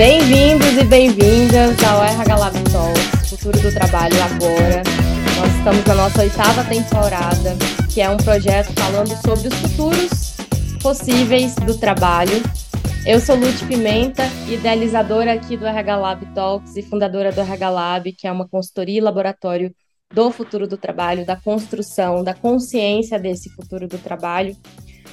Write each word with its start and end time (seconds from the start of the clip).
Bem-vindos 0.00 0.78
e 0.78 0.84
bem-vindas 0.84 1.76
ao 1.84 2.02
RH 2.02 2.36
Lab 2.36 2.58
Talks, 2.72 3.28
Futuro 3.28 3.60
do 3.60 3.70
Trabalho 3.70 4.16
Agora. 4.22 4.82
Nós 5.36 5.54
estamos 5.56 5.84
na 5.84 5.94
nossa 5.94 6.22
oitava 6.22 6.64
temporada, 6.64 7.54
que 7.90 8.00
é 8.00 8.08
um 8.08 8.16
projeto 8.16 8.72
falando 8.72 9.14
sobre 9.20 9.48
os 9.48 9.54
futuros 9.56 10.34
possíveis 10.80 11.54
do 11.56 11.74
trabalho. 11.76 12.42
Eu 13.06 13.18
sou 13.18 13.34
Lute 13.34 13.64
Pimenta, 13.66 14.24
idealizadora 14.46 15.32
aqui 15.32 15.56
do 15.56 15.64
RH 15.66 15.96
Lab 15.96 16.26
Talks 16.34 16.76
e 16.76 16.82
fundadora 16.82 17.32
do 17.32 17.40
RH 17.40 17.70
Lab, 17.70 18.12
que 18.12 18.26
é 18.26 18.32
uma 18.32 18.46
consultoria 18.46 18.98
e 18.98 19.00
laboratório 19.00 19.74
do 20.14 20.30
futuro 20.30 20.68
do 20.68 20.76
trabalho, 20.76 21.24
da 21.24 21.34
construção, 21.34 22.22
da 22.22 22.34
consciência 22.34 23.18
desse 23.18 23.48
futuro 23.50 23.88
do 23.88 23.96
trabalho. 23.96 24.54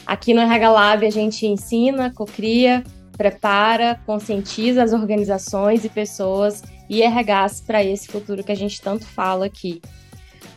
Aqui 0.05 0.33
no 0.33 0.41
RH 0.41 0.69
Lab 0.69 1.05
a 1.05 1.09
gente 1.09 1.47
ensina, 1.47 2.13
cocria, 2.13 2.83
prepara, 3.17 3.99
conscientiza 4.05 4.83
as 4.83 4.91
organizações 4.91 5.85
e 5.85 5.89
pessoas 5.89 6.61
e 6.89 7.01
RHs 7.01 7.61
para 7.61 7.83
esse 7.83 8.07
futuro 8.07 8.43
que 8.43 8.51
a 8.51 8.55
gente 8.55 8.81
tanto 8.81 9.05
fala 9.05 9.45
aqui. 9.45 9.81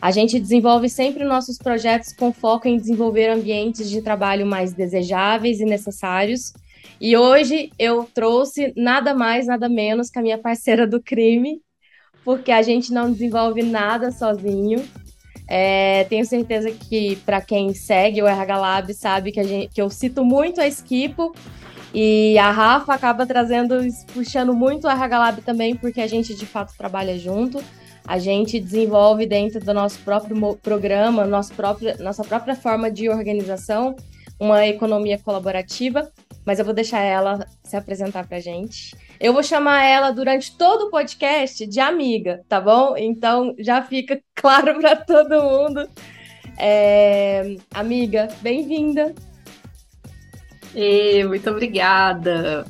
A 0.01 0.11
gente 0.11 0.39
desenvolve 0.39 0.89
sempre 0.89 1.23
nossos 1.23 1.57
projetos 1.57 2.11
com 2.11 2.33
foco 2.33 2.67
em 2.67 2.75
desenvolver 2.75 3.29
ambientes 3.29 3.89
de 3.89 4.01
trabalho 4.01 4.45
mais 4.45 4.73
desejáveis 4.73 5.59
e 5.59 5.65
necessários. 5.65 6.53
E 7.03 7.17
hoje 7.17 7.71
eu 7.79 8.07
trouxe 8.13 8.71
nada 8.77 9.15
mais, 9.15 9.47
nada 9.47 9.67
menos 9.67 10.11
que 10.11 10.19
a 10.19 10.21
minha 10.21 10.37
parceira 10.37 10.85
do 10.85 11.01
crime, 11.01 11.59
porque 12.23 12.51
a 12.51 12.61
gente 12.61 12.93
não 12.93 13.11
desenvolve 13.11 13.63
nada 13.63 14.11
sozinho. 14.11 14.87
É, 15.47 16.03
tenho 16.03 16.23
certeza 16.23 16.69
que 16.69 17.15
para 17.25 17.41
quem 17.41 17.73
segue 17.73 18.21
o 18.21 18.27
RH 18.27 18.55
Lab 18.55 18.93
sabe 18.93 19.31
que, 19.31 19.43
gente, 19.43 19.73
que 19.73 19.81
eu 19.81 19.89
cito 19.89 20.23
muito 20.23 20.61
a 20.61 20.67
Esquipo 20.67 21.33
e 21.91 22.37
a 22.37 22.51
Rafa 22.51 22.93
acaba 22.93 23.25
trazendo, 23.25 23.79
puxando 24.13 24.53
muito 24.53 24.85
o 24.85 24.89
RH 24.89 25.17
Lab 25.17 25.41
também, 25.41 25.75
porque 25.75 26.01
a 26.01 26.07
gente 26.07 26.35
de 26.35 26.45
fato 26.45 26.77
trabalha 26.77 27.17
junto. 27.17 27.63
A 28.07 28.19
gente 28.19 28.59
desenvolve 28.59 29.25
dentro 29.25 29.59
do 29.59 29.73
nosso 29.73 29.97
próprio 30.01 30.55
programa, 30.57 31.25
nosso 31.25 31.51
próprio, 31.55 31.97
nossa 31.97 32.23
própria 32.23 32.55
forma 32.55 32.91
de 32.91 33.09
organização, 33.09 33.95
uma 34.41 34.65
economia 34.65 35.19
colaborativa. 35.19 36.11
Mas 36.43 36.57
eu 36.57 36.65
vou 36.65 36.73
deixar 36.73 37.01
ela 37.01 37.45
se 37.63 37.77
apresentar 37.77 38.27
para 38.27 38.39
gente. 38.39 38.95
Eu 39.19 39.31
vou 39.31 39.43
chamar 39.43 39.83
ela 39.83 40.09
durante 40.09 40.57
todo 40.57 40.87
o 40.87 40.89
podcast 40.89 41.67
de 41.67 41.79
amiga, 41.79 42.41
tá 42.49 42.59
bom? 42.59 42.97
Então 42.97 43.53
já 43.59 43.83
fica 43.83 44.19
claro 44.33 44.79
para 44.79 44.95
todo 44.95 45.43
mundo. 45.43 45.87
É... 46.57 47.55
Amiga, 47.71 48.27
bem-vinda. 48.41 49.13
Muito 51.27 51.49
obrigada. 51.51 52.65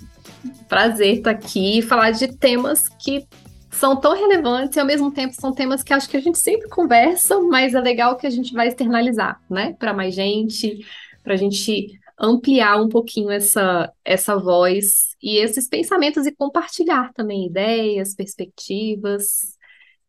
Prazer 0.67 1.19
estar 1.19 1.31
aqui 1.31 1.79
e 1.79 1.81
falar 1.81 2.11
de 2.11 2.27
temas 2.35 2.89
que 2.89 3.25
são 3.69 3.95
tão 3.95 4.13
relevantes 4.13 4.75
e 4.75 4.79
ao 4.81 4.85
mesmo 4.85 5.09
tempo 5.09 5.33
são 5.33 5.53
temas 5.53 5.81
que 5.81 5.93
acho 5.93 6.09
que 6.09 6.17
a 6.17 6.21
gente 6.21 6.37
sempre 6.37 6.67
conversa, 6.67 7.39
mas 7.39 7.73
é 7.73 7.79
legal 7.79 8.17
que 8.17 8.27
a 8.27 8.29
gente 8.29 8.53
vai 8.53 8.67
externalizar, 8.67 9.39
né? 9.49 9.73
Para 9.79 9.93
mais 9.93 10.13
gente, 10.13 10.85
para 11.23 11.33
a 11.33 11.37
gente 11.37 11.99
ampliar 12.19 12.81
um 12.81 12.87
pouquinho 12.87 13.31
essa, 13.31 13.91
essa 14.05 14.37
voz 14.37 15.15
e 15.21 15.37
esses 15.37 15.67
pensamentos 15.67 16.25
e 16.27 16.35
compartilhar 16.35 17.11
também 17.13 17.47
ideias, 17.47 18.13
perspectivas. 18.13 19.57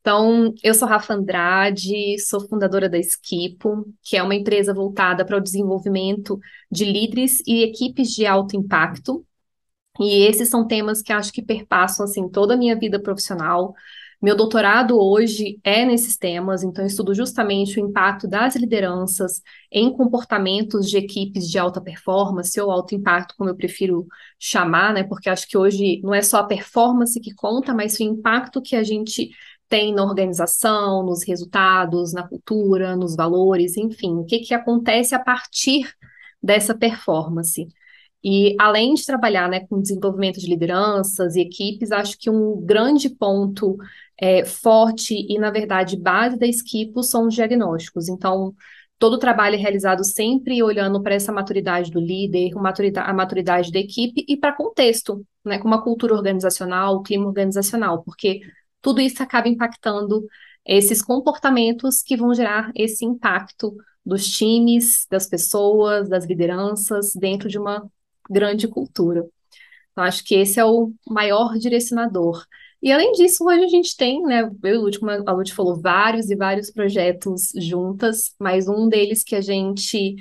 Então, 0.01 0.53
eu 0.63 0.75
sou 0.75 0.89
Rafa 0.89 1.15
Andrade, 1.15 2.19
sou 2.19 2.41
fundadora 2.49 2.89
da 2.89 2.99
Esquipo, 2.99 3.87
que 4.03 4.17
é 4.17 4.23
uma 4.23 4.35
empresa 4.35 4.75
voltada 4.75 5.25
para 5.25 5.37
o 5.37 5.41
desenvolvimento 5.41 6.39
de 6.71 6.85
líderes 6.85 7.41
e 7.47 7.63
equipes 7.63 8.11
de 8.11 8.27
alto 8.27 8.57
impacto. 8.57 9.25
E 10.01 10.25
esses 10.25 10.49
são 10.49 10.67
temas 10.67 11.03
que 11.03 11.13
acho 11.13 11.33
que 11.33 11.43
perpassam 11.43 12.05
assim 12.05 12.29
toda 12.29 12.55
a 12.55 12.57
minha 12.57 12.77
vida 12.77 13.01
profissional. 13.01 13.75
Meu 14.23 14.37
doutorado 14.37 14.97
hoje 15.01 15.59
é 15.65 15.85
nesses 15.85 16.17
temas, 16.17 16.63
então 16.63 16.87
estudo 16.87 17.13
justamente 17.13 17.81
o 17.81 17.85
impacto 17.85 18.29
das 18.29 18.55
lideranças 18.55 19.43
em 19.71 19.93
comportamentos 19.93 20.89
de 20.89 20.97
equipes 20.97 21.51
de 21.51 21.59
alta 21.59 21.81
performance 21.81 22.59
ou 22.61 22.71
alto 22.71 22.95
impacto, 22.95 23.35
como 23.37 23.51
eu 23.51 23.57
prefiro 23.57 24.07
chamar, 24.39 24.95
né? 24.95 25.03
Porque 25.03 25.29
acho 25.29 25.49
que 25.49 25.59
hoje 25.59 26.01
não 26.05 26.15
é 26.15 26.23
só 26.23 26.39
a 26.39 26.45
performance 26.47 27.19
que 27.21 27.35
conta, 27.35 27.75
mas 27.75 27.99
o 27.99 28.05
impacto 28.05 28.63
que 28.63 28.77
a 28.77 28.85
gente 28.85 29.31
tem 29.69 29.93
na 29.93 30.05
organização, 30.05 31.05
nos 31.05 31.25
resultados, 31.27 32.13
na 32.13 32.23
cultura, 32.23 32.95
nos 32.95 33.17
valores, 33.17 33.77
enfim, 33.77 34.19
o 34.19 34.25
que, 34.25 34.39
que 34.39 34.55
acontece 34.55 35.17
a 35.17 35.19
partir 35.19 35.93
dessa 36.41 36.77
performance. 36.77 37.67
E 38.25 38.55
além 38.59 38.95
de 38.95 39.05
trabalhar 39.05 39.49
né, 39.49 39.67
com 39.67 39.81
desenvolvimento 39.81 40.39
de 40.39 40.47
lideranças 40.47 41.35
e 41.35 41.41
equipes, 41.41 41.91
acho 41.91 42.17
que 42.17 42.31
um 42.31 42.61
grande 42.65 43.11
ponto 43.11 43.77
é, 44.23 44.45
forte 44.45 45.17
e, 45.29 45.37
na 45.37 45.51
verdade, 45.51 45.97
base 45.97 46.39
da 46.39 46.47
Esquipo 46.47 47.03
são 47.03 47.27
os 47.27 47.35
diagnósticos. 47.35 48.09
Então, 48.09 48.55
todo 48.97 49.15
o 49.15 49.19
trabalho 49.19 49.57
é 49.57 49.59
realizado 49.59 50.05
sempre 50.05 50.63
olhando 50.63 51.03
para 51.03 51.15
essa 51.15 51.33
maturidade 51.33 51.91
do 51.91 51.99
líder, 51.99 52.53
a 52.99 53.13
maturidade 53.13 53.73
da 53.73 53.81
equipe 53.81 54.25
e 54.29 54.37
para 54.37 54.53
contexto, 54.53 55.27
né, 55.45 55.59
com 55.59 55.67
uma 55.67 55.83
cultura 55.83 56.15
organizacional, 56.15 57.03
clima 57.03 57.27
organizacional, 57.27 58.05
porque 58.05 58.43
tudo 58.81 59.01
isso 59.01 59.21
acaba 59.21 59.49
impactando 59.49 60.25
esses 60.65 61.03
comportamentos 61.03 62.01
que 62.01 62.17
vão 62.17 62.33
gerar 62.33 62.71
esse 62.77 63.05
impacto 63.05 63.75
dos 64.07 64.25
times, 64.31 65.05
das 65.11 65.27
pessoas, 65.27 66.09
das 66.09 66.25
lideranças 66.27 67.13
dentro 67.13 67.49
de 67.49 67.59
uma 67.59 67.91
grande 68.31 68.69
cultura. 68.69 69.27
Então, 69.91 70.05
acho 70.05 70.25
que 70.25 70.37
esse 70.37 70.61
é 70.61 70.65
o 70.65 70.93
maior 71.09 71.59
direcionador. 71.59 72.47
E 72.83 72.91
além 72.91 73.13
disso, 73.13 73.45
hoje 73.45 73.65
a 73.65 73.69
gente 73.69 73.97
tem, 73.97 74.23
né, 74.23 74.43
eu 74.43 74.75
e 74.75 74.77
Lute, 74.77 74.99
como 74.99 75.11
a 75.13 75.33
Lute 75.33 75.55
falou, 75.55 75.81
vários 75.81 76.31
e 76.31 76.37
vários 76.37 76.71
projetos 76.71 77.53
juntas, 77.57 78.35
mas 78.41 78.67
um 78.69 78.89
deles 78.89 79.23
que 79.23 79.37
a 79.37 79.41
gente 79.41 80.17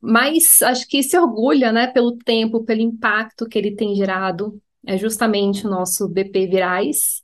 mais, 0.00 0.62
acho 0.62 0.86
que 0.88 1.02
se 1.02 1.18
orgulha, 1.18 1.72
né, 1.72 1.86
pelo 1.88 2.16
tempo, 2.16 2.64
pelo 2.64 2.80
impacto 2.80 3.48
que 3.48 3.58
ele 3.58 3.74
tem 3.74 3.94
gerado, 3.94 4.60
é 4.86 4.96
justamente 4.96 5.66
o 5.66 5.70
nosso 5.70 6.08
BP 6.08 6.46
Virais, 6.46 7.22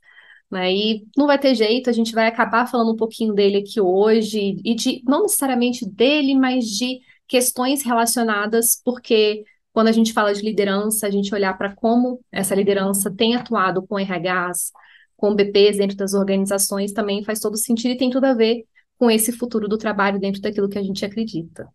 né? 0.51 0.73
E 0.73 1.05
não 1.17 1.27
vai 1.27 1.39
ter 1.39 1.55
jeito, 1.55 1.89
a 1.89 1.93
gente 1.93 2.13
vai 2.13 2.27
acabar 2.27 2.67
falando 2.67 2.93
um 2.93 2.95
pouquinho 2.97 3.33
dele 3.33 3.57
aqui 3.57 3.79
hoje, 3.81 4.57
e 4.63 4.75
de 4.75 5.01
não 5.05 5.23
necessariamente 5.23 5.85
dele, 5.89 6.35
mas 6.35 6.65
de 6.65 6.99
questões 7.27 7.83
relacionadas, 7.83 8.81
porque 8.83 9.43
quando 9.75 9.89
a 9.89 9.91
gente 9.91 10.13
fala 10.13 10.33
de 10.33 10.41
liderança, 10.41 11.05
a 11.05 11.11
gente 11.11 11.35
olhar 11.35 11.57
para 11.57 11.75
como 11.75 12.21
essa 12.31 12.55
liderança 12.55 13.13
tem 13.13 13.35
atuado 13.35 13.85
com 13.85 13.99
RHs, 13.99 14.71
com 15.17 15.35
BPs 15.35 15.75
dentro 15.75 15.97
das 15.97 16.13
organizações, 16.13 16.93
também 16.93 17.25
faz 17.25 17.41
todo 17.41 17.57
sentido 17.57 17.91
e 17.91 17.97
tem 17.97 18.09
tudo 18.09 18.23
a 18.23 18.33
ver 18.33 18.65
com 18.97 19.11
esse 19.11 19.33
futuro 19.33 19.67
do 19.67 19.77
trabalho 19.77 20.17
dentro 20.17 20.39
daquilo 20.39 20.69
que 20.69 20.77
a 20.79 20.81
gente 20.81 21.03
acredita. 21.03 21.67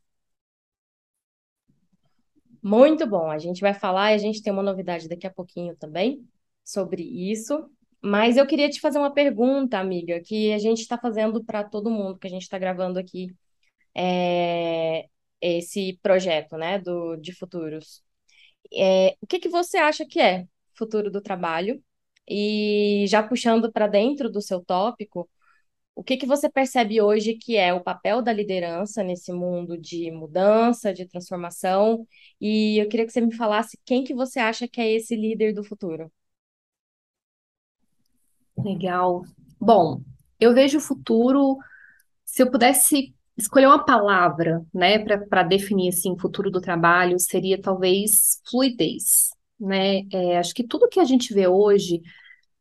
Muito 2.62 3.06
bom. 3.06 3.30
A 3.30 3.36
gente 3.36 3.60
vai 3.60 3.74
falar 3.74 4.12
e 4.12 4.14
a 4.14 4.18
gente 4.18 4.40
tem 4.42 4.50
uma 4.50 4.62
novidade 4.62 5.06
daqui 5.06 5.26
a 5.26 5.30
pouquinho 5.30 5.76
também 5.76 6.26
sobre 6.64 7.02
isso. 7.02 7.68
Mas 8.00 8.38
eu 8.38 8.46
queria 8.46 8.70
te 8.70 8.80
fazer 8.80 8.98
uma 8.98 9.12
pergunta, 9.12 9.78
amiga, 9.78 10.22
que 10.24 10.54
a 10.54 10.58
gente 10.58 10.80
está 10.80 10.96
fazendo 10.96 11.44
para 11.44 11.64
todo 11.64 11.90
mundo, 11.90 12.18
que 12.18 12.26
a 12.26 12.30
gente 12.30 12.44
está 12.44 12.58
gravando 12.58 12.98
aqui 12.98 13.36
é, 13.94 15.06
esse 15.40 15.98
projeto, 16.02 16.56
né, 16.56 16.78
do, 16.78 17.16
de 17.16 17.34
futuros. 17.34 18.02
É, 18.74 19.16
o 19.20 19.26
que 19.26 19.40
que 19.40 19.48
você 19.48 19.78
acha 19.78 20.06
que 20.06 20.20
é 20.20 20.46
futuro 20.76 21.10
do 21.10 21.20
trabalho? 21.22 21.82
E 22.28 23.06
já 23.08 23.22
puxando 23.22 23.72
para 23.72 23.86
dentro 23.88 24.30
do 24.30 24.40
seu 24.42 24.64
tópico, 24.64 25.28
o 25.94 26.04
que 26.04 26.16
que 26.16 26.26
você 26.26 26.48
percebe 26.50 27.00
hoje 27.02 27.34
que 27.34 27.56
é 27.56 27.74
o 27.74 27.82
papel 27.82 28.22
da 28.22 28.32
liderança 28.32 29.02
nesse 29.02 29.32
mundo 29.32 29.76
de 29.78 30.10
mudança, 30.10 30.94
de 30.94 31.06
transformação? 31.06 32.06
E 32.40 32.78
eu 32.82 32.88
queria 32.88 33.06
que 33.06 33.12
você 33.12 33.20
me 33.20 33.34
falasse 33.34 33.78
quem 33.84 34.04
que 34.04 34.14
você 34.14 34.40
acha 34.40 34.68
que 34.68 34.80
é 34.80 34.90
esse 34.92 35.16
líder 35.16 35.52
do 35.54 35.64
futuro. 35.64 36.10
Legal. 38.56 39.22
Bom, 39.60 40.02
eu 40.38 40.54
vejo 40.54 40.78
o 40.78 40.80
futuro, 40.80 41.58
se 42.24 42.42
eu 42.42 42.50
pudesse 42.50 43.14
escolher 43.42 43.66
uma 43.66 43.84
palavra, 43.84 44.64
né, 44.72 44.98
para 44.98 45.42
definir 45.42 45.88
assim, 45.88 46.12
o 46.12 46.18
futuro 46.18 46.50
do 46.50 46.60
trabalho, 46.60 47.18
seria 47.18 47.60
talvez 47.60 48.40
fluidez, 48.48 49.30
né? 49.58 50.02
É, 50.12 50.38
acho 50.38 50.54
que 50.54 50.64
tudo 50.64 50.88
que 50.88 51.00
a 51.00 51.04
gente 51.04 51.34
vê 51.34 51.46
hoje, 51.48 52.02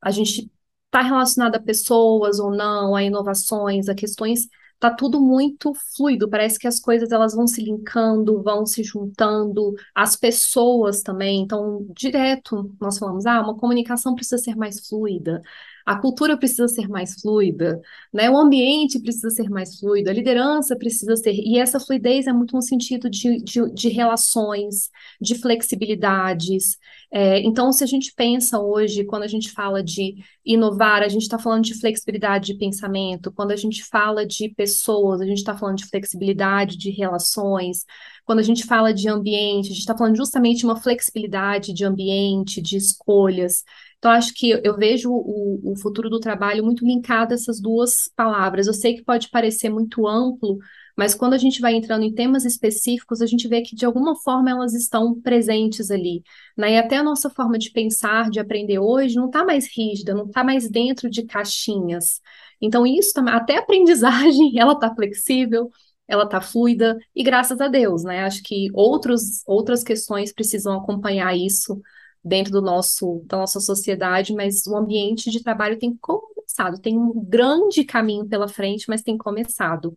a 0.02 0.12
gente 0.12 0.52
está 0.86 1.02
relacionado 1.02 1.56
a 1.56 1.60
pessoas 1.62 2.40
ou 2.40 2.52
não, 2.52 2.96
a 2.96 3.04
inovações, 3.04 3.90
a 3.90 3.96
questões 3.96 4.48
tá 4.80 4.90
tudo 4.94 5.20
muito 5.20 5.74
fluido, 5.96 6.30
parece 6.30 6.58
que 6.58 6.68
as 6.68 6.80
coisas 6.80 7.12
elas 7.12 7.36
vão 7.36 7.46
se 7.46 7.62
linkando, 7.62 8.42
vão 8.42 8.66
se 8.66 8.82
juntando, 8.84 9.74
as 9.94 10.16
pessoas 10.16 11.02
também, 11.02 11.42
então 11.42 11.86
direto 11.94 12.74
nós 12.80 12.98
falamos, 12.98 13.26
ah, 13.26 13.42
uma 13.42 13.58
comunicação 13.58 14.16
precisa 14.16 14.38
ser 14.42 14.56
mais 14.56 14.88
fluida, 14.88 15.42
a 15.90 15.96
cultura 15.96 16.38
precisa 16.38 16.68
ser 16.68 16.88
mais 16.88 17.20
fluida, 17.20 17.82
né? 18.14 18.30
O 18.30 18.38
ambiente 18.38 19.00
precisa 19.00 19.32
ser 19.32 19.50
mais 19.50 19.80
fluido, 19.80 20.08
a 20.08 20.14
liderança 20.14 20.76
precisa 20.76 21.16
ser, 21.16 21.34
e 21.34 21.58
essa 21.58 21.80
fluidez 21.80 22.28
é 22.28 22.32
muito 22.32 22.56
no 22.56 22.62
sentido 22.62 23.10
de, 23.10 23.42
de, 23.42 23.74
de 23.74 23.90
relações, 23.90 24.92
de 25.20 25.34
flexibilidades. 25.34 26.78
É, 27.12 27.40
então, 27.40 27.74
se 27.74 27.84
a 27.84 27.88
gente 27.88 28.14
pensa 28.16 28.60
hoje, 28.60 29.04
quando 29.04 29.24
a 29.24 29.28
gente 29.28 29.52
fala 29.52 29.82
de 29.84 30.18
inovar, 30.46 31.02
a 31.02 31.08
gente 31.08 31.24
está 31.24 31.40
falando 31.40 31.64
de 31.64 31.74
flexibilidade 31.80 32.54
de 32.54 32.60
pensamento, 32.60 33.32
quando 33.32 33.50
a 33.50 33.56
gente 33.56 33.84
fala 33.84 34.28
de 34.28 34.50
pessoas, 34.50 35.22
a 35.22 35.26
gente 35.26 35.40
está 35.40 35.58
falando 35.58 35.78
de 35.78 35.88
flexibilidade 35.88 36.78
de 36.78 36.92
relações, 36.92 37.84
quando 38.30 38.42
a 38.42 38.44
gente 38.44 38.64
fala 38.64 38.94
de 38.94 39.10
ambiente, 39.10 39.66
a 39.66 39.70
gente 39.70 39.80
está 39.80 39.98
falando 39.98 40.16
justamente 40.16 40.60
de 40.60 40.66
uma 40.66 40.80
flexibilidade 40.80 41.74
de 41.74 41.84
ambiente, 41.84 42.62
de 42.62 42.78
escolhas. 42.78 43.64
Então, 43.98 44.12
acho 44.12 44.36
que 44.36 44.52
eu 44.52 44.78
vejo 44.78 45.10
o, 45.12 45.72
o 45.72 45.76
futuro 45.76 46.12
do 46.12 46.20
trabalho 46.20 46.64
muito 46.64 46.86
linkado 46.86 47.32
a 47.32 47.34
essas 47.34 47.60
duas 47.60 48.08
palavras. 48.16 48.68
Eu 48.68 48.74
sei 48.76 48.94
que 48.94 49.04
pode 49.04 49.32
parecer 49.32 49.72
muito 49.72 50.08
amplo, 50.08 50.60
mas 50.96 51.16
quando 51.16 51.34
a 51.34 51.40
gente 51.40 51.60
vai 51.60 51.74
entrando 51.74 52.04
em 52.04 52.14
temas 52.14 52.46
específicos, 52.46 53.20
a 53.20 53.26
gente 53.26 53.48
vê 53.48 53.64
que 53.64 53.76
de 53.76 53.84
alguma 53.84 54.16
forma 54.16 54.52
elas 54.52 54.76
estão 54.76 55.20
presentes 55.20 55.90
ali. 55.90 56.22
Né? 56.56 56.74
E 56.74 56.78
até 56.78 56.98
a 56.98 57.04
nossa 57.04 57.32
forma 57.32 57.58
de 57.58 57.72
pensar, 57.72 58.30
de 58.30 58.40
aprender 58.40 58.78
hoje, 58.78 59.16
não 59.16 59.26
está 59.26 59.44
mais 59.44 59.76
rígida, 59.76 60.14
não 60.14 60.28
está 60.28 60.44
mais 60.44 60.70
dentro 60.70 61.10
de 61.10 61.24
caixinhas. 61.24 62.22
Então, 62.62 62.86
isso 62.86 63.20
até 63.22 63.58
a 63.58 63.62
aprendizagem, 63.66 64.60
ela 64.60 64.74
está 64.74 64.94
flexível, 64.94 65.72
ela 66.10 66.24
está 66.24 66.42
fluida, 66.42 66.98
e 67.16 67.24
graças 67.24 67.62
a 67.62 67.68
Deus, 67.68 68.04
né? 68.04 68.24
Acho 68.24 68.42
que 68.42 68.68
outros, 68.74 69.44
outras 69.46 69.84
questões 69.84 70.34
precisam 70.34 70.74
acompanhar 70.76 71.38
isso 71.38 71.80
dentro 72.24 72.52
do 72.52 72.62
nosso, 72.62 73.24
da 73.28 73.38
nossa 73.38 73.60
sociedade, 73.60 74.34
mas 74.34 74.66
o 74.66 74.76
ambiente 74.76 75.30
de 75.30 75.44
trabalho 75.44 75.78
tem 75.78 75.96
começado, 75.98 76.82
tem 76.82 76.98
um 76.98 77.14
grande 77.24 77.84
caminho 77.84 78.28
pela 78.28 78.48
frente, 78.48 78.90
mas 78.90 79.04
tem 79.04 79.18
começado. 79.18 79.96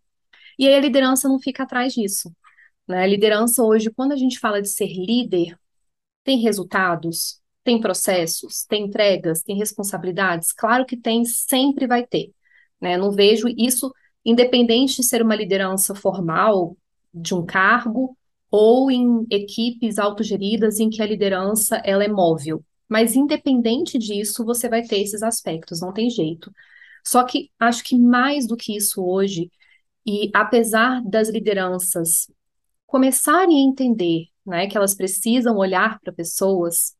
E 0.58 0.68
aí 0.68 0.74
a 0.74 0.80
liderança 0.80 1.28
não 1.28 1.40
fica 1.40 1.62
atrás 1.62 1.94
disso. 1.94 2.30
Né? 2.86 3.02
A 3.02 3.06
liderança 3.06 3.62
hoje, 3.64 3.90
quando 3.90 4.12
a 4.12 4.16
gente 4.16 4.38
fala 4.38 4.60
de 4.60 4.68
ser 4.68 4.88
líder, 4.88 5.58
tem 6.24 6.38
resultados, 6.40 7.40
tem 7.64 7.80
processos, 7.80 8.64
tem 8.68 8.84
entregas, 8.84 9.42
tem 9.42 9.56
responsabilidades? 9.56 10.52
Claro 10.52 10.84
que 10.84 10.96
tem, 10.96 11.24
sempre 11.24 11.86
vai 11.86 12.06
ter. 12.06 12.32
Né? 12.78 12.98
Não 12.98 13.10
vejo 13.12 13.48
isso, 13.56 13.90
independente 14.24 14.96
de 14.96 15.02
ser 15.04 15.22
uma 15.22 15.34
liderança 15.34 15.94
formal, 15.94 16.76
de 17.12 17.34
um 17.34 17.44
cargo, 17.44 18.16
ou 18.50 18.90
em 18.90 19.26
equipes 19.30 19.98
autogeridas 19.98 20.78
em 20.78 20.90
que 20.90 21.02
a 21.02 21.06
liderança 21.06 21.76
ela 21.84 22.04
é 22.04 22.08
móvel. 22.08 22.62
Mas 22.88 23.16
independente 23.16 23.98
disso, 23.98 24.44
você 24.44 24.68
vai 24.68 24.82
ter 24.82 25.00
esses 25.00 25.22
aspectos, 25.22 25.80
não 25.80 25.92
tem 25.92 26.10
jeito. 26.10 26.52
Só 27.04 27.24
que 27.24 27.50
acho 27.58 27.82
que 27.82 27.98
mais 27.98 28.46
do 28.46 28.56
que 28.56 28.76
isso 28.76 29.02
hoje, 29.02 29.50
e 30.06 30.30
apesar 30.34 31.02
das 31.02 31.28
lideranças 31.28 32.30
começarem 32.86 33.56
a 33.56 33.70
entender 33.70 34.26
né, 34.44 34.66
que 34.66 34.76
elas 34.76 34.94
precisam 34.94 35.56
olhar 35.56 35.98
para 36.00 36.12
pessoas, 36.12 36.94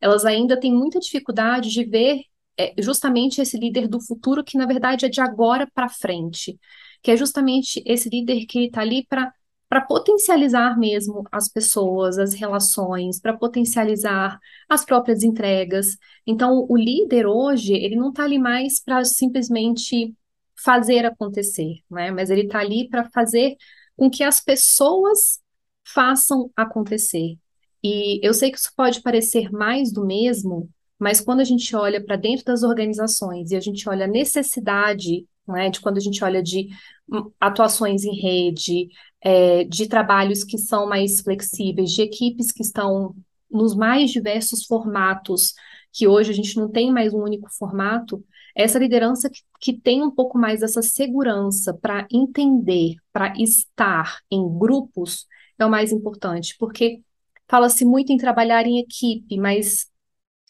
elas 0.00 0.24
ainda 0.24 0.58
têm 0.58 0.72
muita 0.72 1.00
dificuldade 1.00 1.70
de 1.70 1.84
ver 1.84 2.22
é, 2.58 2.74
justamente 2.78 3.40
esse 3.40 3.58
líder 3.58 3.88
do 3.88 4.00
futuro 4.00 4.44
que, 4.44 4.58
na 4.58 4.66
verdade, 4.66 5.06
é 5.06 5.08
de 5.08 5.20
agora 5.20 5.68
para 5.74 5.88
frente, 5.88 6.58
que 7.02 7.10
é 7.10 7.16
justamente 7.16 7.82
esse 7.86 8.08
líder 8.08 8.46
que 8.46 8.66
está 8.66 8.80
ali 8.80 9.06
para 9.06 9.32
para 9.68 9.80
potencializar 9.80 10.78
mesmo 10.78 11.26
as 11.32 11.48
pessoas, 11.48 12.18
as 12.18 12.34
relações, 12.34 13.18
para 13.18 13.34
potencializar 13.34 14.38
as 14.68 14.84
próprias 14.84 15.22
entregas. 15.22 15.96
Então, 16.26 16.66
o 16.68 16.76
líder 16.76 17.26
hoje, 17.26 17.72
ele 17.72 17.96
não 17.96 18.10
está 18.10 18.24
ali 18.24 18.38
mais 18.38 18.82
para 18.84 19.02
simplesmente 19.02 20.14
fazer 20.54 21.06
acontecer, 21.06 21.76
né? 21.90 22.10
Mas 22.10 22.28
ele 22.28 22.42
está 22.42 22.58
ali 22.58 22.86
para 22.86 23.08
fazer 23.08 23.56
com 23.96 24.10
que 24.10 24.22
as 24.22 24.40
pessoas 24.42 25.40
façam 25.82 26.50
acontecer. 26.54 27.38
E 27.82 28.20
eu 28.22 28.34
sei 28.34 28.50
que 28.50 28.58
isso 28.58 28.72
pode 28.76 29.00
parecer 29.00 29.50
mais 29.50 29.90
do 29.90 30.04
mesmo, 30.04 30.68
mas 31.02 31.20
quando 31.20 31.40
a 31.40 31.44
gente 31.44 31.74
olha 31.74 32.00
para 32.00 32.14
dentro 32.14 32.44
das 32.44 32.62
organizações 32.62 33.50
e 33.50 33.56
a 33.56 33.60
gente 33.60 33.88
olha 33.88 34.04
a 34.04 34.08
necessidade, 34.08 35.26
né, 35.48 35.68
de 35.68 35.80
quando 35.80 35.96
a 35.96 36.00
gente 36.00 36.22
olha 36.22 36.40
de 36.40 36.68
hum, 37.10 37.28
atuações 37.40 38.04
em 38.04 38.14
rede, 38.14 38.88
é, 39.20 39.64
de 39.64 39.88
trabalhos 39.88 40.44
que 40.44 40.56
são 40.56 40.88
mais 40.88 41.20
flexíveis, 41.20 41.90
de 41.90 42.02
equipes 42.02 42.52
que 42.52 42.62
estão 42.62 43.16
nos 43.50 43.74
mais 43.74 44.12
diversos 44.12 44.64
formatos, 44.64 45.54
que 45.92 46.06
hoje 46.06 46.30
a 46.30 46.34
gente 46.34 46.56
não 46.56 46.70
tem 46.70 46.92
mais 46.92 47.12
um 47.12 47.24
único 47.24 47.50
formato, 47.50 48.24
essa 48.54 48.78
liderança 48.78 49.28
que, 49.28 49.40
que 49.60 49.72
tem 49.72 50.04
um 50.04 50.10
pouco 50.10 50.38
mais 50.38 50.60
dessa 50.60 50.82
segurança 50.82 51.74
para 51.74 52.06
entender, 52.12 52.94
para 53.12 53.34
estar 53.36 54.20
em 54.30 54.40
grupos, 54.56 55.26
é 55.58 55.66
o 55.66 55.70
mais 55.70 55.90
importante, 55.90 56.54
porque 56.60 57.00
fala-se 57.48 57.84
muito 57.84 58.12
em 58.12 58.16
trabalhar 58.16 58.64
em 58.66 58.78
equipe, 58.78 59.36
mas 59.36 59.90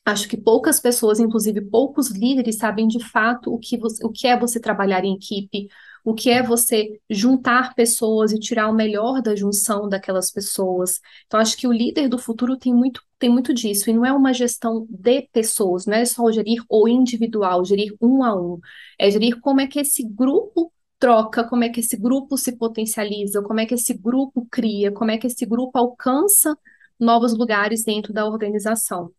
acho 0.04 0.28
que 0.28 0.36
poucas 0.36 0.80
pessoas, 0.80 1.20
inclusive 1.20 1.60
poucos 1.60 2.10
líderes, 2.10 2.56
sabem 2.56 2.88
de 2.88 3.02
fato 3.04 3.52
o 3.52 3.58
que, 3.58 3.76
você, 3.78 4.04
o 4.04 4.10
que 4.10 4.26
é 4.26 4.38
você 4.38 4.60
trabalhar 4.60 5.04
em 5.04 5.14
equipe, 5.14 5.68
o 6.04 6.14
que 6.14 6.30
é 6.30 6.42
você 6.42 7.00
juntar 7.08 7.74
pessoas 7.74 8.32
e 8.32 8.38
tirar 8.38 8.68
o 8.68 8.74
melhor 8.74 9.22
da 9.22 9.36
junção 9.36 9.88
daquelas 9.88 10.30
pessoas. 10.32 11.00
Então, 11.26 11.38
acho 11.38 11.56
que 11.56 11.66
o 11.68 11.72
líder 11.72 12.08
do 12.08 12.18
futuro 12.18 12.56
tem 12.56 12.74
muito, 12.74 13.02
tem 13.18 13.30
muito 13.30 13.54
disso, 13.54 13.88
e 13.88 13.92
não 13.92 14.04
é 14.04 14.12
uma 14.12 14.32
gestão 14.32 14.86
de 14.90 15.22
pessoas, 15.32 15.86
não 15.86 15.94
é 15.94 16.04
só 16.04 16.30
gerir 16.32 16.64
o 16.68 16.88
individual, 16.88 17.64
gerir 17.64 17.94
um 18.00 18.24
a 18.24 18.34
um, 18.34 18.58
é 18.98 19.10
gerir 19.10 19.40
como 19.40 19.60
é 19.60 19.66
que 19.68 19.78
esse 19.80 20.02
grupo 20.04 20.72
troca, 20.98 21.44
como 21.48 21.64
é 21.64 21.68
que 21.68 21.80
esse 21.80 21.96
grupo 21.96 22.36
se 22.36 22.56
potencializa, 22.56 23.42
como 23.42 23.60
é 23.60 23.66
que 23.66 23.74
esse 23.74 23.94
grupo 23.94 24.46
cria, 24.50 24.90
como 24.92 25.10
é 25.10 25.18
que 25.18 25.26
esse 25.26 25.44
grupo 25.46 25.78
alcança 25.78 26.56
novos 26.98 27.36
lugares 27.36 27.84
dentro 27.84 28.12
da 28.12 28.26
organização. 28.26 29.12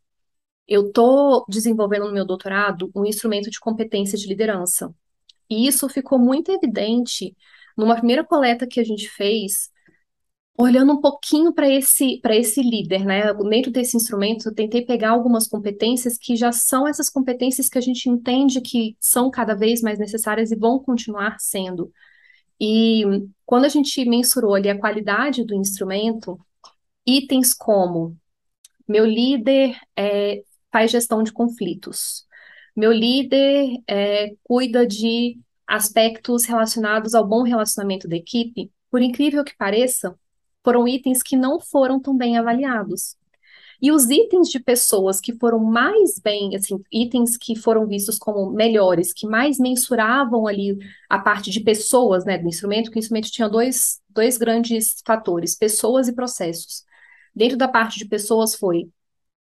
Eu 0.68 0.88
estou 0.88 1.46
desenvolvendo 1.48 2.08
no 2.08 2.14
meu 2.14 2.26
doutorado 2.26 2.92
um 2.96 3.06
instrumento 3.06 3.50
de 3.50 3.60
competência 3.60 4.18
de 4.18 4.28
liderança. 4.28 4.94
E 5.50 5.68
isso 5.68 5.90
ficou 5.90 6.18
muito 6.18 6.52
evidente 6.52 7.36
numa 7.78 7.96
primeira 7.96 8.24
coleta 8.24 8.68
que 8.68 8.80
a 8.80 8.84
gente 8.84 9.10
fez, 9.10 9.70
olhando 10.58 10.94
um 10.94 11.02
pouquinho 11.02 11.54
para 11.54 11.68
esse, 11.70 12.22
esse 12.24 12.62
líder, 12.62 13.06
né? 13.06 13.34
Dentro 13.34 13.72
desse 13.72 13.98
instrumento, 13.98 14.50
eu 14.50 14.56
tentei 14.56 14.86
pegar 14.86 15.12
algumas 15.12 15.48
competências 15.48 16.18
que 16.18 16.36
já 16.36 16.52
são 16.52 16.88
essas 16.88 17.10
competências 17.10 17.70
que 17.70 17.78
a 17.78 17.82
gente 17.82 18.10
entende 18.10 18.62
que 18.62 18.96
são 19.00 19.32
cada 19.32 19.56
vez 19.56 19.82
mais 19.82 20.00
necessárias 20.00 20.52
e 20.52 20.56
vão 20.56 20.80
continuar 20.80 21.38
sendo. 21.40 21.92
E 22.60 23.04
quando 23.46 23.66
a 23.66 23.70
gente 23.70 24.06
mensurou 24.06 24.54
ali 24.56 24.70
a 24.70 24.80
qualidade 24.80 25.44
do 25.44 25.56
instrumento, 25.56 26.40
itens 27.06 27.54
como 27.54 28.18
meu 28.88 29.06
líder 29.06 29.78
é, 29.98 30.44
faz 30.74 30.92
gestão 30.92 31.22
de 31.22 31.32
conflitos. 31.32 32.26
Meu 32.76 32.92
líder 32.92 33.80
é, 33.88 34.36
cuida 34.44 34.86
de 34.88 35.40
aspectos 35.68 36.46
relacionados 36.46 37.14
ao 37.14 37.26
bom 37.26 37.44
relacionamento 37.44 38.08
da 38.08 38.16
equipe. 38.16 38.72
Por 38.90 39.02
incrível 39.02 39.44
que 39.44 39.56
pareça, 39.56 40.16
foram 40.64 40.88
itens 40.88 41.22
que 41.22 41.38
não 41.38 41.60
foram 41.60 42.00
tão 42.00 42.18
bem 42.18 42.38
avaliados. 42.38 43.16
E 43.80 43.92
os 43.92 44.10
itens 44.10 44.50
de 44.50 44.60
pessoas 44.60 45.20
que 45.20 45.34
foram 45.34 45.60
mais 45.60 46.18
bem, 46.18 46.56
assim, 46.56 46.82
itens 46.92 47.38
que 47.38 47.56
foram 47.56 47.86
vistos 47.86 48.18
como 48.18 48.50
melhores, 48.50 49.14
que 49.14 49.28
mais 49.28 49.60
mensuravam 49.60 50.48
ali 50.48 50.78
a 51.10 51.20
parte 51.20 51.52
de 51.52 51.60
pessoas, 51.60 52.24
né, 52.24 52.38
do 52.38 52.48
instrumento, 52.48 52.90
que 52.90 52.98
o 52.98 53.00
instrumento 53.00 53.30
tinha 53.30 53.50
dois, 53.50 54.00
dois 54.10 54.38
grandes 54.38 55.02
fatores, 55.06 55.56
pessoas 55.56 56.08
e 56.08 56.14
processos. 56.14 56.84
Dentro 57.36 57.58
da 57.58 57.68
parte 57.68 58.00
de 58.00 58.06
pessoas 58.06 58.56
foi, 58.56 58.90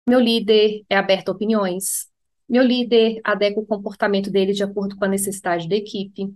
meu 0.06 0.20
líder 0.20 0.84
é 0.88 0.96
aberto 0.96 1.30
a 1.30 1.32
opiniões, 1.32 2.08
meu 2.49 2.62
líder 2.62 3.20
adequa 3.25 3.61
o 3.61 3.66
comportamento 3.66 4.30
dele 4.30 4.52
de 4.52 4.62
acordo 4.62 4.96
com 4.96 5.04
a 5.04 5.08
necessidade 5.08 5.68
da 5.68 5.76
equipe. 5.76 6.32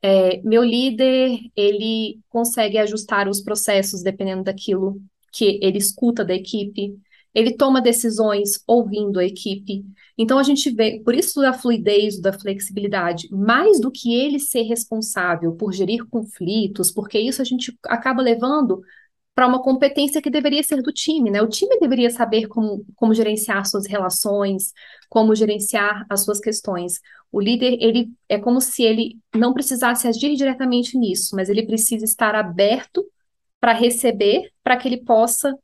É, 0.00 0.40
meu 0.42 0.62
líder, 0.62 1.38
ele 1.56 2.20
consegue 2.28 2.78
ajustar 2.78 3.28
os 3.28 3.40
processos 3.40 4.02
dependendo 4.02 4.44
daquilo 4.44 5.00
que 5.32 5.58
ele 5.62 5.78
escuta 5.78 6.24
da 6.24 6.34
equipe. 6.34 6.96
Ele 7.34 7.56
toma 7.56 7.80
decisões 7.80 8.62
ouvindo 8.66 9.18
a 9.18 9.24
equipe. 9.24 9.84
Então 10.16 10.38
a 10.38 10.42
gente 10.42 10.70
vê, 10.70 11.00
por 11.04 11.14
isso 11.14 11.40
da 11.40 11.52
fluidez, 11.52 12.20
da 12.20 12.32
flexibilidade, 12.32 13.28
mais 13.30 13.80
do 13.80 13.90
que 13.90 14.14
ele 14.14 14.38
ser 14.38 14.62
responsável 14.62 15.52
por 15.54 15.72
gerir 15.72 16.06
conflitos, 16.06 16.90
porque 16.90 17.18
isso 17.18 17.40
a 17.42 17.44
gente 17.44 17.76
acaba 17.84 18.22
levando 18.22 18.80
para 19.38 19.46
uma 19.46 19.62
competência 19.62 20.20
que 20.20 20.30
deveria 20.30 20.64
ser 20.64 20.82
do 20.82 20.92
time, 20.92 21.30
né? 21.30 21.40
O 21.40 21.46
time 21.46 21.78
deveria 21.78 22.10
saber 22.10 22.48
como, 22.48 22.84
como 22.96 23.14
gerenciar 23.14 23.64
suas 23.66 23.86
relações, 23.86 24.72
como 25.08 25.32
gerenciar 25.32 26.04
as 26.10 26.24
suas 26.24 26.40
questões. 26.40 27.00
O 27.30 27.40
líder, 27.40 27.78
ele 27.80 28.10
é 28.28 28.36
como 28.36 28.60
se 28.60 28.82
ele 28.82 29.16
não 29.32 29.54
precisasse 29.54 30.08
agir 30.08 30.34
diretamente 30.34 30.98
nisso, 30.98 31.36
mas 31.36 31.48
ele 31.48 31.64
precisa 31.64 32.04
estar 32.04 32.34
aberto 32.34 33.06
para 33.60 33.72
receber, 33.72 34.50
para 34.60 34.76
que 34.76 34.88
ele 34.88 35.04
possa 35.04 35.56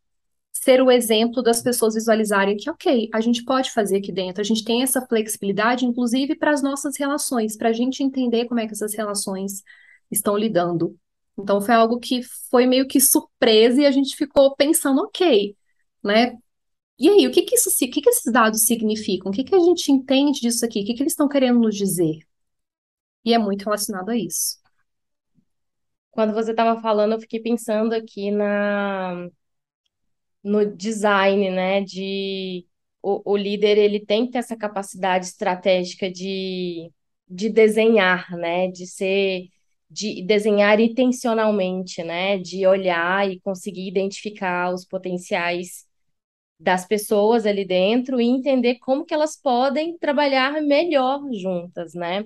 ser 0.52 0.81
o 0.81 0.88
exemplo 0.88 1.43
das 1.43 1.61
pessoas 1.61 1.95
visualizarem 1.95 2.57
que, 2.57 2.71
ok, 2.71 3.11
a 3.12 3.21
gente 3.21 3.45
pode 3.45 3.73
fazer 3.73 3.97
aqui 3.97 4.12
dentro, 4.12 4.40
a 4.40 4.45
gente 4.45 4.62
tem 4.62 4.85
essa 4.85 5.04
flexibilidade, 5.04 5.85
inclusive 5.85 6.37
para 6.37 6.52
as 6.52 6.62
nossas 6.62 6.97
relações, 6.97 7.57
para 7.57 7.71
a 7.71 7.73
gente 7.73 8.04
entender 8.04 8.45
como 8.45 8.61
é 8.61 8.69
que 8.69 8.73
essas 8.73 8.95
relações 8.95 9.64
estão 10.12 10.37
lidando. 10.37 10.97
Então 11.38 11.61
foi 11.61 11.75
algo 11.75 11.99
que 11.99 12.23
foi 12.50 12.67
meio 12.67 12.87
que 12.87 13.00
surpresa 13.00 13.81
e 13.83 13.87
a 13.87 13.91
gente 13.91 14.17
ficou 14.17 14.55
pensando, 14.57 15.03
ok, 15.03 15.57
né? 16.03 16.37
E 16.99 17.09
aí, 17.09 17.26
o 17.26 17.33
que 17.33 17.43
que 17.43 17.57
isso, 17.57 17.71
o 17.71 17.91
que 17.91 18.00
que 18.03 18.11
esses 18.11 18.33
dados 18.33 18.67
significam? 18.67 19.31
O 19.31 19.35
que 19.35 19.45
que 19.45 19.55
a 19.55 19.61
gente 19.61 19.93
entende 19.93 20.41
disso 20.41 20.64
aqui? 20.64 20.83
O 20.83 20.87
que 20.87 20.95
que 20.95 21.03
eles 21.03 21.12
estão 21.14 21.29
querendo 21.29 21.61
nos 21.61 21.76
dizer? 21.76 22.19
E 23.25 23.35
é 23.35 23.38
muito 23.38 23.64
relacionado 23.64 24.11
a 24.11 24.17
isso. 24.17 24.59
Quando 26.11 26.33
você 26.33 26.53
estava 26.53 26.81
falando, 26.81 27.12
eu 27.14 27.21
fiquei 27.21 27.41
pensando 27.41 27.93
aqui 27.93 28.31
na 28.31 29.29
no 30.43 30.64
design, 30.76 31.50
né? 31.50 31.81
De 31.83 32.67
o, 33.03 33.33
o 33.33 33.37
líder 33.37 33.79
ele 33.79 34.05
tem 34.05 34.26
que 34.26 34.33
ter 34.33 34.38
essa 34.38 34.57
capacidade 34.57 35.26
estratégica 35.26 36.11
de, 36.11 36.91
de 37.29 37.49
desenhar, 37.50 38.31
né? 38.37 38.69
De 38.69 38.87
ser 38.87 39.49
de 39.91 40.23
desenhar 40.25 40.81
intencionalmente, 40.81 42.03
né? 42.03 42.38
De 42.38 42.67
olhar 42.67 43.31
e 43.31 43.41
conseguir 43.41 43.88
identificar 43.88 44.73
os 44.73 44.85
potenciais 44.85 45.87
das 46.59 46.87
pessoas 46.87 47.47
ali 47.47 47.64
dentro 47.67 48.21
e 48.21 48.26
entender 48.26 48.76
como 48.81 49.05
que 49.05 49.14
elas 49.14 49.37
podem 49.37 49.99
trabalhar 49.99 50.62
melhor 50.62 51.21
juntas, 51.33 51.95
né? 51.95 52.25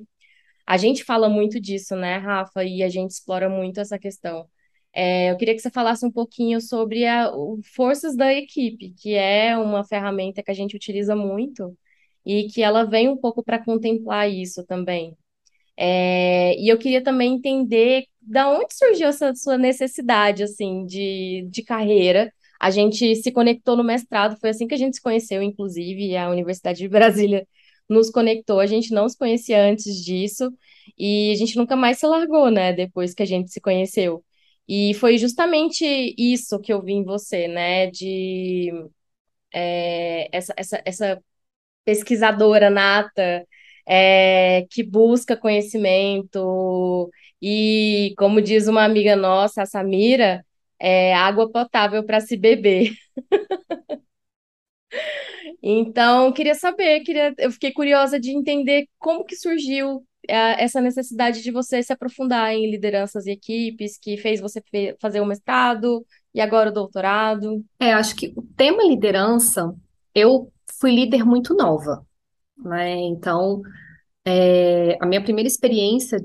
A 0.66 0.76
gente 0.76 1.04
fala 1.04 1.28
muito 1.28 1.60
disso, 1.60 1.96
né, 1.96 2.18
Rafa? 2.18 2.64
E 2.64 2.82
a 2.82 2.88
gente 2.88 3.12
explora 3.12 3.48
muito 3.48 3.80
essa 3.80 3.98
questão. 3.98 4.48
É, 4.92 5.30
eu 5.30 5.36
queria 5.36 5.54
que 5.54 5.60
você 5.60 5.70
falasse 5.70 6.04
um 6.06 6.12
pouquinho 6.12 6.60
sobre 6.60 7.06
a 7.06 7.30
o 7.34 7.60
Forças 7.74 8.16
da 8.16 8.32
Equipe, 8.34 8.94
que 8.98 9.14
é 9.14 9.56
uma 9.56 9.84
ferramenta 9.84 10.42
que 10.42 10.50
a 10.50 10.54
gente 10.54 10.76
utiliza 10.76 11.14
muito 11.16 11.76
e 12.24 12.48
que 12.48 12.62
ela 12.62 12.84
vem 12.84 13.08
um 13.08 13.16
pouco 13.16 13.42
para 13.42 13.64
contemplar 13.64 14.30
isso 14.30 14.64
também. 14.66 15.16
É, 15.80 16.56
e 16.58 16.68
eu 16.68 16.76
queria 16.78 17.02
também 17.02 17.34
entender 17.34 18.04
da 18.20 18.50
onde 18.50 18.74
surgiu 18.74 19.08
essa 19.08 19.32
sua 19.34 19.56
necessidade, 19.56 20.42
assim, 20.42 20.84
de, 20.86 21.46
de 21.50 21.62
carreira. 21.62 22.32
A 22.60 22.70
gente 22.70 23.14
se 23.16 23.30
conectou 23.30 23.76
no 23.76 23.84
mestrado, 23.84 24.36
foi 24.40 24.50
assim 24.50 24.66
que 24.66 24.74
a 24.74 24.78
gente 24.78 24.96
se 24.96 25.02
conheceu, 25.02 25.40
inclusive, 25.42 26.16
a 26.16 26.28
Universidade 26.30 26.78
de 26.80 26.88
Brasília 26.88 27.46
nos 27.88 28.10
conectou. 28.10 28.58
A 28.60 28.66
gente 28.66 28.92
não 28.92 29.08
se 29.08 29.16
conhecia 29.16 29.62
antes 29.62 30.04
disso 30.04 30.52
e 30.98 31.30
a 31.32 31.36
gente 31.36 31.56
nunca 31.56 31.76
mais 31.76 31.98
se 31.98 32.06
largou, 32.06 32.50
né, 32.50 32.72
depois 32.72 33.14
que 33.14 33.22
a 33.22 33.26
gente 33.26 33.50
se 33.52 33.60
conheceu. 33.60 34.24
E 34.68 34.94
foi 34.94 35.16
justamente 35.18 35.84
isso 36.18 36.58
que 36.60 36.72
eu 36.72 36.82
vi 36.82 36.94
em 36.94 37.04
você, 37.04 37.48
né, 37.48 37.86
de 37.90 38.70
é, 39.52 40.28
essa, 40.36 40.54
essa, 40.56 40.82
essa 40.84 41.22
pesquisadora 41.84 42.70
nata 42.70 43.46
é, 43.88 44.66
que 44.70 44.82
busca 44.82 45.36
conhecimento 45.36 47.10
e, 47.40 48.12
como 48.18 48.42
diz 48.42 48.68
uma 48.68 48.84
amiga 48.84 49.16
nossa, 49.16 49.62
a 49.62 49.66
Samira, 49.66 50.44
é 50.78 51.14
água 51.14 51.50
potável 51.50 52.04
para 52.04 52.20
se 52.20 52.36
beber. 52.36 52.92
Então, 55.62 56.32
queria 56.32 56.54
saber, 56.54 57.00
queria, 57.00 57.34
eu 57.38 57.50
fiquei 57.50 57.72
curiosa 57.72 58.18
de 58.18 58.30
entender 58.30 58.86
como 58.98 59.24
que 59.24 59.36
surgiu 59.36 60.04
é, 60.28 60.62
essa 60.62 60.80
necessidade 60.80 61.42
de 61.42 61.50
você 61.50 61.82
se 61.82 61.92
aprofundar 61.92 62.52
em 62.52 62.70
lideranças 62.70 63.26
e 63.26 63.32
equipes, 63.32 63.98
que 63.98 64.16
fez 64.16 64.40
você 64.40 64.62
fazer 65.00 65.20
o 65.20 65.26
mestrado 65.26 66.06
e 66.32 66.40
agora 66.40 66.70
o 66.70 66.72
doutorado. 66.72 67.64
É, 67.78 67.92
acho 67.92 68.14
que 68.14 68.32
o 68.36 68.42
tema 68.56 68.84
liderança, 68.84 69.74
eu 70.14 70.50
fui 70.78 70.92
líder 70.92 71.24
muito 71.24 71.54
nova 71.54 72.06
né? 72.58 72.92
Então, 72.96 73.62
é, 74.24 74.98
a 75.00 75.06
minha 75.06 75.22
primeira 75.22 75.48
experiência, 75.48 76.18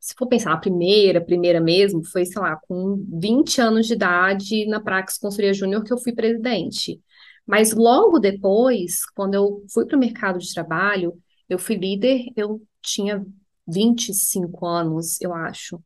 se 0.00 0.14
for 0.18 0.26
pensar, 0.28 0.52
a 0.52 0.56
primeira, 0.58 1.20
primeira 1.24 1.60
mesmo, 1.60 2.04
foi, 2.04 2.24
sei 2.24 2.40
lá, 2.40 2.56
com 2.68 3.04
20 3.20 3.60
anos 3.60 3.86
de 3.86 3.94
idade 3.94 4.66
na 4.66 4.80
Praxis 4.80 5.18
Consultoria 5.18 5.54
Júnior 5.54 5.84
que 5.84 5.92
eu 5.92 5.98
fui 5.98 6.12
presidente. 6.14 7.00
Mas 7.46 7.72
logo 7.72 8.18
depois, 8.18 9.04
quando 9.14 9.34
eu 9.34 9.64
fui 9.72 9.86
para 9.86 9.96
o 9.96 10.00
mercado 10.00 10.38
de 10.38 10.52
trabalho, 10.54 11.14
eu 11.48 11.58
fui 11.58 11.76
líder, 11.76 12.26
eu 12.36 12.62
tinha 12.82 13.24
25 13.66 14.66
anos, 14.66 15.20
eu 15.20 15.34
acho. 15.34 15.82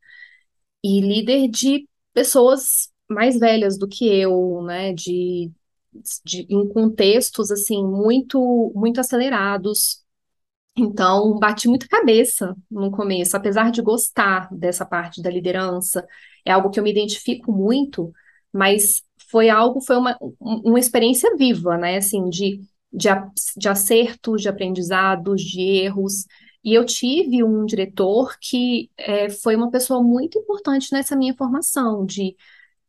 E 0.83 1.01
líder 1.01 1.49
de 1.49 1.89
pessoas 2.13 2.91
mais 3.09 3.39
velhas 3.39 3.79
do 3.79 3.89
que 3.89 4.07
eu, 4.07 4.63
né, 4.65 4.93
de 4.93 5.51
de, 6.25 6.47
em 6.51 6.69
contextos 6.69 7.51
assim 7.51 7.85
muito 7.85 8.73
muito 8.75 9.01
acelerados. 9.01 10.03
Então, 10.77 11.39
bati 11.39 11.69
muita 11.69 11.87
cabeça 11.87 12.57
no 12.71 12.91
começo, 12.91 13.37
apesar 13.37 13.71
de 13.71 13.81
gostar 13.81 14.49
dessa 14.53 14.85
parte 14.85 15.23
da 15.23 15.31
liderança, 15.31 16.05
é 16.45 16.51
algo 16.53 16.69
que 16.71 16.81
eu 16.81 16.85
me 16.85 16.91
identifico 16.91 17.53
muito, 17.53 18.13
mas 18.53 19.03
foi 19.31 19.49
algo, 19.49 19.81
foi 19.81 19.97
uma, 19.97 20.19
uma 20.41 20.79
experiência 20.79 21.37
viva, 21.37 21.77
né? 21.77 21.97
Assim, 21.99 22.29
de, 22.29 22.61
de, 22.93 23.09
de 23.57 23.69
acertos, 23.69 24.43
de 24.43 24.49
aprendizados, 24.49 25.43
de 25.43 25.61
erros. 25.61 26.25
E 26.63 26.75
eu 26.75 26.85
tive 26.85 27.45
um 27.45 27.65
diretor 27.65 28.37
que 28.41 28.91
é, 28.97 29.29
foi 29.29 29.55
uma 29.57 29.71
pessoa 29.71 30.03
muito 30.03 30.39
importante 30.39 30.93
nessa 30.93 31.15
minha 31.17 31.35
formação, 31.35 32.05
de 32.05 32.37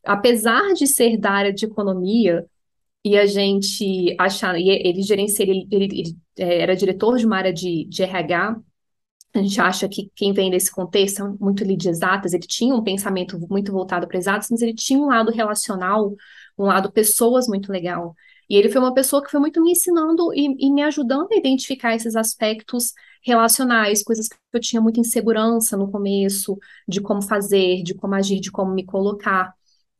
apesar 0.04 0.74
de 0.74 0.88
ser 0.88 1.18
da 1.18 1.32
área 1.32 1.54
de 1.54 1.66
economia, 1.66 2.46
e 3.06 3.18
a 3.18 3.28
gente 3.28 4.16
achar, 4.20 4.60
e 4.60 4.68
ele 4.70 5.04
gerencia, 5.04 5.44
ele, 5.44 5.68
ele, 5.72 5.86
ele 5.86 6.18
é, 6.40 6.62
era 6.64 6.76
diretor 6.76 7.18
de 7.20 7.26
uma 7.28 7.38
área 7.38 7.54
de, 7.54 7.86
de 7.86 8.02
RH, 8.04 8.60
a 9.36 9.42
gente 9.42 9.62
acha 9.62 9.88
que 9.90 10.12
quem 10.16 10.34
vem 10.34 10.50
desse 10.50 10.72
contexto 10.72 11.38
muito 11.40 11.66
de 11.66 11.90
exatas, 11.90 12.34
ele 12.34 12.48
tinha 12.48 12.74
um 12.74 12.84
pensamento 12.84 13.38
muito 13.50 13.72
voltado 13.72 14.08
para 14.08 14.18
exatas, 14.18 14.50
mas 14.50 14.62
ele 14.62 14.74
tinha 14.74 15.00
um 15.00 15.08
lado 15.08 15.32
relacional, 15.32 16.16
um 16.58 16.66
lado 16.66 16.92
pessoas 16.92 17.48
muito 17.48 17.72
legal. 17.72 18.16
E 18.50 18.56
ele 18.56 18.70
foi 18.70 18.82
uma 18.82 18.94
pessoa 18.94 19.24
que 19.24 19.30
foi 19.30 19.40
muito 19.40 19.62
me 19.62 19.72
ensinando 19.72 20.34
e, 20.34 20.68
e 20.68 20.72
me 20.72 20.84
ajudando 20.84 21.32
a 21.32 21.36
identificar 21.36 21.96
esses 21.96 22.16
aspectos 22.16 22.94
relacionais, 23.24 24.04
coisas 24.04 24.28
que 24.28 24.38
eu 24.54 24.60
tinha 24.60 24.82
muita 24.82 25.00
insegurança 25.00 25.78
no 25.78 25.92
começo, 25.92 26.58
de 26.88 27.02
como 27.02 27.22
fazer, 27.22 27.84
de 27.84 27.94
como 27.94 28.16
agir, 28.16 28.40
de 28.40 28.52
como 28.52 28.74
me 28.74 28.86
colocar. 28.86 29.54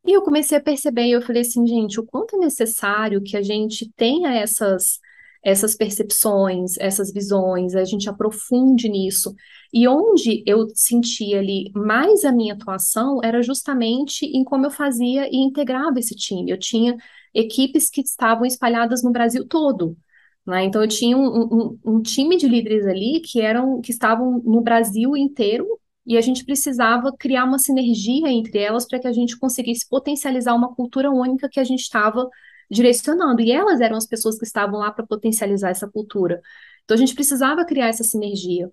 E 0.06 0.12
eu 0.12 0.22
comecei 0.22 0.56
a 0.56 0.60
perceber, 0.60 1.06
e 1.06 1.12
eu 1.12 1.22
falei 1.22 1.42
assim, 1.42 1.66
gente, 1.66 1.98
o 1.98 2.06
quanto 2.06 2.36
é 2.36 2.38
necessário 2.38 3.22
que 3.22 3.36
a 3.36 3.42
gente 3.42 3.90
tenha 3.96 4.32
essas, 4.34 5.00
essas 5.44 5.74
percepções, 5.74 6.76
essas 6.78 7.12
visões, 7.12 7.74
a 7.74 7.84
gente 7.84 8.08
aprofunde 8.08 8.88
nisso. 8.88 9.34
E 9.72 9.88
onde 9.88 10.44
eu 10.46 10.68
sentia 10.74 11.40
ali 11.40 11.72
mais 11.74 12.24
a 12.24 12.32
minha 12.32 12.54
atuação 12.54 13.20
era 13.22 13.42
justamente 13.42 14.24
em 14.26 14.44
como 14.44 14.66
eu 14.66 14.70
fazia 14.70 15.28
e 15.28 15.36
integrava 15.36 15.98
esse 15.98 16.14
time. 16.14 16.50
Eu 16.52 16.58
tinha 16.58 16.96
equipes 17.34 17.90
que 17.90 18.00
estavam 18.00 18.46
espalhadas 18.46 19.02
no 19.02 19.10
Brasil 19.10 19.46
todo. 19.46 19.96
Né? 20.46 20.64
Então 20.64 20.82
eu 20.82 20.88
tinha 20.88 21.16
um, 21.16 21.26
um, 21.26 21.78
um 21.84 22.02
time 22.02 22.36
de 22.36 22.48
líderes 22.48 22.86
ali 22.86 23.20
que 23.20 23.40
eram 23.40 23.80
que 23.80 23.90
estavam 23.90 24.40
no 24.44 24.60
Brasil 24.60 25.16
inteiro 25.16 25.66
e 26.06 26.16
a 26.16 26.20
gente 26.20 26.44
precisava 26.44 27.12
criar 27.18 27.44
uma 27.44 27.58
sinergia 27.58 28.28
entre 28.30 28.58
elas 28.58 28.86
para 28.86 28.98
que 29.00 29.08
a 29.08 29.12
gente 29.12 29.38
conseguisse 29.38 29.88
potencializar 29.88 30.54
uma 30.54 30.74
cultura 30.74 31.10
única 31.10 31.48
que 31.48 31.58
a 31.58 31.64
gente 31.64 31.80
estava 31.80 32.28
direcionando. 32.70 33.42
E 33.42 33.50
elas 33.50 33.80
eram 33.80 33.96
as 33.96 34.06
pessoas 34.06 34.38
que 34.38 34.44
estavam 34.44 34.78
lá 34.80 34.90
para 34.92 35.06
potencializar 35.06 35.70
essa 35.70 35.88
cultura. 35.88 36.40
Então 36.84 36.94
a 36.94 36.98
gente 36.98 37.14
precisava 37.14 37.64
criar 37.64 37.88
essa 37.88 38.04
sinergia. 38.04 38.70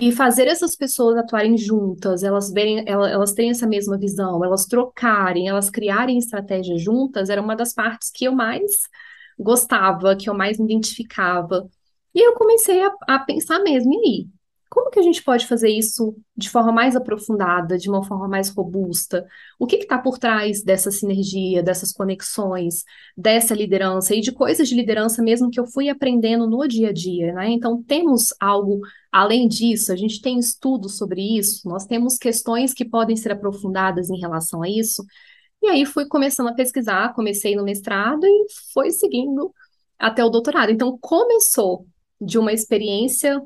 E 0.00 0.10
fazer 0.10 0.48
essas 0.48 0.74
pessoas 0.74 1.16
atuarem 1.18 1.56
juntas, 1.58 2.22
elas 2.22 2.50
verem, 2.50 2.82
elas 2.88 3.32
terem 3.34 3.50
essa 3.50 3.66
mesma 3.66 3.98
visão, 3.98 4.42
elas 4.42 4.64
trocarem, 4.64 5.48
elas 5.48 5.68
criarem 5.68 6.16
estratégias 6.18 6.80
juntas, 6.82 7.28
era 7.28 7.42
uma 7.42 7.54
das 7.54 7.74
partes 7.74 8.10
que 8.10 8.24
eu 8.24 8.32
mais 8.32 8.88
gostava, 9.38 10.16
que 10.16 10.30
eu 10.30 10.34
mais 10.34 10.58
me 10.58 10.64
identificava. 10.64 11.68
E 12.14 12.26
eu 12.26 12.34
comecei 12.34 12.82
a, 12.82 12.92
a 13.08 13.18
pensar 13.18 13.60
mesmo, 13.60 13.92
e 13.94 14.28
como 14.72 14.88
que 14.88 14.98
a 14.98 15.02
gente 15.02 15.22
pode 15.22 15.46
fazer 15.46 15.68
isso 15.68 16.16
de 16.34 16.48
forma 16.48 16.72
mais 16.72 16.96
aprofundada, 16.96 17.76
de 17.76 17.90
uma 17.90 18.02
forma 18.02 18.26
mais 18.26 18.48
robusta? 18.48 19.26
O 19.58 19.66
que 19.66 19.76
está 19.76 19.98
por 19.98 20.18
trás 20.18 20.62
dessa 20.62 20.90
sinergia, 20.90 21.62
dessas 21.62 21.92
conexões, 21.92 22.82
dessa 23.14 23.54
liderança 23.54 24.14
e 24.14 24.22
de 24.22 24.32
coisas 24.32 24.66
de 24.66 24.74
liderança 24.74 25.22
mesmo 25.22 25.50
que 25.50 25.60
eu 25.60 25.66
fui 25.66 25.90
aprendendo 25.90 26.46
no 26.46 26.66
dia 26.66 26.88
a 26.88 26.92
dia, 26.92 27.34
né? 27.34 27.50
Então, 27.50 27.82
temos 27.82 28.32
algo 28.40 28.80
além 29.12 29.46
disso, 29.46 29.92
a 29.92 29.96
gente 29.96 30.22
tem 30.22 30.38
estudos 30.38 30.96
sobre 30.96 31.20
isso, 31.36 31.68
nós 31.68 31.84
temos 31.84 32.16
questões 32.16 32.72
que 32.72 32.86
podem 32.86 33.14
ser 33.14 33.32
aprofundadas 33.32 34.08
em 34.08 34.18
relação 34.18 34.62
a 34.62 34.70
isso. 34.70 35.04
E 35.60 35.66
aí 35.68 35.84
fui 35.84 36.06
começando 36.06 36.48
a 36.48 36.54
pesquisar, 36.54 37.12
comecei 37.12 37.54
no 37.54 37.62
mestrado 37.62 38.24
e 38.24 38.46
foi 38.72 38.90
seguindo 38.90 39.52
até 39.98 40.24
o 40.24 40.30
doutorado. 40.30 40.72
Então 40.72 40.96
começou 40.98 41.86
de 42.18 42.38
uma 42.38 42.54
experiência 42.54 43.38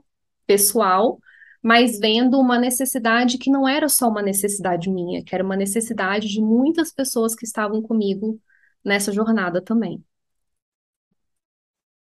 pessoal, 0.47 1.19
mas 1.63 1.99
vendo 1.99 2.39
uma 2.39 2.59
necessidade 2.59 3.39
que 3.39 3.51
não 3.51 3.69
era 3.69 3.89
só 3.89 4.09
uma 4.09 4.23
necessidade 4.23 4.91
minha, 4.91 5.25
que 5.25 5.35
era 5.35 5.45
uma 5.45 5.57
necessidade 5.57 6.29
de 6.29 6.41
muitas 6.41 6.93
pessoas 6.93 7.35
que 7.35 7.45
estavam 7.45 7.83
comigo 7.83 8.41
nessa 8.85 9.13
jornada 9.13 9.63
também. 9.63 10.05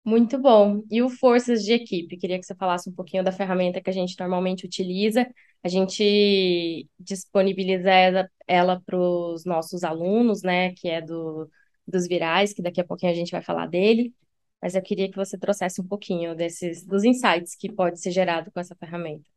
Muito 0.04 0.38
bom. 0.38 0.82
E 0.90 1.02
o 1.02 1.10
Forças 1.10 1.62
de 1.64 1.72
Equipe? 1.74 2.16
Queria 2.16 2.38
que 2.38 2.46
você 2.46 2.54
falasse 2.54 2.88
um 2.88 2.94
pouquinho 2.94 3.22
da 3.22 3.30
ferramenta 3.32 3.80
que 3.80 3.90
a 3.90 3.92
gente 3.92 4.18
normalmente 4.18 4.64
utiliza. 4.64 5.26
A 5.62 5.68
gente 5.68 6.88
disponibiliza 6.98 7.90
ela 8.46 8.80
para 8.86 8.96
os 8.98 9.44
nossos 9.44 9.84
alunos, 9.84 10.42
né, 10.42 10.72
que 10.74 10.88
é 10.88 11.02
do, 11.02 11.50
dos 11.86 12.06
virais, 12.08 12.54
que 12.54 12.62
daqui 12.62 12.80
a 12.80 12.84
pouquinho 12.86 13.12
a 13.12 13.14
gente 13.14 13.32
vai 13.32 13.42
falar 13.42 13.66
dele. 13.66 14.14
Mas 14.62 14.74
eu 14.74 14.82
queria 14.82 15.10
que 15.10 15.16
você 15.16 15.38
trouxesse 15.38 15.80
um 15.80 15.86
pouquinho 15.86 16.34
desses 16.34 16.84
dos 16.84 17.04
insights 17.04 17.54
que 17.56 17.72
pode 17.72 18.00
ser 18.00 18.10
gerado 18.10 18.50
com 18.50 18.60
essa 18.60 18.74
ferramenta. 18.76 19.28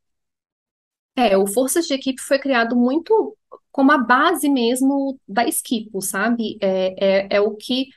É, 1.16 1.38
o 1.38 1.46
Forças 1.46 1.86
de 1.88 1.94
Equipe 1.94 2.22
foi 2.22 2.40
criado 2.40 2.76
muito 2.76 3.38
como 3.72 3.92
a 3.92 3.98
base 3.98 4.50
mesmo 4.50 5.20
da 5.28 5.46
Skipo, 5.48 6.02
sabe? 6.02 6.58
É, 6.62 7.26
é, 7.26 7.38
é 7.38 7.42
o 7.42 7.56
que 7.56 7.88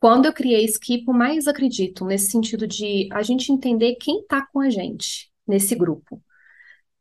quando 0.00 0.26
eu 0.26 0.32
criei 0.32 0.64
Skipo, 0.66 1.12
mais 1.12 1.48
acredito, 1.48 2.04
nesse 2.06 2.30
sentido 2.30 2.66
de 2.66 3.08
a 3.12 3.22
gente 3.22 3.52
entender 3.52 3.96
quem 3.96 4.20
está 4.20 4.46
com 4.46 4.60
a 4.60 4.70
gente 4.70 5.30
nesse 5.46 5.74
grupo. 5.76 6.22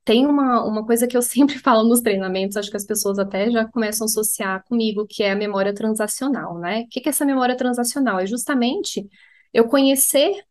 Tem 0.06 0.26
uma, 0.26 0.66
uma 0.66 0.86
coisa 0.86 1.08
que 1.08 1.18
eu 1.18 1.22
sempre 1.24 1.60
falo 1.60 1.88
nos 1.88 2.02
treinamentos, 2.02 2.58
acho 2.58 2.72
que 2.72 2.78
as 2.78 2.86
pessoas 2.86 3.20
até 3.20 3.52
já 3.52 3.66
começam 3.66 4.06
a 4.06 4.10
associar 4.10 4.64
comigo, 4.66 5.08
que 5.08 5.24
é 5.24 5.32
a 5.32 5.36
memória 5.36 5.74
transacional, 5.74 6.60
né? 6.60 6.82
O 6.84 6.88
que 6.90 7.02
é 7.06 7.10
essa 7.10 7.26
memória 7.26 7.56
transacional? 7.58 8.20
É 8.20 8.26
justamente 8.28 9.08
eu 9.54 9.68
conhecer 9.68 10.44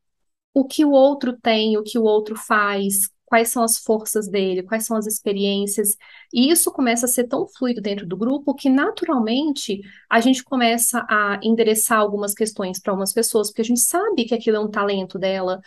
o 0.55 0.65
que 0.65 0.85
o 0.85 0.91
outro 0.91 1.37
tem, 1.41 1.77
o 1.77 1.83
que 1.83 1.99
o 1.99 2.03
outro 2.03 2.37
faz, 2.37 3.09
quais 3.29 3.51
são 3.51 3.63
as 3.63 3.79
forças 3.79 4.27
dele, 4.29 4.63
quais 4.63 4.87
são 4.87 4.97
as 4.97 5.07
experiências. 5.07 5.97
E 6.33 6.51
isso 6.51 6.73
começa 6.73 7.07
a 7.07 7.09
ser 7.09 7.25
tão 7.25 7.47
fluido 7.47 7.81
dentro 7.81 8.07
do 8.07 8.17
grupo 8.17 8.55
que, 8.55 8.71
naturalmente, 8.71 9.81
a 10.11 10.21
gente 10.21 10.43
começa 10.43 11.07
a 11.09 11.39
endereçar 11.43 11.99
algumas 11.99 12.35
questões 12.35 12.81
para 12.81 12.93
algumas 12.93 13.13
pessoas, 13.13 13.49
porque 13.49 13.63
a 13.63 13.65
gente 13.65 13.81
sabe 13.81 14.25
que 14.25 14.35
aquilo 14.35 14.57
é 14.57 14.61
um 14.61 14.71
talento 14.71 15.19
dela, 15.19 15.61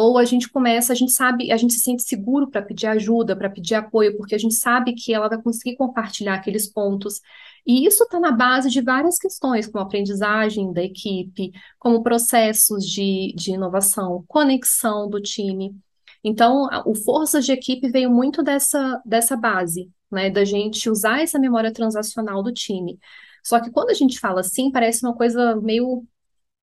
ou 0.00 0.16
a 0.16 0.24
gente 0.24 0.48
começa, 0.48 0.92
a 0.92 0.96
gente 0.96 1.10
sabe, 1.10 1.50
a 1.50 1.56
gente 1.56 1.74
se 1.74 1.80
sente 1.80 2.04
seguro 2.04 2.48
para 2.48 2.62
pedir 2.62 2.86
ajuda, 2.86 3.34
para 3.34 3.50
pedir 3.50 3.74
apoio, 3.74 4.16
porque 4.16 4.32
a 4.32 4.38
gente 4.38 4.54
sabe 4.54 4.92
que 4.94 5.12
ela 5.12 5.28
vai 5.28 5.42
conseguir 5.42 5.74
compartilhar 5.74 6.34
aqueles 6.34 6.68
pontos. 6.68 7.20
E 7.66 7.84
isso 7.84 8.04
está 8.04 8.20
na 8.20 8.30
base 8.30 8.70
de 8.70 8.80
várias 8.80 9.18
questões, 9.18 9.66
como 9.66 9.82
aprendizagem 9.82 10.72
da 10.72 10.84
equipe, 10.84 11.50
como 11.80 12.04
processos 12.04 12.86
de, 12.86 13.34
de 13.36 13.50
inovação, 13.50 14.24
conexão 14.28 15.10
do 15.10 15.20
time. 15.20 15.74
Então, 16.22 16.68
o 16.86 16.94
Forças 16.94 17.44
de 17.44 17.50
Equipe 17.50 17.88
veio 17.90 18.08
muito 18.08 18.40
dessa, 18.40 19.02
dessa 19.04 19.36
base, 19.36 19.90
né, 20.12 20.30
da 20.30 20.44
gente 20.44 20.88
usar 20.88 21.22
essa 21.22 21.40
memória 21.40 21.72
transacional 21.72 22.40
do 22.40 22.52
time. 22.52 23.00
Só 23.44 23.60
que 23.60 23.70
quando 23.72 23.90
a 23.90 23.94
gente 23.94 24.20
fala 24.20 24.42
assim, 24.42 24.70
parece 24.70 25.04
uma 25.04 25.16
coisa 25.16 25.56
meio 25.56 26.06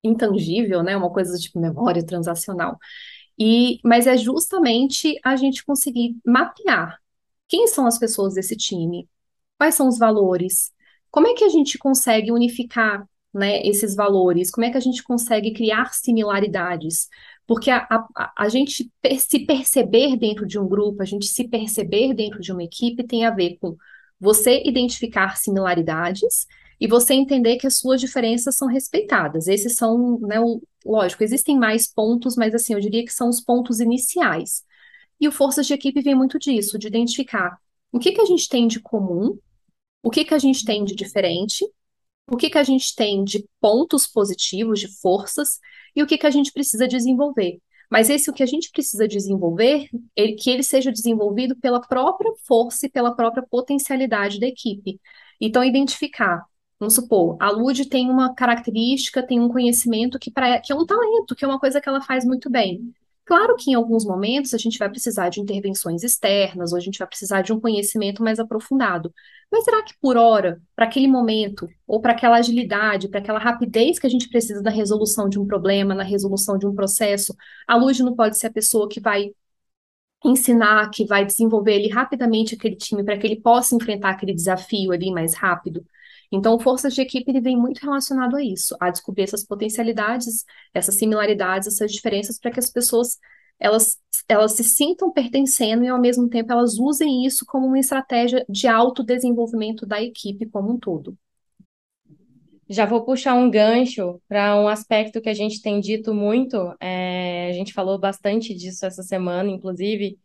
intangível, 0.02 0.82
né, 0.82 0.96
uma 0.96 1.12
coisa 1.12 1.38
tipo 1.38 1.60
memória 1.60 2.04
transacional. 2.04 2.78
E, 3.38 3.78
mas 3.84 4.06
é 4.06 4.16
justamente 4.16 5.18
a 5.24 5.36
gente 5.36 5.64
conseguir 5.64 6.16
mapear 6.24 6.98
quem 7.48 7.66
são 7.66 7.86
as 7.86 7.98
pessoas 7.98 8.34
desse 8.34 8.56
time, 8.56 9.08
quais 9.58 9.74
são 9.74 9.88
os 9.88 9.98
valores, 9.98 10.72
como 11.10 11.28
é 11.28 11.34
que 11.34 11.44
a 11.44 11.48
gente 11.48 11.78
consegue 11.78 12.32
unificar 12.32 13.06
né, 13.32 13.60
esses 13.66 13.94
valores, 13.94 14.50
como 14.50 14.64
é 14.64 14.70
que 14.70 14.78
a 14.78 14.80
gente 14.80 15.02
consegue 15.02 15.52
criar 15.52 15.92
similaridades, 15.92 17.08
porque 17.46 17.70
a, 17.70 17.86
a, 17.90 18.32
a 18.36 18.48
gente 18.48 18.90
se 19.18 19.46
perceber 19.46 20.16
dentro 20.16 20.46
de 20.46 20.58
um 20.58 20.66
grupo, 20.66 21.02
a 21.02 21.04
gente 21.04 21.26
se 21.26 21.46
perceber 21.46 22.14
dentro 22.14 22.40
de 22.40 22.50
uma 22.52 22.64
equipe 22.64 23.06
tem 23.06 23.24
a 23.26 23.30
ver 23.30 23.58
com 23.60 23.76
você 24.18 24.62
identificar 24.64 25.36
similaridades 25.36 26.46
e 26.80 26.86
você 26.86 27.14
entender 27.14 27.56
que 27.56 27.66
as 27.66 27.78
suas 27.78 28.00
diferenças 28.00 28.56
são 28.56 28.68
respeitadas. 28.68 29.48
Esses 29.48 29.76
são, 29.76 30.18
né, 30.20 30.40
o, 30.40 30.62
lógico, 30.84 31.24
existem 31.24 31.58
mais 31.58 31.86
pontos, 31.86 32.36
mas 32.36 32.54
assim, 32.54 32.74
eu 32.74 32.80
diria 32.80 33.04
que 33.04 33.12
são 33.12 33.28
os 33.28 33.40
pontos 33.40 33.80
iniciais. 33.80 34.62
E 35.20 35.26
o 35.26 35.32
Forças 35.32 35.66
de 35.66 35.74
Equipe 35.74 36.02
vem 36.02 36.14
muito 36.14 36.38
disso, 36.38 36.78
de 36.78 36.86
identificar 36.86 37.58
o 37.90 37.98
que, 37.98 38.12
que 38.12 38.20
a 38.20 38.26
gente 38.26 38.48
tem 38.48 38.66
de 38.66 38.80
comum, 38.80 39.38
o 40.02 40.10
que, 40.10 40.24
que 40.24 40.34
a 40.34 40.38
gente 40.38 40.64
tem 40.64 40.84
de 40.84 40.94
diferente, 40.94 41.64
o 42.30 42.36
que, 42.36 42.50
que 42.50 42.58
a 42.58 42.64
gente 42.64 42.94
tem 42.94 43.24
de 43.24 43.46
pontos 43.60 44.06
positivos, 44.06 44.80
de 44.80 44.88
forças, 45.00 45.58
e 45.94 46.02
o 46.02 46.06
que, 46.06 46.18
que 46.18 46.26
a 46.26 46.30
gente 46.30 46.52
precisa 46.52 46.86
desenvolver. 46.86 47.58
Mas 47.90 48.10
esse 48.10 48.28
o 48.28 48.32
que 48.32 48.42
a 48.42 48.46
gente 48.46 48.70
precisa 48.70 49.06
desenvolver, 49.06 49.88
ele, 50.14 50.34
que 50.34 50.50
ele 50.50 50.62
seja 50.62 50.90
desenvolvido 50.90 51.56
pela 51.56 51.80
própria 51.80 52.32
força 52.46 52.86
e 52.86 52.90
pela 52.90 53.14
própria 53.14 53.44
potencialidade 53.48 54.40
da 54.40 54.46
equipe. 54.46 55.00
Então, 55.40 55.64
identificar, 55.64 56.44
vamos 56.78 56.94
supor, 56.94 57.36
a 57.40 57.50
Lud 57.50 57.88
tem 57.88 58.10
uma 58.10 58.34
característica, 58.34 59.26
tem 59.26 59.40
um 59.40 59.48
conhecimento 59.48 60.18
que, 60.18 60.30
pra, 60.30 60.60
que 60.60 60.72
é 60.72 60.76
um 60.76 60.86
talento, 60.86 61.34
que 61.34 61.44
é 61.44 61.48
uma 61.48 61.60
coisa 61.60 61.80
que 61.80 61.88
ela 61.88 62.00
faz 62.00 62.24
muito 62.24 62.50
bem. 62.50 62.92
Claro 63.24 63.56
que 63.56 63.72
em 63.72 63.74
alguns 63.74 64.04
momentos 64.04 64.54
a 64.54 64.58
gente 64.58 64.78
vai 64.78 64.88
precisar 64.88 65.28
de 65.30 65.40
intervenções 65.40 66.04
externas, 66.04 66.72
ou 66.72 66.78
a 66.78 66.80
gente 66.80 66.98
vai 66.98 67.08
precisar 67.08 67.42
de 67.42 67.52
um 67.52 67.60
conhecimento 67.60 68.22
mais 68.22 68.38
aprofundado. 68.38 69.12
Mas 69.50 69.64
será 69.64 69.82
que 69.82 69.94
por 70.00 70.16
hora, 70.16 70.62
para 70.76 70.84
aquele 70.86 71.08
momento, 71.08 71.68
ou 71.86 72.00
para 72.00 72.12
aquela 72.12 72.36
agilidade, 72.36 73.08
para 73.08 73.18
aquela 73.18 73.38
rapidez 73.40 73.98
que 73.98 74.06
a 74.06 74.10
gente 74.10 74.28
precisa 74.28 74.62
na 74.62 74.70
resolução 74.70 75.28
de 75.28 75.40
um 75.40 75.46
problema, 75.46 75.94
na 75.94 76.04
resolução 76.04 76.56
de 76.56 76.66
um 76.66 76.74
processo, 76.74 77.34
a 77.66 77.76
Luz 77.76 77.98
não 77.98 78.14
pode 78.14 78.38
ser 78.38 78.46
a 78.48 78.52
pessoa 78.52 78.88
que 78.88 79.00
vai 79.00 79.32
ensinar, 80.24 80.90
que 80.90 81.04
vai 81.04 81.24
desenvolver 81.24 81.74
ali 81.74 81.88
rapidamente 81.88 82.54
aquele 82.54 82.76
time 82.76 83.04
para 83.04 83.18
que 83.18 83.26
ele 83.26 83.40
possa 83.40 83.74
enfrentar 83.74 84.10
aquele 84.10 84.34
desafio 84.34 84.92
ali 84.92 85.10
mais 85.10 85.34
rápido? 85.34 85.84
Então, 86.32 86.58
forças 86.58 86.94
de 86.94 87.00
equipe 87.00 87.30
ele 87.30 87.40
vem 87.40 87.56
muito 87.56 87.78
relacionado 87.78 88.36
a 88.36 88.42
isso, 88.44 88.76
a 88.80 88.90
descobrir 88.90 89.24
essas 89.24 89.44
potencialidades, 89.44 90.44
essas 90.74 90.96
similaridades, 90.96 91.68
essas 91.68 91.92
diferenças, 91.92 92.38
para 92.38 92.50
que 92.50 92.58
as 92.60 92.70
pessoas 92.70 93.18
elas, 93.58 93.98
elas 94.28 94.52
se 94.52 94.64
sintam 94.64 95.10
pertencendo 95.12 95.84
e, 95.84 95.88
ao 95.88 96.00
mesmo 96.00 96.28
tempo, 96.28 96.52
elas 96.52 96.78
usem 96.78 97.24
isso 97.24 97.44
como 97.46 97.66
uma 97.66 97.78
estratégia 97.78 98.44
de 98.48 98.68
autodesenvolvimento 98.68 99.86
da 99.86 100.02
equipe 100.02 100.46
como 100.46 100.72
um 100.72 100.78
todo. 100.78 101.16
Já 102.68 102.84
vou 102.84 103.04
puxar 103.04 103.34
um 103.34 103.48
gancho 103.48 104.20
para 104.28 104.60
um 104.60 104.66
aspecto 104.66 105.20
que 105.20 105.28
a 105.28 105.34
gente 105.34 105.62
tem 105.62 105.80
dito 105.80 106.12
muito, 106.12 106.56
é, 106.80 107.48
a 107.48 107.52
gente 107.52 107.72
falou 107.72 107.98
bastante 107.98 108.52
disso 108.54 108.84
essa 108.84 109.04
semana, 109.04 109.48
inclusive, 109.48 110.18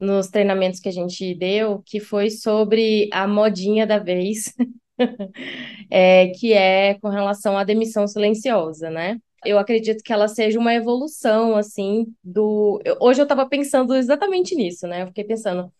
nos 0.00 0.28
treinamentos 0.28 0.80
que 0.80 0.88
a 0.88 0.92
gente 0.92 1.34
deu, 1.34 1.82
que 1.84 2.00
foi 2.00 2.30
sobre 2.30 3.08
a 3.12 3.28
modinha 3.28 3.86
da 3.86 3.98
vez, 3.98 4.54
é, 5.90 6.28
que 6.28 6.52
é 6.52 6.94
com 7.00 7.08
relação 7.08 7.56
à 7.56 7.64
demissão 7.64 8.06
silenciosa, 8.06 8.90
né? 8.90 9.18
Eu 9.44 9.58
acredito 9.58 10.02
que 10.02 10.12
ela 10.12 10.28
seja 10.28 10.58
uma 10.58 10.74
evolução, 10.74 11.56
assim, 11.56 12.06
do. 12.22 12.80
Hoje 13.00 13.20
eu 13.20 13.24
estava 13.24 13.48
pensando 13.48 13.94
exatamente 13.94 14.54
nisso, 14.54 14.86
né? 14.86 15.02
Eu 15.02 15.08
fiquei 15.08 15.24
pensando. 15.24 15.72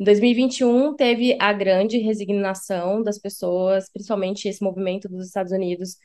Em 0.00 0.04
2021 0.04 0.96
teve 0.96 1.36
a 1.40 1.52
grande 1.52 1.98
resignação 1.98 3.02
das 3.02 3.18
pessoas, 3.18 3.90
principalmente 3.92 4.48
esse 4.48 4.62
movimento 4.62 5.08
dos 5.08 5.26
Estados 5.26 5.52
Unidos, 5.52 5.96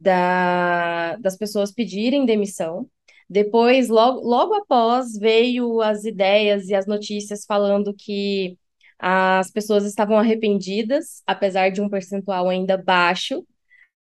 da, 0.00 1.16
das 1.16 1.36
pessoas 1.36 1.72
pedirem 1.72 2.26
demissão. 2.26 2.88
Depois, 3.28 3.88
logo, 3.88 4.20
logo 4.20 4.54
após, 4.54 5.16
veio 5.18 5.80
as 5.82 6.04
ideias 6.04 6.68
e 6.68 6.74
as 6.74 6.86
notícias 6.86 7.44
falando 7.44 7.94
que 7.94 8.58
as 8.98 9.50
pessoas 9.50 9.84
estavam 9.84 10.18
arrependidas, 10.18 11.22
apesar 11.26 11.70
de 11.70 11.80
um 11.80 11.88
percentual 11.88 12.48
ainda 12.48 12.76
baixo. 12.76 13.46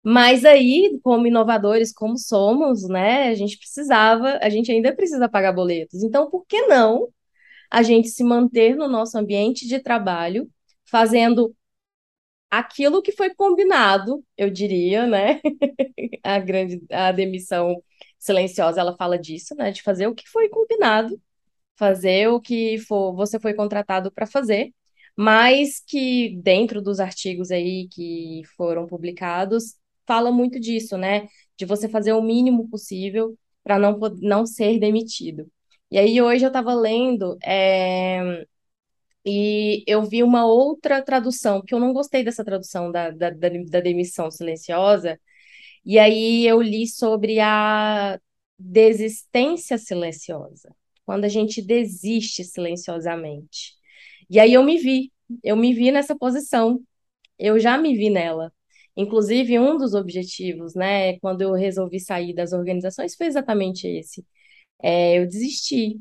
Mas 0.02 0.44
aí, 0.44 0.98
como 1.02 1.26
inovadores 1.26 1.92
como 1.92 2.16
somos, 2.18 2.88
né, 2.88 3.28
a 3.28 3.35
gente 3.35 3.59
precisava, 3.59 4.38
a 4.42 4.48
gente 4.48 4.70
ainda 4.72 4.94
precisa 4.94 5.28
pagar 5.28 5.52
boletos. 5.52 6.02
Então, 6.02 6.30
por 6.30 6.46
que 6.46 6.62
não 6.66 7.09
a 7.70 7.82
gente 7.82 8.09
se 8.09 8.24
manter 8.24 8.76
no 8.76 8.88
nosso 8.88 9.18
ambiente 9.18 9.66
de 9.66 9.80
trabalho, 9.80 10.48
fazendo 10.85 11.54
aquilo 12.50 13.02
que 13.02 13.12
foi 13.12 13.35
combinado, 13.35 14.24
eu 14.37 14.50
diria, 14.50 15.06
né? 15.06 15.40
a 16.22 16.38
grande 16.38 16.82
a 16.90 17.12
demissão 17.12 17.82
silenciosa, 18.18 18.80
ela 18.80 18.96
fala 18.96 19.18
disso, 19.18 19.54
né, 19.54 19.70
de 19.72 19.82
fazer 19.82 20.06
o 20.06 20.14
que 20.14 20.28
foi 20.28 20.48
combinado, 20.48 21.20
fazer 21.76 22.28
o 22.28 22.40
que 22.40 22.78
for, 22.78 23.14
você 23.14 23.38
foi 23.40 23.54
contratado 23.54 24.11
para 24.12 24.26
fazer 24.26 24.72
mas 25.16 25.81
que 25.87 26.37
dentro 26.42 26.83
dos 26.83 27.00
artigos 27.00 27.50
aí 27.50 27.88
que 27.88 28.42
foram 28.57 28.87
publicados, 28.87 29.76
fala 30.07 30.31
muito 30.31 30.61
disso, 30.61 30.96
né? 30.98 31.26
De 31.57 31.64
você 31.64 31.88
fazer 31.88 32.12
o 32.12 32.22
mínimo 32.22 32.68
possível 32.68 33.37
para 33.64 33.79
não, 33.79 33.98
não 34.20 34.46
ser 34.46 34.79
demitido. 34.79 35.50
E 35.90 35.98
aí 35.98 36.20
hoje 36.20 36.44
eu 36.44 36.48
estava 36.48 36.74
lendo 36.74 37.37
é, 37.44 38.44
e 39.24 39.83
eu 39.87 40.02
vi 40.05 40.22
uma 40.22 40.46
outra 40.46 41.02
tradução, 41.02 41.62
que 41.62 41.74
eu 41.74 41.81
não 41.81 41.92
gostei 41.92 42.22
dessa 42.24 42.44
tradução 42.44 42.92
da, 42.92 43.11
da, 43.11 43.31
da 43.31 43.81
demissão 43.81 44.31
silenciosa, 44.31 45.18
e 45.85 45.98
aí 45.98 46.46
eu 46.46 46.62
li 46.62 46.87
sobre 46.87 47.40
a 47.40 48.18
desistência 48.59 49.79
silenciosa, 49.79 50.74
quando 51.05 51.24
a 51.24 51.29
gente 51.29 51.62
desiste 51.62 52.44
silenciosamente. 52.44 53.74
E 54.30 54.40
aí 54.40 54.52
eu 54.54 54.62
me 54.64 54.78
vi, 54.78 55.12
eu 55.42 55.56
me 55.56 55.72
vi 55.74 55.90
nessa 55.92 56.16
posição, 56.16 56.80
eu 57.38 57.58
já 57.58 57.78
me 57.78 57.96
vi 57.96 58.10
nela. 58.10 58.52
Inclusive, 58.96 59.58
um 59.58 59.76
dos 59.78 59.94
objetivos, 59.94 60.74
né, 60.74 61.18
quando 61.20 61.42
eu 61.42 61.52
resolvi 61.54 62.00
sair 62.00 62.34
das 62.34 62.52
organizações, 62.52 63.16
foi 63.16 63.26
exatamente 63.28 63.86
esse. 63.88 64.24
É, 64.82 65.18
eu 65.18 65.26
desisti. 65.26 66.00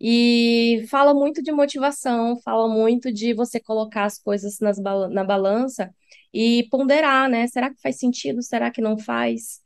E 0.00 0.84
fala 0.90 1.14
muito 1.14 1.42
de 1.42 1.52
motivação, 1.52 2.36
fala 2.42 2.68
muito 2.68 3.12
de 3.12 3.32
você 3.34 3.60
colocar 3.60 4.04
as 4.04 4.18
coisas 4.18 4.58
nas, 4.60 4.78
na 4.78 5.24
balança 5.24 5.94
e 6.32 6.68
ponderar, 6.70 7.28
né? 7.30 7.46
Será 7.46 7.70
que 7.72 7.80
faz 7.80 7.98
sentido? 7.98 8.42
Será 8.42 8.70
que 8.70 8.80
não 8.82 8.98
faz? 8.98 9.60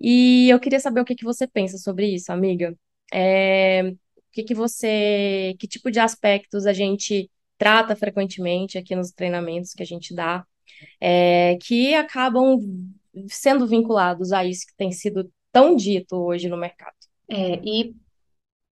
E 0.00 0.48
eu 0.50 0.60
queria 0.60 0.80
saber 0.80 1.00
o 1.00 1.04
que 1.04 1.14
que 1.16 1.24
você 1.24 1.46
pensa 1.46 1.78
sobre 1.78 2.08
isso, 2.14 2.32
amiga. 2.32 2.76
É, 3.12 3.82
o 3.90 3.96
que 4.32 4.44
que 4.44 4.54
você, 4.54 5.56
que 5.58 5.66
tipo 5.68 5.90
de 5.90 6.00
aspectos 6.00 6.66
a 6.66 6.72
gente 6.72 7.30
trata 7.58 7.96
frequentemente 7.96 8.78
aqui 8.78 8.94
nos 8.94 9.10
treinamentos 9.10 9.74
que 9.74 9.82
a 9.82 9.86
gente 9.86 10.14
dá, 10.14 10.46
é, 11.00 11.58
que 11.60 11.94
acabam 11.94 12.58
sendo 13.28 13.66
vinculados 13.66 14.32
a 14.32 14.44
isso 14.44 14.66
que 14.66 14.76
tem 14.76 14.92
sido 14.92 15.30
tão 15.52 15.74
dito 15.74 16.16
hoje 16.16 16.48
no 16.48 16.56
mercado. 16.56 16.94
É, 17.28 17.60
e 17.64 17.94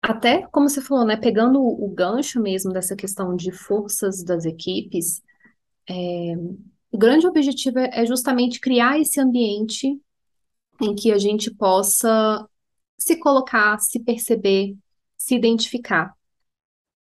até 0.02 0.46
como 0.48 0.68
você 0.68 0.82
falou, 0.82 1.06
né, 1.06 1.16
pegando 1.16 1.62
o, 1.62 1.88
gancho 1.90 2.42
mesmo 2.42 2.74
dessa 2.74 2.96
questão 2.96 3.36
de 3.36 3.52
forças 3.52 4.22
das 4.22 4.44
equipes, 4.44 5.22
é, 5.90 6.36
o 6.92 6.98
grande 6.98 7.26
objetivo 7.26 7.80
é, 7.80 7.90
é 8.02 8.06
justamente 8.06 8.60
criar 8.60 9.00
esse 9.00 9.20
ambiente 9.20 10.00
em 10.82 10.94
que 10.94 11.12
a 11.12 11.18
gente 11.18 11.50
possa 11.50 12.46
se 12.98 13.18
colocar, 13.18 13.80
se 13.80 14.00
perceber, 14.00 14.76
se 15.18 15.36
identificar. 15.36 16.14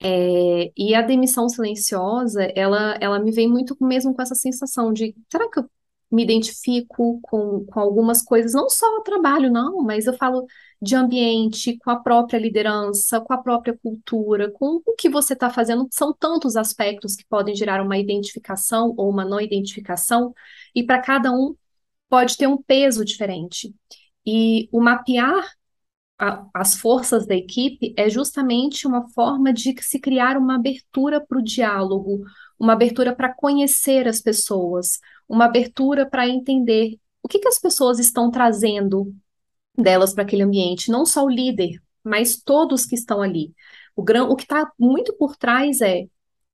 É, 0.01 0.71
e 0.77 0.95
a 0.95 1.01
demissão 1.01 1.49
silenciosa, 1.49 2.43
ela, 2.55 2.97
ela 3.01 3.19
me 3.19 3.31
vem 3.31 3.49
muito 3.49 3.75
mesmo 3.81 4.15
com 4.15 4.21
essa 4.21 4.35
sensação 4.35 4.93
de, 4.93 5.15
será 5.29 5.49
que 5.49 5.59
eu 5.59 5.69
me 6.11 6.23
identifico 6.23 7.19
com, 7.21 7.65
com 7.65 7.79
algumas 7.79 8.21
coisas, 8.23 8.53
não 8.53 8.69
só 8.69 8.85
o 8.97 9.01
trabalho, 9.01 9.51
não, 9.51 9.83
mas 9.83 10.07
eu 10.07 10.13
falo 10.13 10.47
de 10.81 10.95
ambiente, 10.95 11.77
com 11.77 11.91
a 11.91 11.99
própria 11.99 12.39
liderança, 12.39 13.19
com 13.21 13.33
a 13.33 13.37
própria 13.37 13.77
cultura, 13.77 14.49
com 14.51 14.81
o 14.85 14.95
que 14.95 15.09
você 15.09 15.33
está 15.33 15.49
fazendo. 15.49 15.87
São 15.91 16.13
tantos 16.13 16.55
aspectos 16.55 17.15
que 17.15 17.25
podem 17.27 17.55
gerar 17.55 17.81
uma 17.83 17.97
identificação 17.97 18.93
ou 18.97 19.09
uma 19.09 19.25
não 19.25 19.39
identificação, 19.41 20.33
e 20.73 20.83
para 20.83 21.01
cada 21.01 21.31
um 21.31 21.55
pode 22.09 22.37
ter 22.37 22.47
um 22.47 22.57
peso 22.61 23.05
diferente. 23.05 23.73
E 24.25 24.69
o 24.71 24.81
mapear 24.81 25.45
a, 26.19 26.45
as 26.53 26.75
forças 26.75 27.25
da 27.25 27.35
equipe 27.35 27.93
é 27.97 28.09
justamente 28.09 28.85
uma 28.85 29.07
forma 29.09 29.53
de 29.53 29.73
se 29.81 29.99
criar 29.99 30.37
uma 30.37 30.55
abertura 30.55 31.25
para 31.25 31.39
o 31.39 31.43
diálogo, 31.43 32.23
uma 32.59 32.73
abertura 32.73 33.15
para 33.15 33.33
conhecer 33.33 34.07
as 34.07 34.21
pessoas, 34.21 34.99
uma 35.27 35.45
abertura 35.45 36.05
para 36.09 36.27
entender 36.27 36.97
o 37.23 37.27
que, 37.27 37.39
que 37.39 37.47
as 37.47 37.59
pessoas 37.59 37.99
estão 37.99 38.29
trazendo 38.29 39.13
delas 39.77 40.13
para 40.13 40.23
aquele 40.23 40.43
ambiente, 40.43 40.91
não 40.91 41.05
só 41.05 41.23
o 41.23 41.29
líder, 41.29 41.81
mas 42.03 42.41
todos 42.41 42.85
que 42.85 42.95
estão 42.95 43.21
ali. 43.21 43.53
O, 43.95 44.01
o 44.03 44.35
que 44.35 44.43
está 44.43 44.69
muito 44.77 45.13
por 45.15 45.37
trás 45.37 45.81
é 45.81 46.07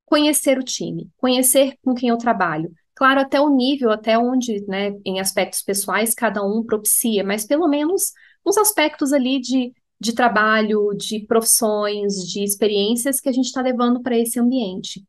conhecer 0.06 0.60
o 0.60 0.63
time, 0.63 1.10
conhecer 1.17 1.78
com 1.84 1.95
quem 1.95 2.10
eu 2.10 2.17
trabalho, 2.17 2.71
Claro, 2.95 3.19
até 3.19 3.41
o 3.41 3.49
nível, 3.49 3.91
até 3.91 4.17
onde, 4.17 4.65
né, 4.67 4.93
em 5.06 5.19
aspectos 5.19 5.62
pessoais, 5.62 6.15
cada 6.15 6.41
um 6.41 6.63
propicia, 6.63 7.25
mas 7.25 7.45
pelo 7.45 7.67
menos 7.67 8.13
uns 8.46 8.58
aspectos 8.58 9.12
ali 9.14 9.40
de, 9.40 9.74
de 10.00 10.14
trabalho, 10.14 10.90
de 10.96 11.22
profissões, 11.22 12.16
de 12.28 12.44
experiências 12.44 13.20
que 13.20 13.30
a 13.30 13.32
gente 13.32 13.46
está 13.46 13.62
levando 13.62 14.02
para 14.02 14.18
esse 14.18 14.40
ambiente. 14.40 15.04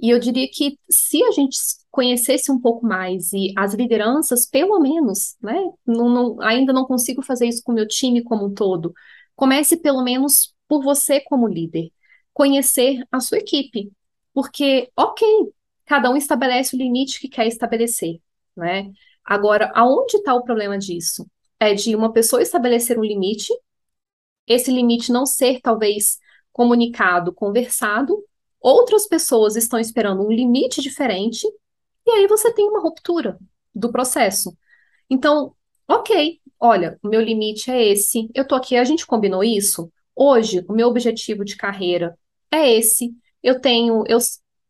E 0.00 0.10
eu 0.10 0.18
diria 0.18 0.48
que 0.50 0.78
se 0.90 1.22
a 1.22 1.30
gente 1.30 1.56
conhecesse 1.90 2.50
um 2.50 2.60
pouco 2.60 2.84
mais 2.86 3.32
e 3.32 3.52
as 3.56 3.74
lideranças, 3.74 4.46
pelo 4.46 4.80
menos, 4.80 5.36
né, 5.40 5.54
não, 5.86 6.08
não, 6.08 6.40
ainda 6.40 6.72
não 6.72 6.84
consigo 6.84 7.22
fazer 7.22 7.46
isso 7.46 7.62
com 7.62 7.72
o 7.72 7.74
meu 7.74 7.86
time 7.86 8.22
como 8.22 8.46
um 8.46 8.54
todo, 8.54 8.92
comece 9.36 9.76
pelo 9.76 10.02
menos 10.02 10.54
por 10.66 10.82
você 10.82 11.20
como 11.20 11.46
líder, 11.46 11.90
conhecer 12.32 13.06
a 13.12 13.20
sua 13.20 13.38
equipe. 13.38 13.92
Porque, 14.34 14.90
ok, 14.96 15.26
cada 15.84 16.10
um 16.10 16.16
estabelece 16.16 16.74
o 16.74 16.78
limite 16.78 17.20
que 17.20 17.28
quer 17.28 17.46
estabelecer, 17.46 18.20
né? 18.56 18.90
Agora, 19.24 19.70
aonde 19.74 20.16
está 20.16 20.34
o 20.34 20.42
problema 20.42 20.78
disso? 20.78 21.26
É 21.62 21.74
de 21.74 21.94
uma 21.94 22.12
pessoa 22.12 22.42
estabelecer 22.42 22.98
um 22.98 23.04
limite, 23.04 23.52
esse 24.48 24.72
limite 24.72 25.12
não 25.12 25.24
ser 25.24 25.60
talvez 25.60 26.18
comunicado, 26.52 27.32
conversado, 27.32 28.20
outras 28.60 29.06
pessoas 29.06 29.54
estão 29.54 29.78
esperando 29.78 30.26
um 30.26 30.32
limite 30.32 30.82
diferente, 30.82 31.46
e 32.04 32.10
aí 32.10 32.26
você 32.26 32.52
tem 32.52 32.68
uma 32.68 32.80
ruptura 32.80 33.38
do 33.72 33.92
processo. 33.92 34.56
Então, 35.08 35.54
ok, 35.86 36.40
olha, 36.58 36.98
o 37.00 37.08
meu 37.08 37.20
limite 37.20 37.70
é 37.70 37.90
esse, 37.90 38.28
eu 38.34 38.44
tô 38.44 38.56
aqui, 38.56 38.76
a 38.76 38.82
gente 38.82 39.06
combinou 39.06 39.44
isso? 39.44 39.88
Hoje, 40.16 40.64
o 40.68 40.72
meu 40.72 40.88
objetivo 40.88 41.44
de 41.44 41.56
carreira 41.56 42.18
é 42.50 42.72
esse. 42.72 43.14
Eu 43.40 43.60
tenho, 43.60 44.02
eu 44.08 44.18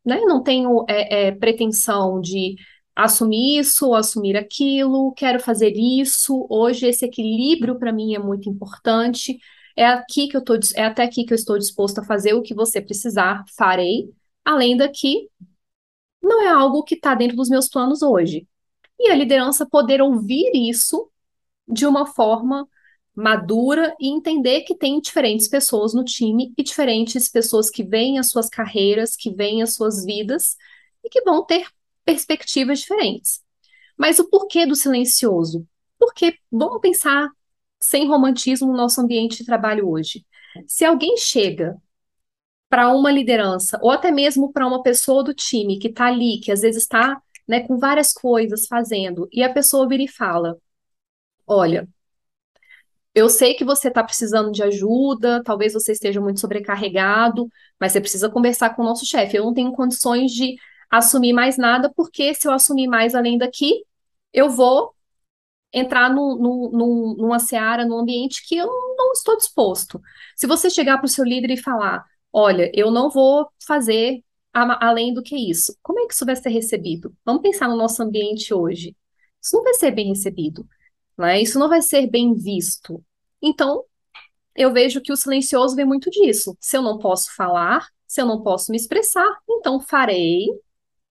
né? 0.05 0.19
Não 0.21 0.43
tenho 0.43 0.85
é, 0.87 1.27
é, 1.27 1.31
pretensão 1.31 2.19
de 2.19 2.55
assumir 2.95 3.59
isso 3.59 3.93
assumir 3.93 4.37
aquilo, 4.37 5.13
quero 5.13 5.39
fazer 5.39 5.73
isso. 5.75 6.45
Hoje 6.49 6.87
esse 6.87 7.05
equilíbrio 7.05 7.77
para 7.77 7.91
mim 7.91 8.15
é 8.15 8.19
muito 8.19 8.49
importante. 8.49 9.39
É 9.75 9.85
aqui 9.87 10.27
que 10.27 10.37
eu 10.37 10.43
tô, 10.43 10.53
é 10.75 10.85
até 10.85 11.03
aqui 11.03 11.25
que 11.25 11.33
eu 11.33 11.35
estou 11.35 11.57
disposto 11.57 11.99
a 11.99 12.03
fazer 12.03 12.33
o 12.33 12.41
que 12.41 12.53
você 12.53 12.81
precisar, 12.81 13.43
farei. 13.57 14.09
Além 14.45 14.77
daqui, 14.77 15.29
não 16.21 16.41
é 16.41 16.49
algo 16.49 16.83
que 16.83 16.95
está 16.95 17.15
dentro 17.15 17.35
dos 17.37 17.49
meus 17.49 17.67
planos 17.67 18.01
hoje. 18.01 18.47
E 18.99 19.09
a 19.09 19.15
liderança 19.15 19.65
poder 19.65 20.01
ouvir 20.01 20.51
isso 20.53 21.09
de 21.67 21.85
uma 21.85 22.05
forma 22.05 22.67
madura 23.15 23.95
e 23.99 24.09
entender 24.09 24.61
que 24.61 24.75
tem 24.75 24.99
diferentes 24.99 25.47
pessoas 25.47 25.93
no 25.93 26.03
time 26.03 26.53
e 26.57 26.63
diferentes 26.63 27.29
pessoas 27.29 27.69
que 27.69 27.83
veem 27.83 28.19
as 28.19 28.29
suas 28.29 28.49
carreiras, 28.49 29.15
que 29.15 29.33
veem 29.33 29.61
as 29.61 29.73
suas 29.75 30.03
vidas 30.03 30.55
e 31.03 31.09
que 31.09 31.21
vão 31.21 31.45
ter 31.45 31.67
perspectivas 32.05 32.79
diferentes. 32.79 33.41
Mas 33.97 34.19
o 34.19 34.29
porquê 34.29 34.65
do 34.65 34.75
silencioso? 34.75 35.67
Porque 35.99 36.37
vamos 36.51 36.81
pensar 36.81 37.29
sem 37.79 38.07
romantismo 38.07 38.67
no 38.67 38.77
nosso 38.77 39.01
ambiente 39.01 39.37
de 39.37 39.45
trabalho 39.45 39.89
hoje. 39.89 40.25
Se 40.67 40.85
alguém 40.85 41.17
chega 41.17 41.77
para 42.69 42.89
uma 42.89 43.11
liderança 43.11 43.79
ou 43.81 43.91
até 43.91 44.11
mesmo 44.11 44.51
para 44.51 44.67
uma 44.67 44.81
pessoa 44.81 45.23
do 45.23 45.33
time 45.33 45.77
que 45.77 45.89
está 45.89 46.07
ali, 46.07 46.39
que 46.39 46.51
às 46.51 46.61
vezes 46.61 46.83
está 46.83 47.21
né, 47.47 47.61
com 47.61 47.77
várias 47.77 48.13
coisas 48.13 48.67
fazendo, 48.67 49.27
e 49.31 49.43
a 49.43 49.53
pessoa 49.53 49.87
vira 49.87 50.03
e 50.03 50.07
fala: 50.07 50.57
Olha, 51.45 51.87
eu 53.13 53.29
sei 53.29 53.53
que 53.53 53.63
você 53.63 53.89
está 53.89 54.03
precisando 54.03 54.51
de 54.51 54.63
ajuda, 54.63 55.43
talvez 55.43 55.73
você 55.73 55.91
esteja 55.91 56.19
muito 56.19 56.39
sobrecarregado, 56.39 57.47
mas 57.79 57.91
você 57.91 58.01
precisa 58.01 58.29
conversar 58.29 58.75
com 58.75 58.81
o 58.81 58.85
nosso 58.85 59.05
chefe. 59.05 59.37
Eu 59.37 59.45
não 59.45 59.53
tenho 59.53 59.71
condições 59.71 60.31
de 60.31 60.55
assumir 60.97 61.33
mais 61.33 61.57
nada, 61.57 61.91
porque 61.95 62.33
se 62.33 62.47
eu 62.47 62.51
assumir 62.51 62.87
mais 62.87 63.15
além 63.15 63.37
daqui, 63.37 63.83
eu 64.31 64.49
vou 64.49 64.93
entrar 65.73 66.09
no, 66.09 66.35
no, 66.37 66.71
no, 66.71 67.15
numa 67.17 67.39
seara, 67.39 67.85
num 67.85 67.97
ambiente 67.97 68.47
que 68.47 68.55
eu 68.57 68.67
não 68.97 69.11
estou 69.13 69.37
disposto. 69.37 70.01
Se 70.35 70.47
você 70.47 70.69
chegar 70.69 70.97
para 70.97 71.05
o 71.05 71.09
seu 71.09 71.25
líder 71.25 71.51
e 71.51 71.57
falar, 71.57 72.05
olha, 72.31 72.71
eu 72.73 72.91
não 72.91 73.09
vou 73.09 73.47
fazer 73.65 74.23
a, 74.53 74.87
além 74.87 75.13
do 75.13 75.23
que 75.23 75.35
isso, 75.35 75.75
como 75.81 75.99
é 75.99 76.07
que 76.07 76.13
isso 76.13 76.25
vai 76.25 76.35
ser 76.35 76.49
recebido? 76.49 77.15
Vamos 77.25 77.41
pensar 77.41 77.67
no 77.67 77.75
nosso 77.75 78.01
ambiente 78.03 78.53
hoje. 78.53 78.95
Isso 79.41 79.55
não 79.55 79.63
vai 79.63 79.73
ser 79.73 79.91
bem 79.91 80.09
recebido 80.09 80.67
né? 81.17 81.41
Isso 81.41 81.59
não 81.59 81.69
vai 81.69 81.81
ser 81.81 82.07
bem 82.07 82.33
visto. 82.33 83.03
Então, 83.41 83.83
eu 84.55 84.71
vejo 84.73 85.01
que 85.01 85.11
o 85.11 85.17
silencioso 85.17 85.75
vem 85.75 85.85
muito 85.85 86.09
disso. 86.09 86.57
Se 86.59 86.77
eu 86.77 86.81
não 86.81 86.97
posso 86.99 87.35
falar, 87.35 87.87
se 88.07 88.21
eu 88.21 88.25
não 88.25 88.41
posso 88.43 88.71
me 88.71 88.77
expressar, 88.77 89.27
então 89.49 89.79
farei. 89.79 90.47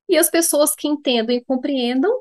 E 0.08 0.16
as 0.16 0.30
pessoas 0.30 0.74
que 0.74 0.88
entendam 0.88 1.34
e 1.34 1.44
compreendam 1.44 2.20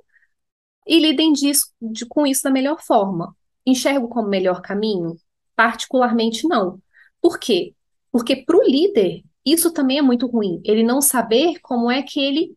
e 0.88 1.00
lidem 1.00 1.34
disso, 1.34 1.68
de, 1.82 2.06
com 2.06 2.26
isso 2.26 2.44
da 2.44 2.52
melhor 2.52 2.82
forma. 2.82 3.36
Enxergo 3.66 4.08
como 4.08 4.28
melhor 4.28 4.62
caminho? 4.62 5.16
Particularmente 5.56 6.48
não. 6.48 6.82
Por 7.22 7.40
quê? 7.40 7.76
Porque 8.12 8.36
para 8.36 8.58
o 8.58 8.64
líder, 8.64 9.24
isso 9.46 9.72
também 9.72 10.00
é 10.00 10.02
muito 10.02 10.28
ruim. 10.28 10.62
Ele 10.66 10.84
não 10.84 11.02
saber 11.02 11.60
como 11.62 11.92
é 11.92 12.02
que 12.02 12.20
ele 12.20 12.56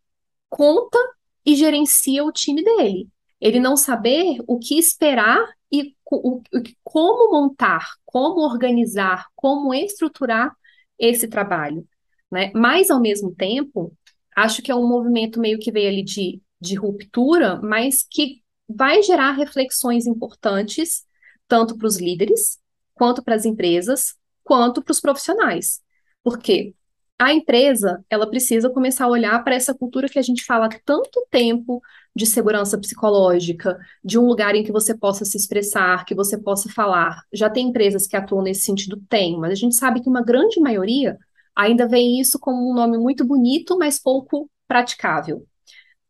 conta 0.48 0.98
e 1.44 1.54
gerencia 1.54 2.24
o 2.24 2.32
time 2.32 2.62
dele 2.62 3.08
ele 3.44 3.60
não 3.60 3.76
saber 3.76 4.38
o 4.46 4.58
que 4.58 4.78
esperar 4.78 5.46
e 5.70 5.94
o, 6.10 6.37
o, 6.38 6.42
como 6.82 7.30
montar, 7.30 7.90
como 8.06 8.40
organizar, 8.40 9.26
como 9.37 9.74
estruturar 9.74 10.50
esse 10.98 11.28
trabalho. 11.28 11.87
né? 12.32 12.50
Mas, 12.54 12.90
ao 12.90 12.98
mesmo 12.98 13.34
tempo, 13.34 13.92
acho 14.36 14.62
que 14.62 14.70
é 14.70 14.74
um 14.74 14.88
movimento 14.88 15.40
meio 15.40 15.58
que 15.58 15.72
veio 15.72 15.88
ali 15.88 16.02
de, 16.02 16.40
de 16.60 16.74
ruptura, 16.74 17.60
mas 17.62 18.04
que 18.08 18.42
vai 18.68 19.02
gerar 19.02 19.32
reflexões 19.32 20.06
importantes, 20.06 21.04
tanto 21.46 21.76
para 21.76 21.86
os 21.86 21.98
líderes, 21.98 22.58
quanto 22.94 23.22
para 23.22 23.34
as 23.34 23.44
empresas, 23.44 24.14
quanto 24.42 24.82
para 24.82 24.92
os 24.92 25.00
profissionais. 25.00 25.80
Por 26.22 26.38
quê? 26.38 26.74
a 27.18 27.32
empresa 27.32 28.04
ela 28.10 28.28
precisa 28.28 28.68
começar 28.68 29.04
a 29.04 29.08
olhar 29.08 29.42
para 29.44 29.54
essa 29.54 29.74
cultura 29.74 30.08
que 30.08 30.18
a 30.18 30.22
gente 30.22 30.44
fala 30.44 30.66
há 30.66 30.80
tanto 30.84 31.24
tempo 31.30 31.80
de 32.14 32.26
segurança 32.26 32.78
psicológica, 32.78 33.78
de 34.04 34.18
um 34.18 34.26
lugar 34.26 34.54
em 34.54 34.64
que 34.64 34.72
você 34.72 34.96
possa 34.96 35.24
se 35.24 35.36
expressar, 35.36 36.04
que 36.04 36.14
você 36.14 36.36
possa 36.36 36.68
falar. 36.68 37.22
Já 37.32 37.48
tem 37.48 37.68
empresas 37.68 38.06
que 38.06 38.16
atuam 38.16 38.42
nesse 38.42 38.62
sentido? 38.62 39.00
Tem, 39.08 39.38
mas 39.38 39.52
a 39.52 39.54
gente 39.54 39.74
sabe 39.76 40.00
que 40.02 40.08
uma 40.08 40.22
grande 40.22 40.60
maioria 40.60 41.18
ainda 41.56 41.88
vê 41.88 42.00
isso 42.00 42.38
como 42.38 42.70
um 42.70 42.74
nome 42.74 42.98
muito 42.98 43.24
bonito, 43.24 43.78
mas 43.78 43.98
pouco 43.98 44.50
praticável. 44.66 45.46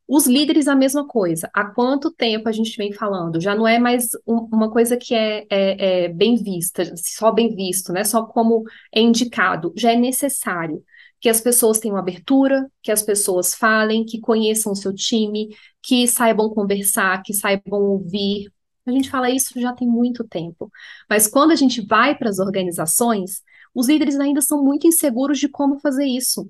Os 0.06 0.26
líderes, 0.26 0.68
a 0.68 0.76
mesma 0.76 1.06
coisa. 1.06 1.50
Há 1.54 1.64
quanto 1.64 2.12
tempo 2.12 2.48
a 2.48 2.52
gente 2.52 2.76
vem 2.76 2.92
falando? 2.92 3.40
Já 3.40 3.54
não 3.54 3.66
é 3.66 3.78
mais 3.78 4.08
um, 4.26 4.48
uma 4.52 4.70
coisa 4.70 4.96
que 4.98 5.14
é, 5.14 5.46
é, 5.50 6.04
é 6.04 6.08
bem 6.08 6.36
vista, 6.36 6.84
só 6.96 7.32
bem 7.32 7.54
visto, 7.54 7.92
né? 7.92 8.04
Só 8.04 8.24
como 8.24 8.64
é 8.94 9.00
indicado. 9.00 9.72
Já 9.76 9.92
é 9.92 9.96
necessário 9.96 10.84
que 11.20 11.28
as 11.28 11.40
pessoas 11.40 11.78
tenham 11.78 11.96
abertura, 11.96 12.70
que 12.82 12.92
as 12.92 13.02
pessoas 13.02 13.54
falem, 13.54 14.04
que 14.04 14.20
conheçam 14.20 14.72
o 14.72 14.76
seu 14.76 14.94
time, 14.94 15.48
que 15.82 16.06
saibam 16.06 16.50
conversar, 16.50 17.22
que 17.22 17.32
saibam 17.32 17.80
ouvir. 17.80 18.52
A 18.86 18.90
gente 18.90 19.08
fala 19.08 19.30
isso 19.30 19.58
já 19.58 19.72
tem 19.72 19.88
muito 19.88 20.22
tempo. 20.24 20.70
Mas 21.08 21.26
quando 21.26 21.52
a 21.52 21.56
gente 21.56 21.80
vai 21.80 22.14
para 22.14 22.28
as 22.28 22.38
organizações, 22.38 23.42
os 23.74 23.88
líderes 23.88 24.18
ainda 24.18 24.40
são 24.40 24.62
muito 24.62 24.86
inseguros 24.86 25.38
de 25.38 25.48
como 25.48 25.78
fazer 25.80 26.06
isso. 26.06 26.48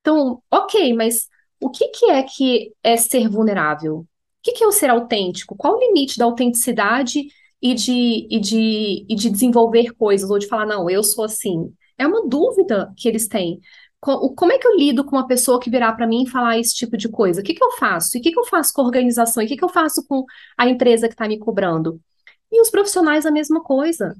Então, 0.00 0.42
ok, 0.50 0.94
mas 0.94 1.26
o 1.60 1.70
que, 1.70 1.88
que 1.88 2.06
é 2.06 2.22
que 2.22 2.72
é 2.82 2.96
ser 2.96 3.28
vulnerável? 3.28 3.98
O 3.98 4.06
que, 4.42 4.52
que 4.52 4.64
é 4.64 4.66
o 4.66 4.72
ser 4.72 4.90
autêntico? 4.90 5.56
Qual 5.56 5.76
o 5.76 5.80
limite 5.80 6.18
da 6.18 6.24
autenticidade 6.24 7.26
e 7.60 7.74
de, 7.74 8.28
e, 8.30 8.38
de, 8.40 9.06
e 9.08 9.14
de 9.14 9.30
desenvolver 9.30 9.92
coisas, 9.94 10.30
ou 10.30 10.38
de 10.38 10.46
falar, 10.46 10.66
não, 10.66 10.88
eu 10.88 11.02
sou 11.02 11.24
assim? 11.24 11.72
É 11.98 12.06
uma 12.06 12.28
dúvida 12.28 12.92
que 12.96 13.08
eles 13.08 13.26
têm 13.26 13.60
como 14.00 14.52
é 14.52 14.58
que 14.58 14.66
eu 14.66 14.76
lido 14.76 15.04
com 15.04 15.16
uma 15.16 15.26
pessoa 15.26 15.58
que 15.58 15.70
virar 15.70 15.92
para 15.94 16.06
mim 16.06 16.22
e 16.22 16.30
falar 16.30 16.58
esse 16.58 16.74
tipo 16.74 16.96
de 16.96 17.08
coisa? 17.08 17.40
O 17.40 17.44
que, 17.44 17.54
que 17.54 17.64
eu 17.64 17.72
faço? 17.72 18.16
E 18.16 18.20
o 18.20 18.22
que, 18.22 18.30
que 18.30 18.38
eu 18.38 18.44
faço 18.44 18.72
com 18.72 18.82
a 18.82 18.84
organização? 18.84 19.42
E 19.42 19.46
o 19.46 19.48
que, 19.48 19.56
que 19.56 19.64
eu 19.64 19.68
faço 19.68 20.06
com 20.06 20.24
a 20.56 20.68
empresa 20.68 21.08
que 21.08 21.14
está 21.14 21.26
me 21.26 21.38
cobrando? 21.38 22.00
E 22.52 22.60
os 22.60 22.70
profissionais 22.70 23.26
a 23.26 23.30
mesma 23.30 23.62
coisa. 23.62 24.14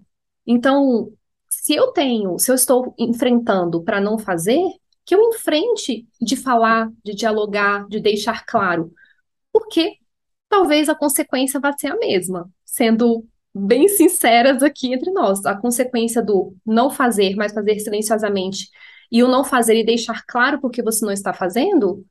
Então, 0.47 1.13
se 1.67 1.75
eu 1.75 1.89
tenho, 1.89 2.39
se 2.39 2.49
eu 2.49 2.55
estou 2.55 2.95
enfrentando 2.97 3.83
para 3.83 4.01
não 4.01 4.17
fazer, 4.17 4.63
que 5.05 5.13
eu 5.17 5.21
enfrente 5.21 6.07
de 6.23 6.37
falar, 6.37 6.93
de 7.05 7.13
dialogar, 7.13 7.89
de 7.89 7.99
deixar 7.99 8.47
claro. 8.47 8.95
Porque 9.53 9.97
talvez 10.49 10.89
a 10.89 10.95
consequência 10.95 11.59
vá 11.59 11.73
ser 11.77 11.89
a 11.89 11.97
mesma, 11.97 12.49
sendo 12.65 13.27
bem 13.53 13.89
sinceras 13.89 14.63
aqui 14.63 14.95
entre 14.95 15.11
nós. 15.11 15.45
A 15.45 15.57
consequência 15.57 16.23
do 16.23 16.55
não 16.65 16.89
fazer, 16.89 17.35
mas 17.35 17.53
fazer 17.53 17.81
silenciosamente 17.81 18.71
e 19.11 19.25
o 19.25 19.29
não 19.29 19.43
fazer 19.43 19.77
e 19.77 19.85
deixar 19.85 20.25
claro 20.25 20.61
porque 20.61 20.85
você 20.85 21.05
não 21.05 21.13
está 21.13 21.33
fazendo, 21.33 22.07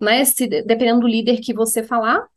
né? 0.00 0.24
Se, 0.24 0.46
dependendo 0.46 1.00
do 1.00 1.08
líder 1.08 1.40
que 1.40 1.52
você 1.52 1.82
falar, 1.82 2.28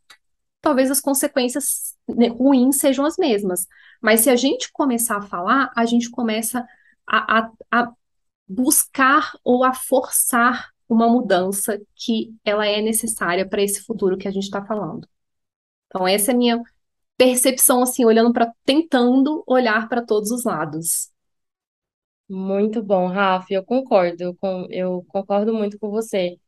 talvez 0.60 0.90
as 0.90 1.00
consequências 1.00 1.85
ruins 2.08 2.78
sejam 2.78 3.04
as 3.04 3.16
mesmas. 3.16 3.66
Mas 4.00 4.20
se 4.20 4.30
a 4.30 4.36
gente 4.36 4.70
começar 4.72 5.18
a 5.18 5.22
falar, 5.22 5.72
a 5.76 5.84
gente 5.84 6.10
começa 6.10 6.66
a, 7.06 7.40
a, 7.40 7.50
a 7.70 7.92
buscar 8.48 9.32
ou 9.44 9.64
a 9.64 9.72
forçar 9.74 10.70
uma 10.88 11.08
mudança 11.08 11.80
que 11.94 12.34
ela 12.44 12.66
é 12.66 12.80
necessária 12.80 13.48
para 13.48 13.62
esse 13.62 13.82
futuro 13.82 14.16
que 14.16 14.28
a 14.28 14.30
gente 14.30 14.44
está 14.44 14.64
falando. 14.64 15.08
Então, 15.86 16.06
essa 16.06 16.32
é 16.32 16.34
a 16.34 16.38
minha 16.38 16.62
percepção, 17.16 17.82
assim, 17.82 18.04
olhando 18.04 18.32
para, 18.32 18.52
tentando 18.64 19.42
olhar 19.46 19.88
para 19.88 20.04
todos 20.04 20.30
os 20.30 20.44
lados. 20.44 21.10
Muito 22.28 22.82
bom, 22.82 23.06
Rafa, 23.08 23.52
eu 23.54 23.64
concordo, 23.64 24.34
com, 24.40 24.66
eu 24.70 25.04
concordo 25.08 25.54
muito 25.54 25.78
com 25.78 25.90
você. 25.90 26.38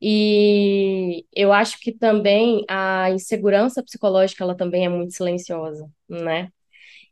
E 0.00 1.26
eu 1.34 1.52
acho 1.52 1.78
que 1.80 1.92
também 1.92 2.64
a 2.68 3.10
insegurança 3.10 3.82
psicológica, 3.82 4.44
ela 4.44 4.56
também 4.56 4.84
é 4.86 4.88
muito 4.88 5.12
silenciosa, 5.14 5.90
né? 6.08 6.50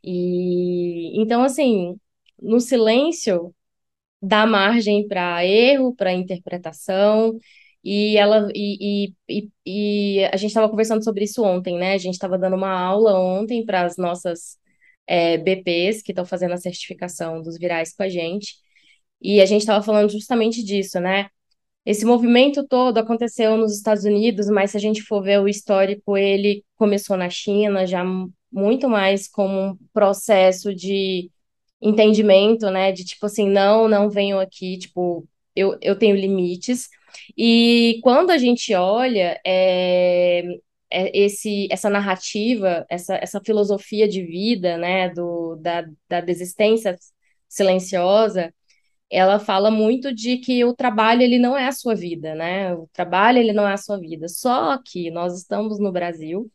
E 0.03 1.19
então, 1.21 1.43
assim, 1.43 1.99
no 2.41 2.59
silêncio 2.59 3.53
dá 4.21 4.45
margem 4.45 5.07
para 5.07 5.45
erro, 5.45 5.95
para 5.95 6.13
interpretação, 6.13 7.37
e 7.83 8.17
ela 8.17 8.49
e, 8.55 9.13
e, 9.29 9.49
e, 9.65 10.19
e 10.21 10.25
a 10.25 10.37
gente 10.37 10.49
estava 10.51 10.69
conversando 10.69 11.03
sobre 11.03 11.23
isso 11.25 11.43
ontem, 11.43 11.77
né? 11.77 11.93
A 11.93 11.97
gente 11.97 12.13
estava 12.15 12.37
dando 12.37 12.55
uma 12.55 12.71
aula 12.71 13.17
ontem 13.19 13.65
para 13.65 13.83
as 13.85 13.97
nossas 13.97 14.57
é, 15.07 15.37
BPs 15.37 16.01
que 16.01 16.11
estão 16.11 16.25
fazendo 16.25 16.53
a 16.53 16.57
certificação 16.57 17.41
dos 17.41 17.57
virais 17.57 17.93
com 17.95 18.03
a 18.03 18.09
gente. 18.09 18.55
E 19.21 19.41
a 19.41 19.45
gente 19.45 19.61
estava 19.61 19.83
falando 19.83 20.11
justamente 20.11 20.63
disso, 20.63 20.99
né? 20.99 21.29
Esse 21.87 22.05
movimento 22.05 22.67
todo 22.67 22.97
aconteceu 22.97 23.55
nos 23.55 23.73
Estados 23.73 24.03
Unidos, 24.03 24.49
mas 24.49 24.71
se 24.71 24.77
a 24.77 24.79
gente 24.79 25.01
for 25.01 25.23
ver 25.23 25.39
o 25.39 25.47
histórico, 25.47 26.17
ele 26.17 26.65
começou 26.75 27.15
na 27.15 27.29
China, 27.29 27.87
já 27.87 28.03
muito 28.51 28.89
mais 28.89 29.25
como 29.25 29.57
um 29.57 29.77
processo 29.93 30.75
de 30.75 31.31
entendimento, 31.81 32.69
né? 32.69 32.91
De 32.91 33.05
tipo 33.05 33.25
assim, 33.25 33.49
não, 33.49 33.87
não 33.87 34.09
venham 34.09 34.37
aqui, 34.37 34.77
tipo, 34.77 35.25
eu, 35.55 35.77
eu 35.81 35.97
tenho 35.97 36.17
limites. 36.17 36.89
E 37.37 38.01
quando 38.03 38.31
a 38.31 38.37
gente 38.37 38.73
olha, 38.75 39.39
é, 39.45 40.43
é, 40.91 41.17
esse, 41.17 41.69
essa 41.71 41.89
narrativa, 41.89 42.85
essa, 42.89 43.15
essa 43.15 43.39
filosofia 43.39 44.09
de 44.09 44.23
vida, 44.23 44.77
né, 44.77 45.09
do, 45.09 45.55
da, 45.55 45.85
da 46.09 46.19
desistência 46.19 46.97
silenciosa, 47.47 48.53
ela 49.09 49.39
fala 49.39 49.71
muito 49.71 50.13
de 50.13 50.37
que 50.37 50.63
o 50.65 50.73
trabalho 50.75 51.21
ele 51.21 51.39
não 51.39 51.57
é 51.57 51.67
a 51.67 51.71
sua 51.71 51.95
vida, 51.95 52.35
né? 52.35 52.73
O 52.75 52.87
trabalho 52.93 53.39
ele 53.39 53.53
não 53.53 53.67
é 53.67 53.73
a 53.73 53.77
sua 53.77 53.99
vida. 53.99 54.27
Só 54.27 54.77
que 54.83 55.09
nós 55.11 55.37
estamos 55.37 55.79
no 55.79 55.91
Brasil, 55.91 56.51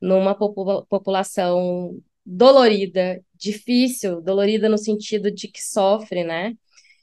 numa 0.00 0.34
popula 0.34 0.84
população 0.86 2.00
dolorida, 2.24 3.24
difícil, 3.34 4.20
dolorida 4.22 4.68
no 4.68 4.78
sentido 4.78 5.30
de 5.30 5.48
que 5.48 5.62
sofre, 5.62 6.24
né? 6.24 6.54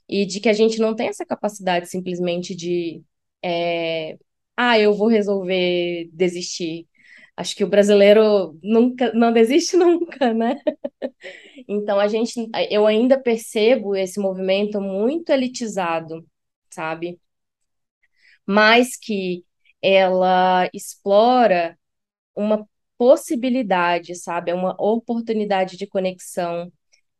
E 0.07 0.25
de 0.25 0.39
que 0.39 0.49
a 0.49 0.53
gente 0.53 0.79
não 0.79 0.95
tem 0.95 1.09
essa 1.09 1.25
capacidade 1.25 1.89
simplesmente 1.89 2.55
de 2.55 3.03
é, 3.43 4.17
ah, 4.57 4.79
eu 4.79 4.93
vou 4.93 5.07
resolver 5.07 6.09
desistir. 6.13 6.87
Acho 7.39 7.55
que 7.55 7.63
o 7.63 7.69
brasileiro 7.69 8.59
nunca 8.61 9.13
não 9.13 9.31
desiste 9.31 9.75
nunca, 9.77 10.33
né? 10.33 10.55
Então 11.67 11.99
a 11.99 12.07
gente, 12.07 12.49
eu 12.69 12.85
ainda 12.87 13.19
percebo 13.21 13.95
esse 13.95 14.19
movimento 14.19 14.81
muito 14.81 15.29
elitizado, 15.31 16.25
sabe? 16.69 17.19
Mas 18.45 18.95
que 18.97 19.45
ela 19.81 20.69
explora 20.73 21.77
uma 22.35 22.67
possibilidade, 22.97 24.15
sabe? 24.15 24.51
É 24.51 24.55
uma 24.55 24.75
oportunidade 24.81 25.77
de 25.77 25.87
conexão, 25.87 26.71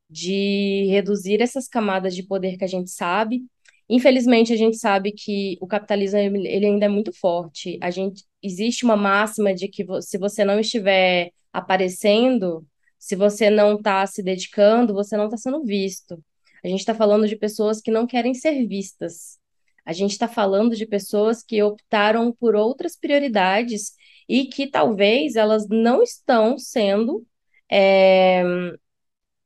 de 0.10 0.88
reduzir 0.92 1.42
essas 1.42 1.68
camadas 1.68 2.16
de 2.16 2.24
poder 2.24 2.58
que 2.58 2.66
a 2.66 2.68
gente 2.68 2.92
sabe 2.92 3.46
Infelizmente, 3.90 4.54
a 4.54 4.56
gente 4.56 4.78
sabe 4.78 5.12
que 5.12 5.58
o 5.60 5.68
capitalismo 5.68 6.20
ele 6.20 6.66
ainda 6.66 6.86
é 6.86 6.90
muito 6.90 7.12
forte. 7.12 7.80
A 7.82 7.90
gente 7.90 8.24
existe 8.42 8.86
uma 8.86 8.96
máxima 8.96 9.54
de 9.54 9.68
que 9.68 9.84
se 10.02 10.18
você 10.18 10.46
não 10.46 10.60
estiver 10.60 11.32
aparecendo, 11.52 12.66
se 13.00 13.16
você 13.16 13.50
não 13.50 13.76
está 13.78 14.06
se 14.06 14.22
dedicando, 14.22 14.94
você 14.94 15.18
não 15.18 15.26
está 15.26 15.38
sendo 15.38 15.64
visto. 15.64 16.24
A 16.64 16.68
gente 16.68 16.82
está 16.82 16.94
falando 16.94 17.28
de 17.28 17.36
pessoas 17.36 17.82
que 17.82 17.90
não 17.90 18.06
querem 18.06 18.34
ser 18.34 18.68
vistas. 18.68 19.40
A 19.86 19.94
gente 19.94 20.12
está 20.12 20.28
falando 20.28 20.76
de 20.76 20.86
pessoas 20.86 21.42
que 21.42 21.64
optaram 21.64 22.32
por 22.32 22.56
outras 22.56 22.96
prioridades 22.96 23.94
e 24.28 24.46
que 24.46 24.68
talvez 24.68 25.36
elas 25.36 25.68
não 25.68 26.04
estão 26.04 26.60
sendo 26.60 27.26
é, 27.72 28.44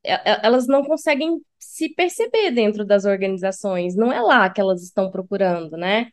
elas 0.03 0.67
não 0.67 0.83
conseguem 0.83 1.41
se 1.59 1.89
perceber 1.89 2.51
dentro 2.51 2.85
das 2.85 3.05
organizações, 3.05 3.95
não 3.95 4.11
é 4.11 4.21
lá 4.21 4.49
que 4.49 4.61
elas 4.61 4.83
estão 4.83 5.09
procurando, 5.09 5.77
né? 5.77 6.09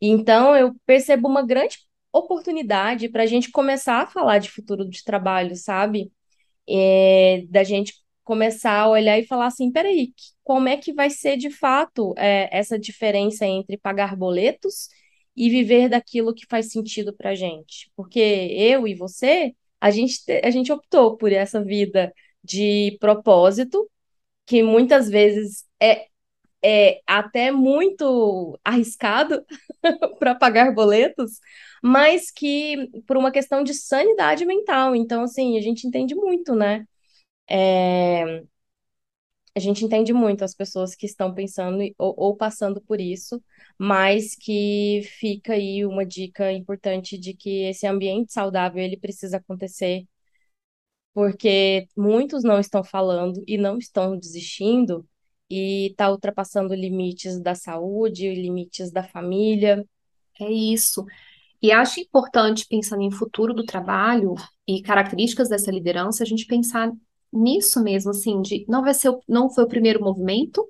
Então, 0.00 0.56
eu 0.56 0.74
percebo 0.86 1.28
uma 1.28 1.44
grande 1.44 1.78
oportunidade 2.12 3.08
para 3.08 3.22
a 3.22 3.26
gente 3.26 3.50
começar 3.50 4.02
a 4.02 4.06
falar 4.06 4.38
de 4.38 4.50
futuro 4.50 4.88
de 4.88 5.04
trabalho, 5.04 5.56
sabe? 5.56 6.12
É, 6.68 7.44
da 7.48 7.64
gente 7.64 7.94
começar 8.24 8.80
a 8.80 8.88
olhar 8.88 9.18
e 9.18 9.26
falar 9.26 9.46
assim: 9.46 9.72
peraí, 9.72 10.12
como 10.44 10.68
é 10.68 10.76
que 10.76 10.92
vai 10.92 11.10
ser 11.10 11.36
de 11.36 11.50
fato 11.50 12.14
é, 12.16 12.48
essa 12.56 12.78
diferença 12.78 13.46
entre 13.46 13.78
pagar 13.78 14.16
boletos 14.16 14.88
e 15.36 15.48
viver 15.50 15.88
daquilo 15.88 16.34
que 16.34 16.46
faz 16.46 16.70
sentido 16.70 17.14
para 17.16 17.34
gente? 17.34 17.90
Porque 17.96 18.18
eu 18.20 18.86
e 18.86 18.94
você, 18.94 19.54
a 19.80 19.90
gente, 19.90 20.20
a 20.42 20.50
gente 20.50 20.72
optou 20.72 21.16
por 21.16 21.32
essa 21.32 21.62
vida 21.64 22.12
de 22.42 22.96
propósito, 23.00 23.88
que 24.46 24.62
muitas 24.62 25.08
vezes 25.08 25.66
é 25.80 26.06
é 26.62 27.00
até 27.06 27.50
muito 27.52 28.58
arriscado 28.64 29.44
para 30.18 30.34
pagar 30.34 30.74
boletos, 30.74 31.38
mas 31.82 32.30
que 32.30 32.88
por 33.06 33.16
uma 33.16 33.30
questão 33.32 33.62
de 33.62 33.74
sanidade 33.74 34.44
mental. 34.46 34.94
Então, 34.96 35.22
assim, 35.22 35.56
a 35.58 35.60
gente 35.60 35.86
entende 35.86 36.14
muito, 36.14 36.54
né? 36.54 36.84
É, 37.50 38.42
a 39.54 39.60
gente 39.60 39.84
entende 39.84 40.12
muito 40.12 40.44
as 40.44 40.54
pessoas 40.54 40.94
que 40.94 41.06
estão 41.06 41.34
pensando 41.34 41.82
ou, 41.98 42.14
ou, 42.16 42.36
passando 42.36 42.80
por 42.80 43.00
isso, 43.00 43.42
mas 43.78 44.34
que 44.36 45.02
fica 45.18 45.54
aí 45.54 45.84
uma 45.84 46.06
dica 46.06 46.52
importante 46.52 47.18
de 47.18 47.34
que 47.34 47.64
esse 47.64 47.86
ambiente 47.86 48.32
saudável 48.32 48.82
ele 48.82 48.96
precisa 48.96 49.38
acontecer, 49.38 50.04
porque 51.14 51.86
muitos 51.96 52.44
não 52.44 52.58
estão 52.60 52.84
falando 52.84 53.42
e 53.46 53.58
não 53.58 53.78
estão 53.78 54.16
desistindo 54.16 55.06
e 55.50 55.88
está 55.88 56.10
ultrapassando 56.10 56.74
limites 56.74 57.40
da 57.40 57.54
saúde, 57.54 58.34
limites 58.34 58.92
da 58.92 59.02
família. 59.02 59.84
É 60.40 60.50
isso. 60.50 61.04
E 61.60 61.72
acho 61.72 62.00
importante, 62.00 62.66
pensando 62.68 63.02
em 63.02 63.10
futuro 63.10 63.52
do 63.52 63.64
trabalho 63.64 64.34
e 64.66 64.80
características 64.82 65.48
dessa 65.48 65.70
liderança, 65.70 66.22
a 66.22 66.26
gente 66.26 66.46
pensar 66.46 66.92
nisso 67.32 67.82
mesmo, 67.82 68.10
assim, 68.10 68.40
de 68.40 68.64
não 68.68 68.82
vai 68.82 68.94
ser, 68.94 69.12
não 69.26 69.50
foi 69.50 69.64
o 69.64 69.68
primeiro 69.68 70.02
movimento, 70.02 70.66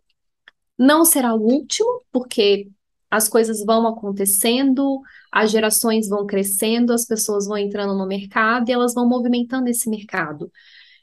não 0.78 1.04
será 1.04 1.34
o 1.34 1.40
último, 1.40 2.02
porque 2.10 2.68
as 3.10 3.28
coisas 3.28 3.64
vão 3.64 3.86
acontecendo, 3.86 5.00
as 5.32 5.50
gerações 5.50 6.08
vão 6.08 6.26
crescendo, 6.26 6.92
as 6.92 7.06
pessoas 7.06 7.46
vão 7.46 7.56
entrando 7.56 7.94
no 7.96 8.06
mercado 8.06 8.68
e 8.68 8.72
elas 8.72 8.94
vão 8.94 9.08
movimentando 9.08 9.68
esse 9.68 9.88
mercado. 9.88 10.52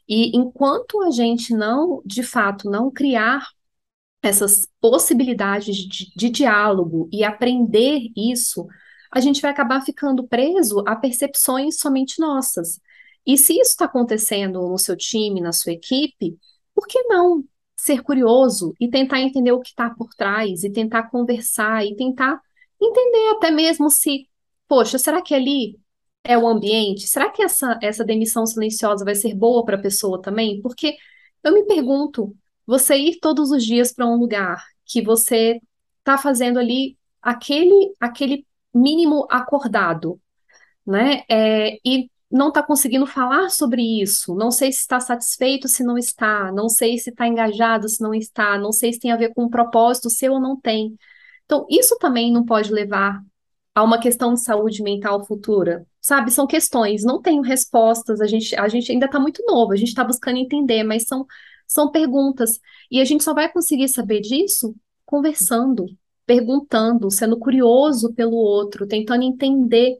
E 0.08 0.38
enquanto 0.38 1.02
a 1.02 1.10
gente 1.12 1.54
não, 1.54 2.02
de 2.06 2.22
fato, 2.24 2.70
não 2.70 2.91
criar 2.91 3.48
essas 4.22 4.68
possibilidades 4.80 5.76
de, 5.76 6.12
de 6.15 6.30
diálogo 6.30 7.10
e 7.12 7.24
aprender 7.24 8.12
isso, 8.15 8.68
a 9.12 9.20
gente 9.20 9.41
vai 9.41 9.52
acabar 9.52 9.82
ficando 9.82 10.28
preso 10.28 10.84
a 10.88 10.96
percepções 10.96 11.80
somente 11.80 12.20
nossas. 12.20 12.80
E 13.26 13.38
se 13.38 13.54
isso 13.54 13.72
está 13.72 13.86
acontecendo 13.86 14.68
no 14.68 14.78
seu 14.78 14.96
time, 14.96 15.41
na 15.41 15.52
sua 15.52 15.74
equipe, 15.74 16.38
por 16.74 16.88
que 16.88 17.02
não 17.04 17.44
ser 17.86 18.02
curioso 18.02 18.74
e 18.80 18.89
tentar 18.89 19.21
entender 19.21 19.52
o 19.52 19.62
que 19.62 19.69
está 19.69 19.91
por 19.91 20.10
trás, 20.15 20.63
e 20.63 20.71
tentar 20.71 21.04
conversar, 21.12 21.86
e 21.86 21.95
tentar 21.95 22.41
entender 22.82 23.30
até 23.36 23.52
mesmo 23.52 23.89
se, 23.91 24.28
poxa, 24.67 24.98
será 24.98 25.21
que 25.21 25.36
ali 25.36 25.80
é 26.24 26.36
o 26.38 26.48
ambiente? 26.48 27.08
Será 27.08 27.30
que 27.30 27.43
essa, 27.43 27.78
essa 27.84 28.04
demissão 28.04 28.45
silenciosa 28.48 29.06
vai 29.06 29.13
ser 29.13 29.36
boa 29.36 29.63
para 29.63 29.78
a 29.78 29.82
pessoa 29.82 30.19
também? 30.19 30.62
Porque 30.62 30.98
eu 31.43 31.54
me 31.54 31.63
pergunto, 31.65 32.36
você 32.65 32.95
ir 32.98 33.19
todos 33.19 33.52
os 33.52 33.63
dias 33.63 33.93
para 33.93 34.08
um 34.08 34.17
lugar 34.17 34.65
que 34.84 35.04
você 35.04 35.62
está 36.00 36.17
fazendo 36.17 36.58
ali 36.58 36.98
aquele, 37.21 37.93
aquele 38.00 38.48
mínimo 38.74 39.28
acordado, 39.30 40.19
né? 40.86 41.24
É, 41.30 41.78
e 41.86 42.10
não 42.32 42.50
está 42.50 42.64
conseguindo 42.64 43.06
falar 43.06 43.50
sobre 43.50 43.82
isso, 44.02 44.36
não 44.36 44.52
sei 44.52 44.72
se 44.72 44.80
está 44.80 45.00
satisfeito, 45.00 45.68
se 45.68 45.84
não 45.84 45.98
está, 45.98 46.52
não 46.52 46.68
sei 46.68 46.98
se 46.98 47.10
está 47.12 47.28
engajado, 47.28 47.88
se 47.88 48.02
não 48.02 48.14
está, 48.14 48.58
não 48.58 48.72
sei 48.72 48.94
se 48.94 49.00
tem 49.00 49.12
a 49.12 49.18
ver 49.18 49.34
com 49.34 49.44
um 49.46 49.50
propósito 49.50 50.10
seu 50.10 50.34
ou 50.34 50.40
não 50.40 50.60
tem. 50.60 50.98
Então, 51.46 51.66
isso 51.70 51.98
também 52.00 52.32
não 52.32 52.44
pode 52.44 52.72
levar 52.72 53.22
a 53.76 53.84
uma 53.84 54.00
questão 54.00 54.34
de 54.34 54.42
saúde 54.42 54.82
mental 54.82 55.26
futura, 55.26 55.86
sabe? 56.02 56.32
São 56.32 56.48
questões, 56.48 57.04
não 57.04 57.22
tenho 57.22 57.42
respostas, 57.42 58.22
a 58.22 58.26
gente, 58.26 58.56
a 58.56 58.68
gente 58.68 58.92
ainda 58.92 59.06
está 59.06 59.20
muito 59.20 59.44
novo, 59.46 59.74
a 59.74 59.76
gente 59.76 59.90
está 59.90 60.04
buscando 60.04 60.38
entender, 60.38 60.84
mas 60.84 61.06
são, 61.06 61.26
são 61.68 61.92
perguntas. 61.92 62.60
E 62.90 63.02
a 63.02 63.06
gente 63.06 63.24
só 63.24 63.34
vai 63.34 63.52
conseguir 63.52 63.90
saber 63.90 64.22
disso 64.22 64.76
conversando, 65.06 65.86
perguntando, 66.26 67.12
sendo 67.12 67.38
curioso 67.38 68.14
pelo 68.14 68.36
outro, 68.36 68.88
tentando 68.88 69.24
entender. 69.24 69.98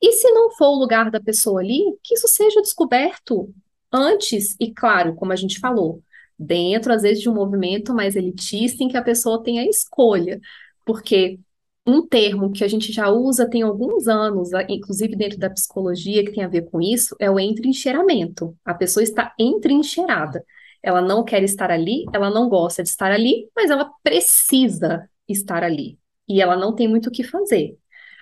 E 0.00 0.12
se 0.12 0.30
não 0.30 0.50
for 0.52 0.68
o 0.68 0.78
lugar 0.78 1.10
da 1.10 1.20
pessoa 1.20 1.60
ali, 1.60 1.82
que 2.04 2.14
isso 2.14 2.28
seja 2.28 2.60
descoberto 2.60 3.52
antes, 3.92 4.54
e 4.60 4.72
claro, 4.72 5.14
como 5.14 5.32
a 5.32 5.36
gente 5.36 5.58
falou, 5.58 6.02
dentro, 6.38 6.92
às 6.92 7.02
vezes, 7.02 7.22
de 7.22 7.28
um 7.28 7.34
movimento 7.34 7.92
mais 7.94 8.14
elitista 8.14 8.84
em 8.84 8.88
que 8.88 8.96
a 8.96 9.02
pessoa 9.02 9.42
tem 9.42 9.58
a 9.58 9.66
escolha. 9.66 10.40
Porque 10.86 11.38
um 11.86 12.06
termo 12.06 12.52
que 12.52 12.62
a 12.62 12.68
gente 12.68 12.92
já 12.92 13.08
usa 13.10 13.48
tem 13.48 13.62
alguns 13.62 14.06
anos, 14.06 14.50
inclusive 14.68 15.16
dentro 15.16 15.38
da 15.38 15.50
psicologia, 15.50 16.24
que 16.24 16.32
tem 16.32 16.44
a 16.44 16.48
ver 16.48 16.62
com 16.70 16.80
isso, 16.80 17.16
é 17.18 17.30
o 17.30 17.40
entrincheiramento. 17.40 18.56
A 18.64 18.74
pessoa 18.74 19.02
está 19.02 19.34
entrincheirada. 19.38 20.44
Ela 20.82 21.00
não 21.00 21.24
quer 21.24 21.42
estar 21.42 21.70
ali, 21.70 22.04
ela 22.12 22.30
não 22.30 22.48
gosta 22.48 22.82
de 22.82 22.88
estar 22.90 23.10
ali, 23.10 23.48
mas 23.56 23.70
ela 23.70 23.90
precisa 24.02 25.08
estar 25.28 25.64
ali. 25.64 25.98
E 26.28 26.40
ela 26.40 26.56
não 26.56 26.74
tem 26.74 26.86
muito 26.86 27.08
o 27.08 27.12
que 27.12 27.24
fazer. 27.24 27.76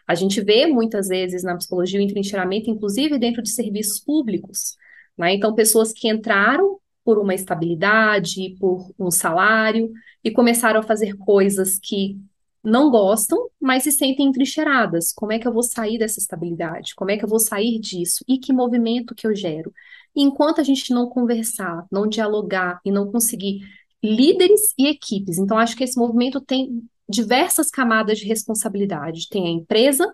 A 0.07 0.15
gente 0.15 0.41
vê 0.41 0.67
muitas 0.67 1.09
vezes 1.09 1.43
na 1.43 1.57
psicologia 1.57 1.99
o 1.99 2.03
entrincheiramento, 2.03 2.71
inclusive 2.71 3.19
dentro 3.19 3.43
de 3.43 3.51
serviços 3.51 3.99
públicos. 3.99 4.77
Né? 5.19 5.35
Então, 5.35 5.55
pessoas 5.55 5.93
que 5.93 6.09
entraram 6.09 6.79
por 7.05 7.19
uma 7.19 7.35
estabilidade, 7.35 8.57
por 8.59 8.93
um 8.99 9.11
salário, 9.11 9.93
e 10.23 10.31
começaram 10.31 10.81
a 10.81 10.83
fazer 10.83 11.17
coisas 11.17 11.79
que 11.79 12.19
não 12.63 12.91
gostam, 12.91 13.49
mas 13.61 13.85
se 13.85 13.93
sentem 13.93 14.27
entrincheiradas. 14.27 15.13
Como 15.13 15.33
é 15.33 15.39
que 15.39 15.47
eu 15.47 15.53
vou 15.53 15.63
sair 15.63 15.99
dessa 15.99 16.19
estabilidade? 16.19 16.97
Como 16.97 17.13
é 17.13 17.17
que 17.17 17.25
eu 17.25 17.29
vou 17.29 17.39
sair 17.39 17.79
disso? 17.79 18.25
E 18.27 18.39
que 18.39 18.53
movimento 18.53 19.15
que 19.15 19.25
eu 19.27 19.35
gero? 19.35 19.73
E 20.17 20.23
enquanto 20.23 20.61
a 20.61 20.65
gente 20.65 20.93
não 20.93 21.09
conversar, 21.09 21.87
não 21.93 22.09
dialogar 22.09 22.81
e 22.85 22.91
não 22.91 23.11
conseguir 23.11 23.61
líderes 24.03 24.75
e 24.77 24.89
equipes, 24.89 25.39
então 25.39 25.57
acho 25.59 25.77
que 25.77 25.85
esse 25.85 25.97
movimento 25.97 26.41
tem 26.41 26.83
diversas 27.09 27.71
camadas 27.71 28.19
de 28.19 28.27
responsabilidade. 28.27 29.29
Tem 29.29 29.47
a 29.47 29.51
empresa, 29.51 30.13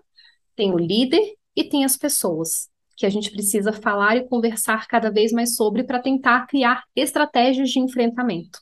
tem 0.56 0.72
o 0.72 0.78
líder 0.78 1.34
e 1.56 1.64
tem 1.64 1.84
as 1.84 1.96
pessoas, 1.96 2.68
que 2.96 3.06
a 3.06 3.10
gente 3.10 3.30
precisa 3.30 3.72
falar 3.72 4.16
e 4.16 4.28
conversar 4.28 4.86
cada 4.88 5.10
vez 5.10 5.32
mais 5.32 5.56
sobre 5.56 5.84
para 5.84 6.00
tentar 6.00 6.46
criar 6.46 6.84
estratégias 6.94 7.70
de 7.70 7.78
enfrentamento. 7.80 8.60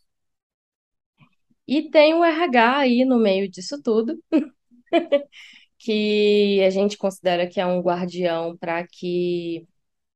E 1.66 1.88
tem 1.90 2.14
o 2.14 2.24
RH 2.24 2.78
aí 2.78 3.04
no 3.04 3.18
meio 3.18 3.48
disso 3.48 3.80
tudo, 3.82 4.18
que 5.78 6.62
a 6.64 6.70
gente 6.70 6.96
considera 6.98 7.46
que 7.48 7.60
é 7.60 7.66
um 7.66 7.80
guardião 7.80 8.56
para 8.56 8.86
que 8.86 9.66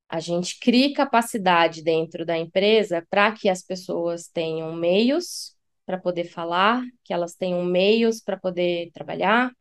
a 0.08 0.20
gente 0.20 0.58
crie 0.60 0.92
capacidade 0.92 1.82
dentro 1.82 2.24
da 2.26 2.38
empresa 2.38 3.06
para 3.10 3.32
que 3.32 3.48
as 3.48 3.62
pessoas 3.62 4.28
tenham 4.28 4.74
meios 4.74 5.53
para 5.86 5.98
poder 5.98 6.24
falar, 6.24 6.82
que 7.04 7.12
elas 7.12 7.34
tenham 7.34 7.64
meios 7.64 8.20
para 8.20 8.36
poder 8.38 8.90
trabalhar, 8.92 9.52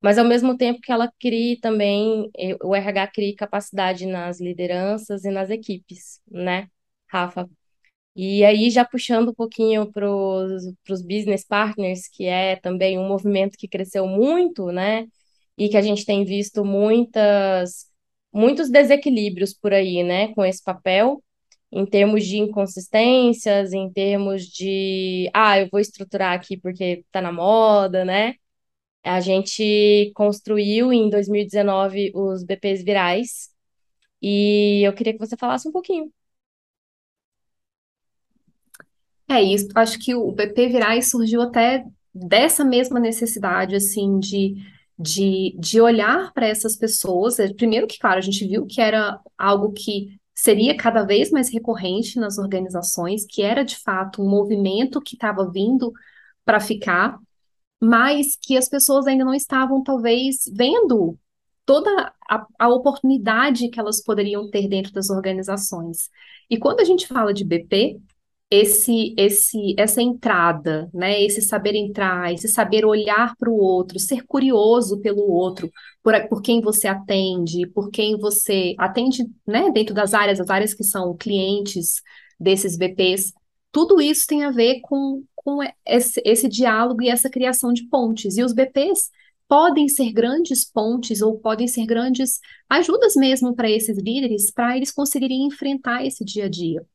mas 0.00 0.18
ao 0.18 0.24
mesmo 0.24 0.56
tempo 0.56 0.80
que 0.82 0.92
ela 0.92 1.10
crie 1.20 1.58
também, 1.60 2.30
eh, 2.38 2.56
o 2.62 2.74
RH 2.74 3.08
crie 3.08 3.34
capacidade 3.36 4.06
nas 4.06 4.40
lideranças 4.40 5.24
e 5.24 5.30
nas 5.30 5.50
equipes, 5.50 6.20
né, 6.30 6.68
Rafa? 7.08 7.48
E 8.14 8.44
aí, 8.44 8.70
já 8.70 8.84
puxando 8.84 9.30
um 9.30 9.34
pouquinho 9.34 9.92
para 9.92 10.10
os 10.10 11.02
business 11.02 11.44
partners, 11.44 12.08
que 12.08 12.24
é 12.26 12.56
também 12.56 12.98
um 12.98 13.06
movimento 13.06 13.58
que 13.58 13.68
cresceu 13.68 14.06
muito, 14.06 14.66
né? 14.72 15.06
E 15.58 15.68
que 15.68 15.76
a 15.76 15.82
gente 15.82 16.04
tem 16.04 16.24
visto 16.24 16.64
muitas, 16.64 17.86
muitos 18.32 18.70
desequilíbrios 18.70 19.52
por 19.54 19.72
aí, 19.74 20.02
né? 20.02 20.34
Com 20.34 20.44
esse 20.44 20.62
papel 20.62 21.22
em 21.76 21.86
termos 21.86 22.24
de 22.26 22.38
inconsistências, 22.38 23.72
em 23.74 23.92
termos 23.92 24.46
de, 24.46 25.30
ah, 25.34 25.60
eu 25.60 25.68
vou 25.70 25.80
estruturar 25.80 26.32
aqui 26.34 26.56
porque 26.58 27.04
tá 27.12 27.20
na 27.20 27.32
moda, 27.32 28.04
né? 28.04 28.34
A 29.04 29.20
gente 29.20 30.12
construiu 30.14 30.92
em 30.92 31.10
2019 31.10 32.12
os 32.14 32.44
BPs 32.44 32.84
virais 32.84 33.50
e 34.22 34.82
eu 34.86 34.94
queria 34.94 35.12
que 35.14 35.18
você 35.20 35.36
falasse 35.36 35.68
um 35.68 35.72
pouquinho. 35.72 36.12
É 39.28 39.42
isso, 39.42 39.68
acho 39.74 39.98
que 39.98 40.14
o 40.14 40.30
BP 40.32 40.68
Virais 40.68 41.10
surgiu 41.10 41.42
até 41.42 41.84
dessa 42.14 42.64
mesma 42.64 43.00
necessidade, 43.00 43.74
assim, 43.74 44.18
de, 44.20 44.54
de, 44.98 45.56
de 45.58 45.80
olhar 45.80 46.32
para 46.32 46.46
essas 46.46 46.76
pessoas. 46.76 47.36
Primeiro 47.56 47.86
que, 47.86 47.98
claro, 47.98 48.18
a 48.18 48.22
gente 48.22 48.46
viu 48.46 48.66
que 48.66 48.80
era 48.80 49.20
algo 49.36 49.72
que 49.72 50.16
seria 50.36 50.76
cada 50.76 51.02
vez 51.02 51.30
mais 51.30 51.50
recorrente 51.50 52.20
nas 52.20 52.36
organizações, 52.36 53.24
que 53.24 53.42
era 53.42 53.64
de 53.64 53.76
fato 53.78 54.22
um 54.22 54.28
movimento 54.28 55.00
que 55.00 55.16
estava 55.16 55.50
vindo 55.50 55.92
para 56.44 56.60
ficar, 56.60 57.18
mas 57.80 58.36
que 58.40 58.56
as 58.56 58.68
pessoas 58.68 59.06
ainda 59.06 59.24
não 59.24 59.34
estavam, 59.34 59.82
talvez, 59.82 60.44
vendo 60.54 61.18
toda 61.64 62.12
a, 62.30 62.46
a, 62.58 62.68
oportunidade 62.68 63.68
que 63.68 63.80
elas 63.80 64.02
poderiam 64.02 64.48
ter 64.50 64.68
dentro 64.68 64.92
das 64.92 65.10
organizações. 65.10 66.10
E 66.48 66.58
quando 66.58 66.80
a 66.80 66.84
gente 66.84 67.06
fala 67.08 67.34
de 67.34 67.44
BP, 67.44 67.98
esse, 68.50 69.14
esse, 69.16 69.74
essa 69.76 70.00
entrada, 70.00 70.88
né, 70.94 71.20
esse 71.22 71.42
saber 71.42 71.74
entrar, 71.74 72.32
esse 72.32 72.48
saber 72.48 72.84
olhar 72.84 73.34
para 73.36 73.50
o 73.50 73.56
outro, 73.56 73.98
ser 73.98 74.24
curioso 74.24 75.00
pelo 75.00 75.22
outro, 75.30 75.70
por, 76.02 76.14
por 76.28 76.42
quem 76.42 76.60
você 76.60 76.86
atende, 76.86 77.66
por 77.68 77.90
quem 77.90 78.16
você 78.18 78.74
atende, 78.78 79.24
né, 79.46 79.70
dentro 79.72 79.94
das 79.94 80.14
áreas, 80.14 80.40
as 80.40 80.48
áreas 80.48 80.74
que 80.74 80.84
são 80.84 81.16
clientes 81.16 82.02
desses 82.38 82.76
BPs, 82.76 83.32
tudo 83.72 84.00
isso 84.00 84.26
tem 84.26 84.44
a 84.44 84.50
ver 84.50 84.80
com, 84.80 85.24
com 85.34 85.58
esse, 85.84 86.22
esse 86.24 86.48
diálogo 86.48 87.02
e 87.02 87.08
essa 87.08 87.28
criação 87.28 87.72
de 87.72 87.84
pontes. 87.88 88.38
E 88.38 88.42
os 88.42 88.54
BPs 88.54 89.10
podem 89.48 89.88
ser 89.88 90.12
grandes 90.12 90.64
pontes 90.64 91.20
ou 91.20 91.38
podem 91.38 91.68
ser 91.68 91.84
grandes 91.84 92.40
ajudas 92.68 93.14
mesmo 93.16 93.54
para 93.54 93.70
esses 93.70 93.98
líderes, 93.98 94.50
para 94.50 94.76
eles 94.76 94.90
conseguirem 94.90 95.46
enfrentar 95.46 96.04
esse 96.06 96.24
dia 96.24 96.46
a 96.46 96.48
dia. 96.48 96.86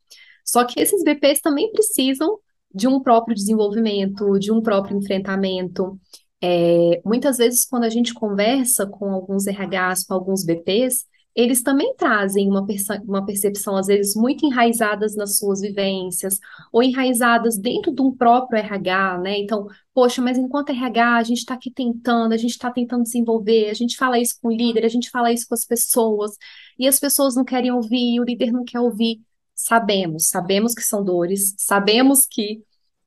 Só 0.46 0.64
que 0.66 0.80
esses 0.80 1.04
BPs 1.04 1.42
também 1.42 1.72
precisam 1.72 2.38
de 2.74 2.88
um 2.88 3.02
próprio 3.02 3.36
desenvolvimento, 3.36 4.39
de 4.39 4.52
um 4.52 4.62
próprio 4.62 4.98
enfrentamento. 4.98 6.00
É, 6.42 7.02
muitas 7.06 7.38
vezes, 7.38 7.66
quando 7.66 7.84
a 7.84 7.89
gente 7.89 8.14
conversa 8.14 8.86
com 8.88 9.12
alguns 9.12 9.46
RHs, 9.48 10.06
com 10.06 10.14
alguns 10.14 10.44
BPs, 10.44 11.06
eles 11.36 11.62
também 11.62 11.96
trazem 11.96 12.50
uma, 12.50 12.66
perce 12.66 12.92
uma 13.06 13.26
percepção, 13.26 13.78
às 13.78 13.88
vezes, 13.88 14.16
muito 14.16 14.46
enraizadas 14.46 15.16
nas 15.16 15.38
suas 15.38 15.62
vivências, 15.62 16.38
ou 16.74 16.84
enraizadas 16.84 17.58
dentro 17.58 17.94
de 17.94 18.02
um 18.02 18.12
próprio 18.16 18.60
RH, 18.60 19.20
né? 19.20 19.39
Então, 19.39 19.66
poxa, 19.94 20.22
mas 20.22 20.38
enquanto 20.38 20.72
RH, 20.72 21.16
a 21.18 21.24
gente 21.24 21.38
está 21.39 21.54
aqui 21.54 21.72
tentando, 21.72 22.34
a 22.34 22.38
gente 22.38 22.52
está 22.52 22.70
tentando 22.70 23.04
desenvolver, 23.04 23.70
a 23.70 23.74
gente 23.74 23.96
fala 23.96 24.20
isso 24.20 24.36
com 24.42 24.50
o 24.50 24.52
líder, 24.52 24.84
a 24.84 24.89
gente 24.89 25.10
fala 25.10 25.32
isso 25.32 25.48
com 25.48 25.54
as 25.54 25.66
pessoas, 25.66 26.32
e 26.78 26.88
as 26.88 27.00
pessoas 27.00 27.36
não 27.36 27.46
querem 27.46 27.72
ouvir, 27.72 28.20
o 28.20 28.26
líder 28.26 28.52
não 28.52 28.66
quer 28.66 28.80
ouvir. 28.82 29.22
Sabemos, 29.64 30.28
sabemos 30.30 30.74
que 30.74 30.82
são 30.82 31.03
dores, 31.03 31.53
sabemos 31.57 32.26
que 32.26 32.64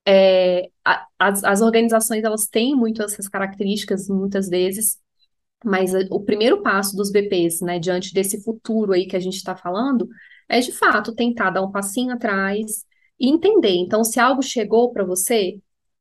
é, 0.07 0.71
as, 1.19 1.43
as 1.43 1.61
organizações 1.61 2.23
elas 2.23 2.47
têm 2.47 2.77
muito 2.77 3.03
essas 3.03 3.29
características 3.29 4.09
muitas 4.09 4.49
vezes, 4.49 4.99
mas 5.65 5.93
o 6.11 6.21
primeiro 6.21 6.63
passo 6.63 6.97
dos 6.97 7.11
BPs, 7.11 7.61
né, 7.63 7.79
diante 7.79 8.13
desse 8.15 8.43
futuro 8.43 8.93
aí 8.93 9.07
que 9.07 9.17
a 9.17 9.21
gente 9.21 9.37
está 9.37 9.57
falando, 9.57 10.09
é 10.49 10.61
de 10.61 10.73
fato 10.73 11.15
tentar 11.15 11.51
dar 11.51 11.63
um 11.63 11.73
passinho 11.73 12.13
atrás 12.13 12.85
e 13.19 13.29
entender. 13.31 13.75
Então, 13.77 14.05
se 14.05 14.21
algo 14.21 14.43
chegou 14.43 14.93
para 14.93 15.05
você, 15.05 15.59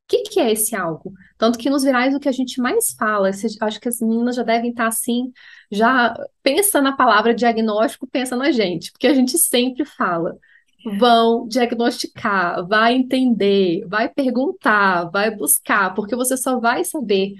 que, 0.07 0.23
que 0.23 0.39
é 0.39 0.51
esse 0.51 0.75
algo? 0.75 1.13
Tanto 1.37 1.57
que 1.57 1.69
nos 1.69 1.83
virais 1.83 2.13
o 2.13 2.19
que 2.19 2.29
a 2.29 2.31
gente 2.31 2.61
mais 2.61 2.91
fala, 2.93 3.29
acho 3.29 3.79
que 3.79 3.89
as 3.89 3.99
meninas 3.99 4.35
já 4.35 4.43
devem 4.43 4.71
estar 4.71 4.87
assim, 4.87 5.31
já 5.71 6.13
pensa 6.41 6.81
na 6.81 6.95
palavra 6.95 7.33
diagnóstico, 7.33 8.07
pensa 8.07 8.35
na 8.35 8.51
gente, 8.51 8.91
porque 8.91 9.07
a 9.07 9.13
gente 9.13 9.37
sempre 9.37 9.85
fala 9.85 10.37
vão 10.85 11.47
diagnosticar, 11.47 12.67
vai 12.67 12.95
entender, 12.95 13.85
vai 13.87 14.09
perguntar, 14.09 15.09
vai 15.09 15.31
buscar, 15.31 15.93
porque 15.93 16.15
você 16.15 16.35
só 16.35 16.59
vai 16.59 16.83
saber 16.83 17.35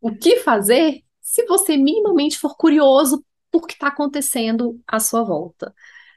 o 0.00 0.14
que 0.14 0.38
fazer 0.40 1.02
se 1.20 1.46
você 1.46 1.76
minimamente 1.76 2.38
for 2.38 2.56
curioso 2.56 3.24
por 3.50 3.66
que 3.66 3.74
está 3.74 3.88
acontecendo 3.88 4.80
à 4.86 5.00
sua 5.00 5.22
volta. 5.22 5.74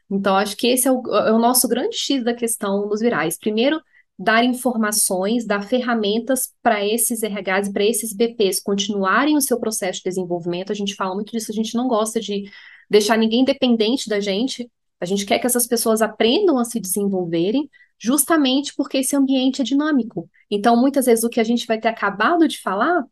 Então, 0.10 0.36
acho 0.36 0.56
que 0.58 0.68
esse 0.68 0.88
é 0.88 0.92
o, 0.92 1.02
é 1.16 1.32
o 1.32 1.40
nosso 1.40 1.68
grande 1.68 1.98
X 1.98 2.24
da 2.24 2.34
questão 2.34 2.88
nos 2.88 3.00
virais. 3.02 3.38
Primeiro, 3.38 3.82
dar 4.18 4.44
informações, 4.46 5.46
dar 5.46 5.62
ferramentas 5.62 6.54
para 6.62 6.86
esses 6.86 7.22
RHs 7.22 7.72
para 7.72 7.84
esses 7.84 8.14
BPs 8.14 8.62
continuarem 8.62 9.36
o 9.36 9.42
seu 9.42 9.60
processo 9.60 10.00
de 10.00 10.06
desenvolvimento. 10.06 10.72
A 10.72 10.76
gente 10.76 10.96
fala 10.96 11.14
muito 11.14 11.32
disso, 11.32 11.52
a 11.52 11.56
gente 11.56 11.76
não 11.76 11.88
gosta 11.88 12.20
de 12.20 12.50
deixar 12.90 13.18
ninguém 13.18 13.44
dependente 13.44 14.08
da 14.08 14.20
gente, 14.20 14.70
a 15.00 15.06
gente 15.06 15.26
quer 15.26 15.40
que 15.40 15.46
essas 15.46 15.68
pessoas 15.68 16.02
aprendam 16.02 16.58
a 16.58 16.64
se 16.64 16.80
desenvolverem, 16.80 17.70
justamente 18.00 18.74
porque 18.76 19.00
esse 19.00 19.16
ambiente 19.16 19.62
é 19.62 19.66
dinâmico. 19.66 20.30
Então, 20.50 20.78
muitas 20.80 21.06
vezes, 21.06 21.24
o 21.24 21.30
que 21.30 21.40
a 21.40 21.44
gente 21.44 21.68
vai 21.68 21.80
ter 21.80 21.90
acabado 21.90 22.48
de 22.48 22.62
falar, 22.62 23.04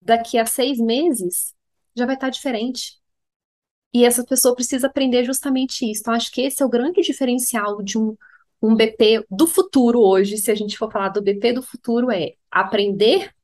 daqui 0.00 0.38
a 0.38 0.46
seis 0.46 0.78
meses, 0.78 1.54
já 1.96 2.06
vai 2.06 2.14
estar 2.14 2.30
diferente. 2.30 3.00
E 3.92 4.04
essa 4.04 4.24
pessoa 4.24 4.54
precisa 4.54 4.86
aprender 4.86 5.24
justamente 5.24 5.90
isso. 5.90 6.00
Então, 6.00 6.14
acho 6.14 6.30
que 6.30 6.42
esse 6.42 6.62
é 6.62 6.66
o 6.66 6.68
grande 6.68 7.02
diferencial 7.02 7.82
de 7.82 7.98
um, 7.98 8.16
um 8.62 8.76
BP 8.76 9.26
do 9.28 9.46
futuro 9.46 10.00
hoje, 10.00 10.38
se 10.38 10.50
a 10.50 10.54
gente 10.54 10.78
for 10.78 10.90
falar 10.90 11.08
do 11.08 11.20
BP 11.20 11.54
do 11.54 11.62
futuro, 11.62 12.10
é 12.10 12.34
aprender 12.50 13.34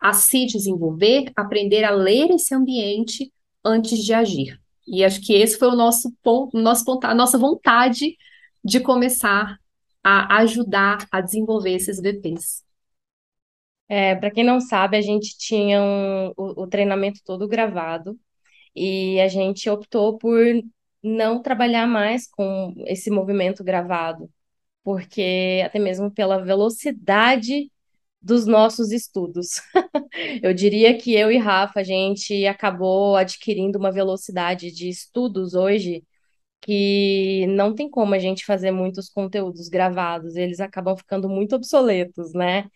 a 0.00 0.12
se 0.12 0.46
desenvolver, 0.46 1.30
aprender 1.36 1.84
a 1.84 1.90
ler 1.90 2.30
esse 2.30 2.54
ambiente 2.54 3.32
antes 3.64 4.02
de 4.02 4.14
agir. 4.14 4.60
E 4.86 5.04
acho 5.04 5.20
que 5.20 5.34
esse 5.34 5.58
foi 5.58 5.68
o 5.68 5.76
nosso 5.76 6.12
ponto, 6.22 6.58
nosso 6.58 6.84
ponto, 6.84 7.06
a 7.06 7.14
nossa 7.14 7.38
vontade 7.38 8.16
de 8.64 8.80
começar 8.80 9.58
a 10.02 10.38
ajudar 10.38 11.06
a 11.10 11.20
desenvolver 11.20 11.72
esses 11.72 12.00
VPs. 12.00 12.64
É, 13.88 14.14
para 14.14 14.30
quem 14.30 14.44
não 14.44 14.60
sabe, 14.60 14.96
a 14.96 15.00
gente 15.00 15.36
tinha 15.38 15.80
um, 15.82 16.28
o, 16.36 16.62
o 16.62 16.66
treinamento 16.66 17.20
todo 17.24 17.48
gravado 17.48 18.18
e 18.74 19.20
a 19.20 19.28
gente 19.28 19.68
optou 19.68 20.18
por 20.18 20.42
não 21.02 21.40
trabalhar 21.42 21.86
mais 21.86 22.26
com 22.26 22.74
esse 22.86 23.10
movimento 23.10 23.62
gravado, 23.62 24.30
porque 24.84 25.62
até 25.64 25.78
mesmo 25.80 26.10
pela 26.12 26.38
velocidade 26.44 27.70
dos 28.22 28.46
nossos 28.46 28.92
estudos. 28.92 29.60
eu 30.42 30.54
diria 30.54 30.96
que 30.98 31.14
eu 31.14 31.30
e 31.32 31.38
Rafa, 31.38 31.80
a 31.80 31.84
gente 31.84 32.46
acabou 32.46 33.16
adquirindo 33.16 33.78
uma 33.78 33.92
velocidade 33.92 34.72
de 34.72 34.88
estudos 34.88 35.54
hoje 35.54 36.04
que 36.62 37.46
não 37.48 37.74
tem 37.74 37.90
como 37.90 38.14
a 38.14 38.18
gente 38.18 38.44
fazer 38.44 38.70
muitos 38.72 39.08
conteúdos 39.10 39.68
gravados, 39.68 40.36
eles 40.36 40.60
acabam 40.60 40.96
ficando 40.96 41.28
muito 41.28 41.56
obsoletos, 41.56 42.32
né? 42.34 42.66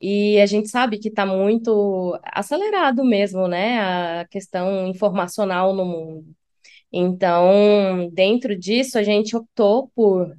E 0.00 0.40
a 0.40 0.46
gente 0.46 0.68
sabe 0.68 0.98
que 0.98 1.08
está 1.08 1.26
muito 1.26 2.18
acelerado 2.24 3.04
mesmo, 3.04 3.48
né? 3.48 3.80
A 4.22 4.26
questão 4.28 4.86
informacional 4.88 5.74
no 5.74 5.84
mundo. 5.86 6.26
Então, 6.92 8.08
dentro 8.12 8.58
disso, 8.58 8.98
a 8.98 9.02
gente 9.02 9.36
optou 9.36 9.90
por 9.94 10.34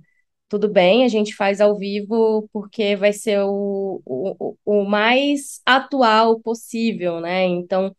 tudo 0.49 0.69
bem, 0.69 1.03
a 1.03 1.07
gente 1.07 1.35
faz 1.35 1.59
ao 1.61 1.77
vivo 1.77 2.47
porque 2.53 2.95
vai 2.95 3.13
ser 3.13 3.39
o, 3.41 4.01
o, 4.05 4.55
o 4.65 4.85
mais 4.85 5.61
atual 5.65 6.39
possível, 6.39 7.19
né? 7.19 7.43
Então, 7.45 7.95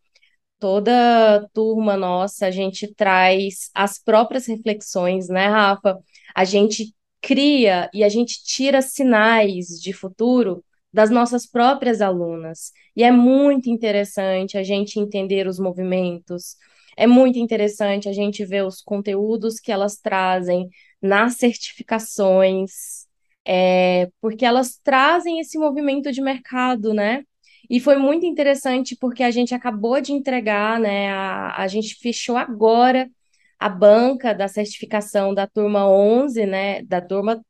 toda 0.59 1.49
turma 1.53 1.96
nossa, 1.96 2.46
a 2.46 2.51
gente 2.51 2.92
traz 2.94 3.70
as 3.74 3.99
próprias 4.03 4.46
reflexões, 4.46 5.28
né, 5.28 5.49
Rafa? 5.49 5.99
A 6.34 6.44
gente 6.44 6.94
cria 7.20 7.90
e 7.94 8.05
a 8.05 8.09
gente 8.09 8.42
tira 8.44 8.82
sinais 8.82 9.66
de 9.80 9.92
futuro 9.92 10.64
das 10.92 11.11
nossas 11.11 11.46
próprias 11.46 12.01
alunas. 12.01 12.72
E 12.96 13.03
é 13.05 13.11
muito 13.11 13.68
interessante 13.70 14.57
a 14.59 14.62
gente 14.62 14.99
entender 14.99 15.46
os 15.46 15.59
movimentos, 15.59 16.57
é 16.96 17.07
muito 17.07 17.38
interessante 17.38 18.09
a 18.09 18.12
gente 18.12 18.44
ver 18.44 18.64
os 18.64 18.82
conteúdos 18.82 19.61
que 19.61 19.70
elas 19.70 19.99
trazem 19.99 20.68
nas 21.01 21.34
certificações, 21.34 23.07
é, 23.44 24.11
porque 24.20 24.44
elas 24.44 24.78
trazem 24.82 25.40
esse 25.40 25.59
movimento 25.59 26.12
de 26.12 26.20
mercado, 26.20 26.92
né? 26.92 27.24
E 27.70 27.80
foi 27.80 27.96
muito 27.96 28.24
interessante 28.26 28.96
porque 28.96 29.22
a 29.22 29.30
gente 29.30 29.55
acabou 29.55 30.01
de 30.01 30.12
entregar, 30.12 30.80
né? 30.80 31.11
A, 31.11 31.62
a 31.62 31.68
gente 31.68 31.96
fechou 31.96 32.36
agora 32.36 33.11
a 33.59 33.68
banca 33.68 34.32
da 34.34 34.49
certificação 34.49 35.34
da 35.34 35.46
turma 35.46 35.88
11, 35.88 36.46
né? 36.46 36.82
Da 36.82 37.01
turma, 37.01 37.42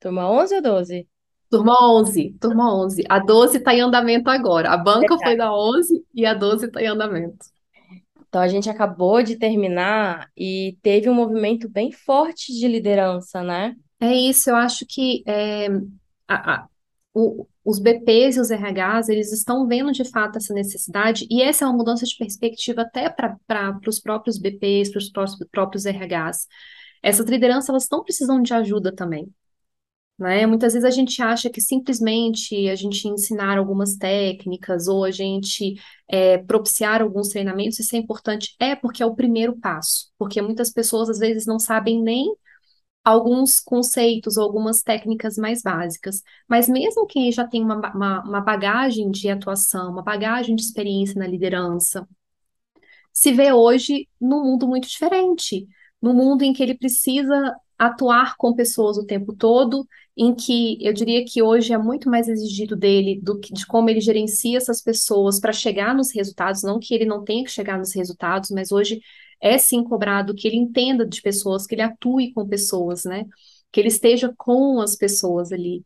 turma 0.00 0.30
11 0.30 0.54
ou 0.56 0.62
12? 0.62 1.08
Turma 1.50 1.74
11, 1.98 2.36
turma 2.40 2.74
11. 2.74 3.04
A 3.08 3.18
12 3.18 3.58
está 3.58 3.74
em 3.74 3.82
andamento 3.82 4.30
agora. 4.30 4.70
A 4.70 4.76
banca 4.76 5.18
foi 5.18 5.36
da 5.36 5.54
11 5.54 6.04
e 6.14 6.24
a 6.24 6.32
12 6.34 6.66
está 6.66 6.80
em 6.82 6.86
andamento. 6.86 7.51
Então, 8.32 8.40
a 8.40 8.48
gente 8.48 8.70
acabou 8.70 9.22
de 9.22 9.36
terminar 9.36 10.30
e 10.34 10.78
teve 10.80 11.06
um 11.10 11.14
movimento 11.14 11.68
bem 11.68 11.92
forte 11.92 12.50
de 12.50 12.66
liderança, 12.66 13.42
né? 13.42 13.76
É 14.00 14.10
isso, 14.14 14.48
eu 14.48 14.56
acho 14.56 14.86
que 14.88 15.22
é, 15.26 15.66
a, 16.26 16.54
a, 16.54 16.68
o, 17.12 17.46
os 17.62 17.78
BPs 17.78 18.36
e 18.36 18.40
os 18.40 18.50
RHs, 18.50 19.10
eles 19.10 19.30
estão 19.34 19.68
vendo 19.68 19.92
de 19.92 20.10
fato 20.10 20.38
essa 20.38 20.54
necessidade, 20.54 21.26
e 21.30 21.42
essa 21.42 21.66
é 21.66 21.68
uma 21.68 21.76
mudança 21.76 22.06
de 22.06 22.16
perspectiva 22.16 22.80
até 22.80 23.10
para 23.10 23.78
os 23.86 24.00
próprios 24.00 24.38
BPs, 24.38 24.90
para 24.90 25.24
os 25.24 25.36
próprios, 25.50 25.84
RHs. 25.84 26.46
Essas 27.02 27.26
lideranças, 27.26 27.68
elas 27.68 27.82
estão 27.82 28.02
precisando 28.02 28.44
de 28.44 28.54
ajuda 28.54 28.94
também. 28.94 29.28
Né? 30.18 30.46
Muitas 30.46 30.74
vezes 30.74 30.86
a 30.86 30.90
gente 30.90 31.20
acha 31.20 31.50
que 31.50 31.60
simplesmente 31.60 32.68
a 32.68 32.76
gente 32.76 33.08
ensinar 33.08 33.58
algumas 33.58 33.96
técnicas 33.96 34.86
ou 34.86 35.04
a 35.04 35.10
gente 35.10 35.74
é, 36.08 36.38
propiciar 36.38 37.02
alguns 37.02 37.28
treinamentos, 37.28 37.80
isso 37.80 37.96
é 37.96 37.98
importante. 37.98 38.54
É 38.60 38.76
porque 38.76 39.02
é 39.02 39.06
o 39.06 39.14
primeiro 39.14 39.58
passo, 39.58 40.12
porque 40.18 40.40
muitas 40.40 40.70
pessoas 40.70 41.10
às 41.10 41.18
vezes 41.18 41.46
não 41.46 41.58
sabem 41.58 42.00
nem 42.02 42.32
alguns 43.04 43.58
conceitos 43.60 44.36
ou 44.36 44.44
algumas 44.44 44.82
técnicas 44.82 45.36
mais 45.36 45.62
básicas. 45.62 46.22
Mas 46.48 46.68
mesmo 46.68 47.06
quem 47.06 47.32
já 47.32 47.46
tem 47.46 47.62
uma, 47.64 47.76
uma, 47.92 48.22
uma 48.22 48.40
bagagem 48.40 49.10
de 49.10 49.28
atuação, 49.28 49.90
uma 49.90 50.02
bagagem 50.02 50.54
de 50.54 50.62
experiência 50.62 51.18
na 51.18 51.26
liderança, 51.26 52.06
se 53.12 53.32
vê 53.32 53.52
hoje 53.52 54.08
num 54.20 54.44
mundo 54.44 54.66
muito 54.66 54.88
diferente, 54.88 55.66
num 56.00 56.14
mundo 56.14 56.42
em 56.42 56.52
que 56.52 56.62
ele 56.62 56.74
precisa 56.76 57.54
atuar 57.78 58.36
com 58.36 58.54
pessoas 58.54 58.96
o 58.96 59.06
tempo 59.06 59.34
todo, 59.34 59.86
em 60.16 60.34
que 60.34 60.78
eu 60.84 60.92
diria 60.92 61.24
que 61.24 61.42
hoje 61.42 61.72
é 61.72 61.78
muito 61.78 62.10
mais 62.10 62.28
exigido 62.28 62.76
dele 62.76 63.18
do 63.22 63.38
que 63.40 63.52
de 63.52 63.66
como 63.66 63.88
ele 63.88 64.00
gerencia 64.00 64.58
essas 64.58 64.82
pessoas 64.82 65.40
para 65.40 65.52
chegar 65.52 65.94
nos 65.94 66.12
resultados, 66.14 66.62
não 66.62 66.78
que 66.78 66.94
ele 66.94 67.06
não 67.06 67.24
tenha 67.24 67.44
que 67.44 67.50
chegar 67.50 67.78
nos 67.78 67.94
resultados, 67.94 68.50
mas 68.50 68.72
hoje 68.72 69.00
é 69.40 69.58
sim 69.58 69.82
cobrado 69.82 70.34
que 70.34 70.46
ele 70.46 70.56
entenda 70.56 71.06
de 71.06 71.20
pessoas, 71.22 71.66
que 71.66 71.74
ele 71.74 71.82
atue 71.82 72.32
com 72.32 72.46
pessoas, 72.46 73.04
né? 73.04 73.26
que 73.72 73.80
ele 73.80 73.88
esteja 73.88 74.32
com 74.36 74.80
as 74.80 74.94
pessoas 74.96 75.50
ali. 75.50 75.84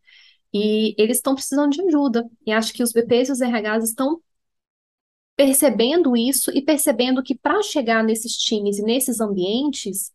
E 0.53 0.95
eles 0.99 1.19
estão 1.19 1.35
precisando 1.35 1.71
de 1.73 1.83
ajuda. 1.83 2.29
E 2.47 2.53
acho 2.53 2.73
que 2.75 2.83
os 2.83 2.93
BPs 2.93 3.29
e 3.29 3.33
os 3.33 3.41
RHs 3.41 3.85
estão 3.85 4.21
percebendo 5.37 6.17
isso 6.17 6.51
e 6.51 6.63
percebendo 6.63 7.23
que 7.23 7.35
para 7.35 7.63
chegar 7.63 8.03
nesses 8.03 8.37
times 8.37 8.79
e 8.79 8.83
nesses 8.83 9.21
ambientes, 9.21 10.13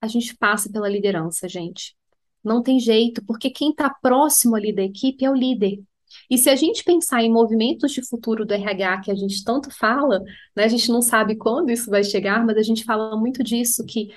a 0.00 0.08
gente 0.08 0.36
passa 0.36 0.70
pela 0.70 0.88
liderança, 0.88 1.48
gente. 1.48 1.96
Não 2.44 2.62
tem 2.62 2.78
jeito, 2.78 3.24
porque 3.24 3.50
quem 3.50 3.70
está 3.70 3.90
próximo 3.90 4.56
ali 4.56 4.74
da 4.74 4.82
equipe 4.82 5.24
é 5.24 5.30
o 5.30 5.34
líder. 5.34 5.82
E 6.30 6.36
se 6.36 6.50
a 6.50 6.56
gente 6.56 6.84
pensar 6.84 7.22
em 7.22 7.32
movimentos 7.32 7.92
de 7.92 8.06
futuro 8.06 8.44
do 8.44 8.52
RH 8.52 9.00
que 9.02 9.10
a 9.10 9.14
gente 9.14 9.42
tanto 9.44 9.70
fala, 9.70 10.20
né, 10.54 10.64
a 10.64 10.68
gente 10.68 10.90
não 10.90 11.00
sabe 11.00 11.36
quando 11.36 11.70
isso 11.70 11.90
vai 11.90 12.04
chegar, 12.04 12.44
mas 12.44 12.56
a 12.56 12.62
gente 12.62 12.84
fala 12.84 13.16
muito 13.16 13.42
disso, 13.42 13.84
que 13.86 14.08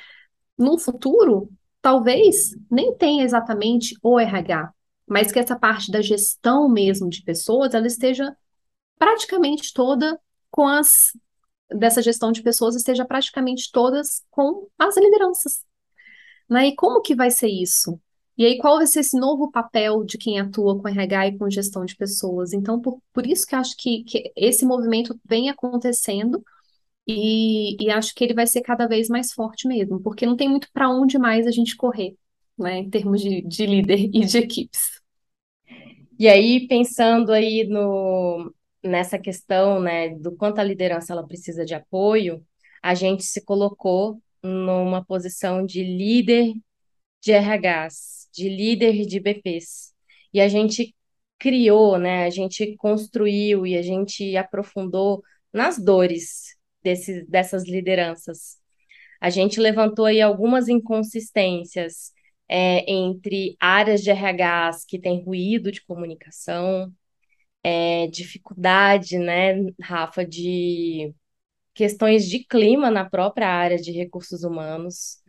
no 0.57 0.78
futuro, 0.78 1.49
talvez 1.82 2.55
nem 2.69 2.95
tenha 2.95 3.23
exatamente 3.23 3.95
o 4.01 4.19
RH, 4.19 4.73
mas 5.07 5.32
que 5.32 5.39
essa 5.39 5.57
parte 5.57 5.91
da 5.91 6.01
gestão 6.01 6.67
mesmo 6.69 7.09
de 7.09 7.21
pessoas, 7.21 7.73
ela 7.73 7.88
esteja 7.88 8.36
praticamente 8.97 9.73
toda 9.73 10.19
com 10.49 10.67
as 10.67 11.11
dessa 11.69 12.01
gestão 12.01 12.32
de 12.32 12.43
pessoas 12.43 12.76
esteja 12.76 13.05
praticamente 13.05 13.71
todas 13.71 14.23
com 14.30 14.67
as 14.78 14.95
lideranças. 14.97 15.63
Né? 16.49 16.67
E 16.67 16.76
como 16.76 17.01
que 17.01 17.15
vai 17.15 17.32
ser 17.32 17.47
isso? 17.47 17.99
E 18.38 18.45
aí, 18.45 18.57
qual 18.57 18.77
vai 18.77 18.88
ser 18.88 18.99
esse 18.99 19.17
novo 19.17 19.49
papel 19.49 20.03
de 20.03 20.17
quem 20.17 20.39
atua 20.39 20.77
com 20.79 20.88
RH 20.88 21.27
e 21.27 21.38
com 21.38 21.49
gestão 21.49 21.86
de 21.86 21.95
pessoas? 21.95 22.51
Então, 22.53 22.81
por, 22.81 23.01
por 23.13 23.25
isso 23.25 23.47
que 23.47 23.55
eu 23.55 23.59
acho 23.59 23.75
que, 23.77 24.03
que 24.03 24.31
esse 24.36 24.65
movimento 24.65 25.17
vem 25.25 25.49
acontecendo 25.49 26.43
e, 27.07 27.77
e, 27.83 27.89
acho 27.91 28.13
que 28.15 28.23
ele 28.23 28.33
vai 28.33 28.47
ser 28.47 28.61
cada 28.61 28.88
vez 28.88 29.09
mais 29.09 29.31
forte 29.33 29.67
mesmo, 29.67 30.01
porque 30.01 30.25
não 30.25 30.36
tem 30.36 30.49
muito 30.49 30.69
para 30.73 30.89
onde 30.89 31.17
mais 31.19 31.47
a 31.47 31.51
gente 31.51 31.75
correr, 31.75 32.15
né, 32.57 32.79
em 32.79 32.89
termos 32.89 33.21
de, 33.21 33.41
de 33.43 33.65
líder 33.65 33.99
e 34.13 34.25
de 34.25 34.38
equipes. 34.39 35.01
E 36.17 36.27
aí, 36.27 36.67
pensando 36.67 37.31
aí 37.31 37.65
no, 37.67 38.53
nessa 38.83 39.19
questão, 39.19 39.79
né, 39.79 40.09
do 40.15 40.36
quanto 40.36 40.59
a 40.59 40.63
liderança 40.63 41.13
ela 41.13 41.27
precisa 41.27 41.65
de 41.65 41.73
apoio, 41.73 42.45
a 42.81 42.93
gente 42.95 43.23
se 43.23 43.43
colocou 43.43 44.21
numa 44.41 45.03
posição 45.03 45.65
de 45.65 45.83
líder 45.83 46.53
de 47.21 47.31
RHs, 47.33 48.24
de 48.36 48.49
líder 48.49 49.05
de 49.05 49.19
BPs. 49.19 49.93
E 50.33 50.41
a 50.41 50.47
gente 50.47 50.95
criou, 51.39 51.97
né, 51.97 52.25
a 52.25 52.29
gente 52.29 52.75
construiu 52.77 53.65
e 53.67 53.77
a 53.77 53.81
gente 53.81 54.36
aprofundou 54.38 55.23
nas 55.53 55.77
dores 55.83 56.55
desses, 56.83 57.27
dessas 57.27 57.65
lideranças. 57.65 58.57
A 59.21 59.29
gente 59.29 59.59
levantou 59.59 60.05
aí 60.05 60.21
algumas 60.21 60.67
inconsistências 60.67 62.11
é, 62.47 62.89
entre 62.91 63.55
áreas 63.59 64.01
de 64.03 64.11
RHs 64.11 64.86
que 64.88 64.99
têm 64.99 65.23
ruído 65.23 65.71
de 65.71 65.83
comunicação, 65.86 66.93
é, 67.63 68.07
dificuldade, 68.07 69.17
né, 69.17 69.55
Rafa, 69.81 70.25
de 70.25 71.13
questões 71.73 72.27
de 72.29 72.45
clima 72.45 72.91
na 72.91 73.09
própria 73.09 73.47
área 73.49 73.77
de 73.77 73.91
recursos 73.91 74.43
humanos. 74.43 75.19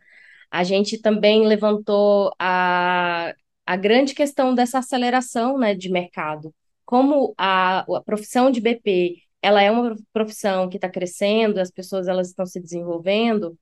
A 0.51 0.63
gente 0.63 0.99
também 1.01 1.45
levantou 1.45 2.31
a, 2.39 3.33
a 3.65 3.75
grande 3.75 4.13
questão 4.13 4.55
dessa 4.55 4.79
aceleração 4.79 5.57
né, 5.57 5.75
de 5.75 5.89
mercado. 5.89 6.53
Como 6.85 7.33
a, 7.37 7.79
a 7.79 8.01
profissão 8.03 8.49
de 8.51 8.61
BP 8.61 9.17
ela 9.41 9.61
é 9.61 9.71
uma 9.71 9.95
profissão 10.11 10.67
que 10.69 10.77
está 10.77 10.89
crescendo, 10.89 11.59
as 11.59 11.71
pessoas 11.71 12.07
elas 12.07 12.29
estão 12.29 12.45
se 12.45 12.59
desenvolvendo, 12.59 13.57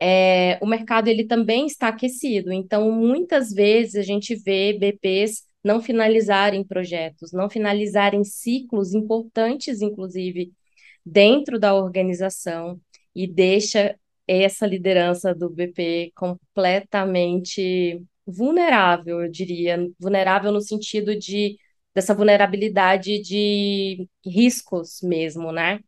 é, 0.00 0.58
o 0.62 0.66
mercado 0.66 1.08
ele 1.08 1.26
também 1.26 1.66
está 1.66 1.88
aquecido. 1.88 2.52
Então, 2.52 2.90
muitas 2.90 3.52
vezes 3.52 3.96
a 3.96 4.02
gente 4.02 4.34
vê 4.34 4.72
BPs 4.72 5.44
não 5.62 5.80
finalizarem 5.82 6.64
projetos, 6.64 7.32
não 7.32 7.50
finalizarem 7.50 8.24
ciclos 8.24 8.94
importantes, 8.94 9.82
inclusive, 9.82 10.52
dentro 11.04 11.58
da 11.60 11.74
organização, 11.74 12.80
e 13.14 13.26
deixa 13.26 13.96
essa 14.30 14.66
liderança 14.66 15.34
do 15.34 15.50
BP 15.50 16.12
completamente 16.14 18.02
vulnerável, 18.26 19.22
eu 19.22 19.30
diria, 19.30 19.78
vulnerável 19.98 20.52
no 20.52 20.60
sentido 20.60 21.16
de 21.18 21.56
dessa 21.94 22.14
vulnerabilidade 22.14 23.20
de 23.20 24.08
riscos 24.24 25.00
mesmo, 25.02 25.50
né? 25.50 25.80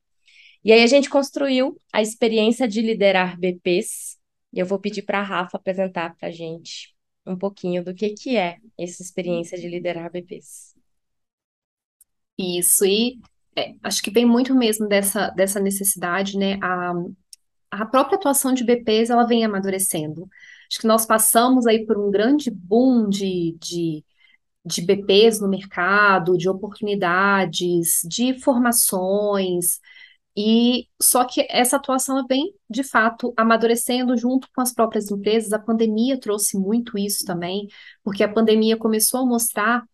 E 0.64 0.72
aí 0.72 0.82
a 0.82 0.86
gente 0.86 1.10
construiu 1.10 1.80
a 1.92 2.02
experiência 2.02 2.68
de 2.68 2.80
liderar 2.80 3.38
BPs. 3.38 4.18
E 4.52 4.58
eu 4.60 4.66
vou 4.66 4.78
pedir 4.78 5.02
para 5.02 5.20
a 5.20 5.22
Rafa 5.22 5.56
apresentar 5.56 6.16
para 6.16 6.28
a 6.28 6.30
gente 6.30 6.94
um 7.26 7.36
pouquinho 7.36 7.84
do 7.84 7.94
que, 7.94 8.10
que 8.10 8.36
é 8.36 8.58
essa 8.78 9.02
experiência 9.02 9.58
de 9.58 9.68
liderar 9.68 10.10
BPs. 10.10 10.74
Isso, 12.38 12.84
e 12.84 13.18
é, 13.56 13.74
acho 13.82 14.02
que 14.02 14.10
vem 14.10 14.24
muito 14.24 14.54
mesmo 14.54 14.88
dessa, 14.88 15.30
dessa 15.30 15.60
necessidade, 15.60 16.36
né? 16.38 16.58
A, 16.62 16.92
a 17.72 17.86
própria 17.86 18.16
atuação 18.16 18.52
de 18.54 18.64
BPs, 18.64 19.10
ela 19.10 19.24
vem 19.26 19.44
amadurecendo. 19.44 20.28
Acho 20.70 20.80
que 20.80 20.86
nós 20.86 21.06
passamos 21.06 21.66
aí 21.66 21.86
por 21.86 21.98
um 21.98 22.10
grande 22.10 22.50
boom 22.50 23.08
de, 23.08 23.56
de 23.60 24.04
de 24.64 24.82
BPs 24.82 25.40
no 25.40 25.48
mercado, 25.48 26.36
de 26.38 26.48
oportunidades, 26.48 28.00
de 28.04 28.38
formações, 28.40 29.80
e 30.36 30.88
só 31.00 31.24
que 31.24 31.46
essa 31.50 31.76
atuação 31.76 32.24
vem, 32.26 32.54
de 32.68 32.82
fato, 32.82 33.34
amadurecendo 33.36 34.16
junto 34.16 34.48
com 34.54 34.62
as 34.62 34.72
próprias 34.72 35.10
empresas. 35.10 35.52
A 35.52 35.58
pandemia 35.58 36.18
trouxe 36.18 36.56
muito 36.58 36.96
isso 36.96 37.24
também, 37.26 37.68
porque 38.02 38.24
a 38.24 38.32
pandemia 38.32 38.76
começou 38.76 39.20
a 39.20 39.26
mostrar 39.26 39.84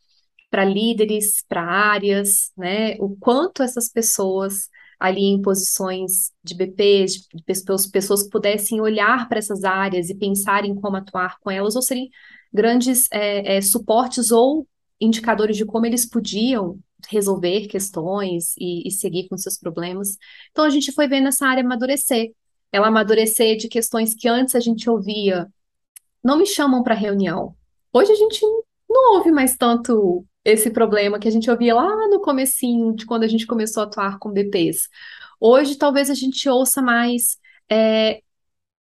para 0.50 0.64
líderes, 0.64 1.44
para 1.48 1.62
áreas, 1.62 2.52
né, 2.56 2.96
o 3.00 3.16
quanto 3.16 3.62
essas 3.62 3.90
pessoas 3.90 4.68
ali 4.98 5.24
em 5.26 5.40
posições 5.40 6.32
de 6.42 6.54
BPs, 6.54 7.28
de 7.32 7.42
pessoas, 7.44 7.86
pessoas 7.86 8.22
que 8.24 8.30
pudessem 8.30 8.80
olhar 8.80 9.28
para 9.28 9.38
essas 9.38 9.64
áreas 9.64 10.10
e 10.10 10.14
pensar 10.14 10.64
em 10.64 10.74
como 10.74 10.96
atuar 10.96 11.38
com 11.40 11.50
elas, 11.50 11.76
ou 11.76 11.82
serem 11.82 12.10
grandes 12.52 13.06
é, 13.12 13.56
é, 13.56 13.60
suportes 13.60 14.30
ou 14.30 14.66
indicadores 15.00 15.56
de 15.56 15.64
como 15.64 15.86
eles 15.86 16.06
podiam 16.06 16.78
resolver 17.08 17.68
questões 17.68 18.54
e, 18.58 18.88
e, 18.88 18.90
seguir 18.90 19.28
com 19.28 19.36
seus 19.36 19.56
problemas. 19.56 20.16
Então 20.50 20.64
a 20.64 20.70
gente 20.70 20.90
foi 20.90 21.06
vendo 21.06 21.28
essa 21.28 21.46
área 21.46 21.62
amadurecer. 21.62 22.32
Ela 22.72 22.88
amadurecer 22.88 23.56
de 23.56 23.68
questões 23.68 24.14
que 24.14 24.28
antes 24.28 24.54
a 24.54 24.60
gente 24.60 24.90
ouvia, 24.90 25.48
não 26.22 26.36
me 26.36 26.46
chamam 26.46 26.82
para 26.82 26.94
reunião. 26.94 27.54
Hoje 27.92 28.12
a 28.12 28.16
gente 28.16 28.40
não 28.88 29.14
ouve 29.16 29.30
mais 29.30 29.56
tanto 29.56 30.26
esse 30.52 30.70
problema 30.70 31.18
que 31.18 31.28
a 31.28 31.30
gente 31.30 31.50
ouvia 31.50 31.74
lá 31.74 32.08
no 32.08 32.20
comecinho 32.20 32.94
de 32.94 33.06
quando 33.06 33.24
a 33.24 33.28
gente 33.28 33.46
começou 33.46 33.82
a 33.82 33.86
atuar 33.86 34.18
com 34.18 34.32
BPs. 34.32 34.88
Hoje 35.40 35.76
talvez 35.76 36.10
a 36.10 36.14
gente 36.14 36.48
ouça 36.48 36.82
mais 36.82 37.38
é, 37.70 38.22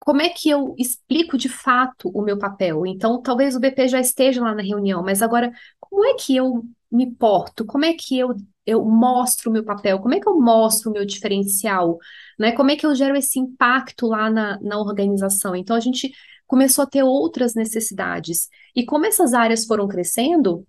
como 0.01 0.23
é 0.23 0.31
que 0.31 0.49
eu 0.49 0.75
explico 0.79 1.37
de 1.37 1.49
fato 1.49 2.11
o 2.15 2.23
meu 2.23 2.39
papel? 2.39 2.87
Então, 2.87 3.21
talvez 3.23 3.55
o 3.55 3.61
BP 3.61 3.89
já 3.89 4.01
esteja 4.01 4.43
lá 4.43 4.55
na 4.55 4.63
reunião, 4.63 5.03
mas 5.03 5.23
agora, 5.23 5.53
como 5.79 6.05
é 6.07 6.15
que 6.15 6.35
eu 6.35 6.65
me 6.91 7.15
porto? 7.15 7.67
Como 7.67 7.85
é 7.85 7.93
que 7.95 8.19
eu, 8.19 8.35
eu 8.67 8.85
mostro 8.85 9.51
o 9.51 9.53
meu 9.53 9.63
papel? 9.65 10.01
Como 10.01 10.15
é 10.15 10.21
que 10.21 10.29
eu 10.29 10.41
mostro 10.41 10.91
o 10.91 10.93
meu 10.95 11.05
diferencial? 11.05 11.99
Né? 12.39 12.53
Como 12.53 12.71
é 12.71 12.77
que 12.77 12.87
eu 12.87 12.95
gero 12.95 13.15
esse 13.17 13.39
impacto 13.39 14.07
lá 14.07 14.31
na, 14.31 14.59
na 14.61 14.79
organização? 14.81 15.55
Então, 15.55 15.77
a 15.77 15.81
gente 15.81 16.11
começou 16.47 16.83
a 16.85 16.87
ter 16.87 17.03
outras 17.03 17.55
necessidades. 17.55 18.49
E 18.75 18.85
como 18.85 19.07
essas 19.07 19.35
áreas 19.35 19.67
foram 19.67 19.87
crescendo, 19.87 20.67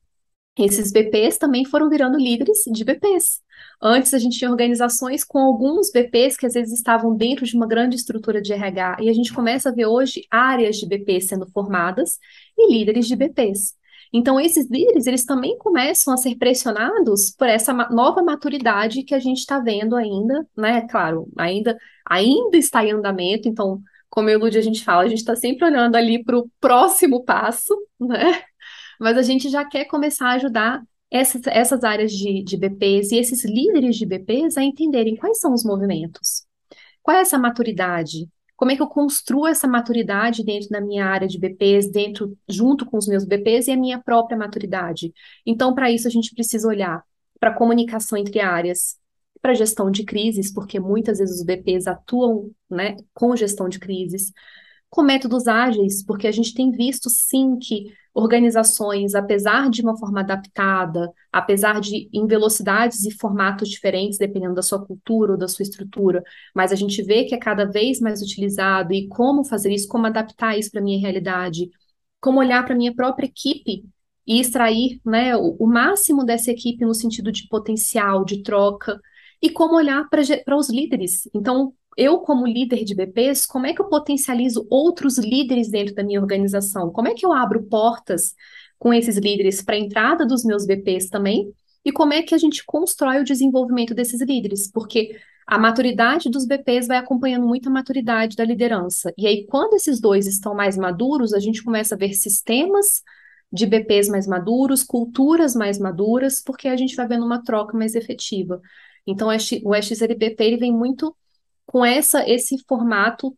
esses 0.58 0.92
BPs 0.92 1.38
também 1.38 1.66
foram 1.66 1.90
virando 1.90 2.18
líderes 2.18 2.60
de 2.72 2.84
BPs. 2.84 3.42
Antes 3.82 4.14
a 4.14 4.20
gente 4.20 4.38
tinha 4.38 4.52
organizações 4.52 5.24
com 5.24 5.40
alguns 5.40 5.92
BPs 5.92 6.38
que 6.38 6.46
às 6.46 6.54
vezes 6.54 6.74
estavam 6.74 7.16
dentro 7.16 7.46
de 7.46 7.56
uma 7.56 7.68
grande 7.68 7.96
estrutura 7.96 8.42
de 8.42 8.54
RH, 8.54 8.98
e 9.02 9.10
a 9.10 9.14
gente 9.14 9.34
começa 9.34 9.70
a 9.70 9.72
ver 9.72 9.86
hoje 9.86 10.26
áreas 10.30 10.78
de 10.78 10.88
BPs 10.88 11.28
sendo 11.28 11.50
formadas 11.52 12.20
e 12.58 12.72
líderes 12.72 13.08
de 13.08 13.16
BPs. 13.16 13.76
Então, 14.14 14.40
esses 14.40 14.70
líderes, 14.70 15.08
eles 15.08 15.24
também 15.24 15.58
começam 15.58 16.14
a 16.14 16.18
ser 16.18 16.36
pressionados 16.36 17.32
por 17.32 17.48
essa 17.48 17.74
nova 17.74 18.22
maturidade 18.22 19.04
que 19.04 19.16
a 19.16 19.20
gente 19.20 19.38
está 19.38 19.58
vendo 19.60 19.96
ainda, 19.96 20.46
né? 20.56 20.82
Claro, 20.90 21.30
ainda, 21.38 21.78
ainda 22.06 22.58
está 22.58 22.84
em 22.86 22.92
andamento, 22.92 23.48
então, 23.48 23.82
como 24.10 24.30
eu 24.30 24.38
Lud, 24.38 24.58
a 24.58 24.62
gente 24.62 24.84
fala, 24.84 25.04
a 25.04 25.08
gente 25.08 25.20
está 25.20 25.36
sempre 25.36 25.66
olhando 25.66 25.96
ali 25.96 26.22
para 26.24 26.38
o 26.38 26.50
próximo 26.60 27.24
passo, 27.24 27.74
né? 27.98 28.44
Mas 29.02 29.18
a 29.18 29.24
gente 29.24 29.50
já 29.50 29.66
quer 29.66 29.86
começar 29.86 30.28
a 30.28 30.34
ajudar 30.34 30.84
essas, 31.10 31.42
essas 31.48 31.84
áreas 31.84 32.12
de, 32.12 32.44
de 32.44 32.56
BPs 32.56 33.12
e 33.12 33.18
esses 33.18 33.44
líderes 33.44 33.96
de 33.96 34.06
BPs 34.06 34.58
a 34.58 34.64
entenderem 34.64 35.16
quais 35.16 35.40
são 35.40 35.56
os 35.56 35.66
movimentos. 35.66 36.46
Qual 37.02 37.18
é 37.18 37.22
essa 37.22 37.40
maturidade? 37.40 38.30
Como 38.56 38.70
é 38.70 38.76
que 38.76 38.82
eu 38.82 38.88
construo 38.88 39.48
essa 39.48 39.68
maturidade 39.68 40.46
dentro 40.46 40.70
da 40.70 40.80
minha 40.80 41.04
área 41.04 41.28
de 41.28 41.40
BPs, 41.40 41.90
dentro, 41.90 42.38
junto 42.48 42.86
com 42.86 42.96
os 42.96 43.08
meus 43.08 43.26
BPs 43.26 43.68
e 43.68 43.72
a 43.72 43.76
minha 43.76 43.98
própria 43.98 44.38
maturidade? 44.38 45.12
Então, 45.44 45.74
para 45.74 45.90
isso, 45.90 46.08
a 46.08 46.12
gente 46.12 46.36
precisa 46.36 46.68
olhar 46.68 47.04
para 47.40 47.50
a 47.50 47.56
comunicação 47.56 48.20
entre 48.20 48.40
áreas, 48.40 48.98
para 49.42 49.56
gestão 49.56 49.90
de 49.90 50.04
crises, 50.04 50.54
porque 50.54 50.80
muitas 50.80 51.18
vezes 51.18 51.40
os 51.40 51.44
BPs 51.44 51.88
atuam 51.88 52.52
né, 52.70 52.98
com 53.16 53.36
gestão 53.36 53.68
de 53.68 53.80
crises, 53.80 54.32
com 54.92 55.04
métodos 55.04 55.48
ágeis, 55.48 56.04
porque 56.06 56.28
a 56.28 56.32
gente 56.32 56.54
tem 56.54 56.70
visto 56.70 57.10
sim 57.10 57.58
que 57.58 57.86
organizações, 58.14 59.16
apesar 59.16 59.70
de 59.70 59.82
uma 59.82 59.98
forma 59.98 60.20
adaptada, 60.20 61.10
apesar 61.32 61.80
de 61.80 62.10
em 62.14 62.28
velocidades 62.28 63.06
e 63.06 63.12
formatos 63.12 63.70
diferentes, 63.70 64.20
dependendo 64.20 64.54
da 64.54 64.62
sua 64.62 64.86
cultura 64.86 65.32
ou 65.32 65.38
da 65.38 65.48
sua 65.48 65.64
estrutura, 65.64 66.22
mas 66.54 66.74
a 66.74 66.76
gente 66.76 67.02
vê 67.04 67.24
que 67.24 67.34
é 67.34 67.38
cada 67.40 67.66
vez 67.66 68.02
mais 68.02 68.22
utilizado 68.22 68.94
e 68.94 69.08
como 69.08 69.46
fazer 69.46 69.74
isso, 69.74 69.88
como 69.88 70.08
adaptar 70.08 70.60
isso 70.60 70.70
para 70.70 70.82
a 70.82 70.84
minha 70.84 71.00
realidade, 71.00 71.70
como 72.20 72.40
olhar 72.40 72.66
para 72.66 72.74
a 72.74 72.78
minha 72.78 72.94
própria 72.94 73.28
equipe 73.28 73.86
e 74.28 74.42
extrair 74.42 75.00
né, 75.06 75.38
o, 75.38 75.56
o 75.58 75.68
máximo 75.68 76.26
dessa 76.26 76.52
equipe 76.52 76.86
no 76.86 76.94
sentido 76.94 77.32
de 77.32 77.48
potencial, 77.48 78.26
de 78.26 78.44
troca, 78.44 79.00
e 79.42 79.50
como 79.50 79.76
olhar 79.76 80.08
para 80.10 80.58
os 80.58 80.70
líderes. 80.70 81.30
Então, 81.34 81.74
eu, 81.98 82.20
como 82.20 82.48
líder 82.48 82.84
de 82.84 82.96
BPs, 82.96 83.46
como 83.46 83.66
é 83.68 83.74
que 83.74 83.82
eu 83.82 83.90
potencializo 83.90 84.66
outros 84.70 85.18
líderes 85.18 85.70
dentro 85.70 85.94
da 85.94 86.04
minha 86.04 86.22
organização? 86.22 86.90
Como 86.92 87.08
é 87.08 87.14
que 87.14 87.26
eu 87.26 87.34
abro 87.34 87.64
portas 87.64 88.34
com 88.80 88.94
esses 88.94 89.18
líderes 89.18 89.62
para 89.62 89.76
a 89.76 89.80
entrada 89.80 90.26
dos 90.26 90.44
meus 90.44 90.66
BPs 90.66 91.10
também? 91.10 91.54
E 91.84 91.92
como 91.92 92.14
é 92.14 92.22
que 92.22 92.36
a 92.36 92.38
gente 92.38 92.64
constrói 92.66 93.22
o 93.22 93.24
desenvolvimento 93.24 93.94
desses 93.94 94.22
líderes? 94.22 94.72
Porque 94.72 95.20
a 95.46 95.58
maturidade 95.58 96.30
dos 96.30 96.46
BPs 96.46 96.88
vai 96.88 96.98
acompanhando 96.98 97.46
muito 97.46 97.68
a 97.68 97.72
maturidade 97.72 98.36
da 98.36 98.46
liderança. 98.46 99.14
E 99.18 99.28
aí, 99.28 99.46
quando 99.48 99.74
esses 99.74 100.00
dois 100.00 100.28
estão 100.28 100.56
mais 100.56 100.78
maduros, 100.78 101.34
a 101.34 101.40
gente 101.40 101.64
começa 101.64 101.96
a 101.96 101.98
ver 101.98 102.14
sistemas 102.14 103.02
de 103.52 103.66
BPs 103.66 104.08
mais 104.08 104.28
maduros, 104.28 104.82
culturas 104.84 105.56
mais 105.56 105.78
maduras, 105.78 106.42
porque 106.42 106.68
a 106.70 106.78
gente 106.78 106.96
vai 106.96 107.08
vendo 107.08 107.26
uma 107.26 107.44
troca 107.44 107.78
mais 107.78 107.96
efetiva. 107.96 108.62
Então, 109.06 109.28
o 109.28 109.82
XLBP 109.82 110.44
ele 110.44 110.58
vem 110.58 110.72
muito 110.72 111.14
com 111.72 111.86
essa 111.86 112.30
esse 112.30 112.58
formato, 112.68 113.38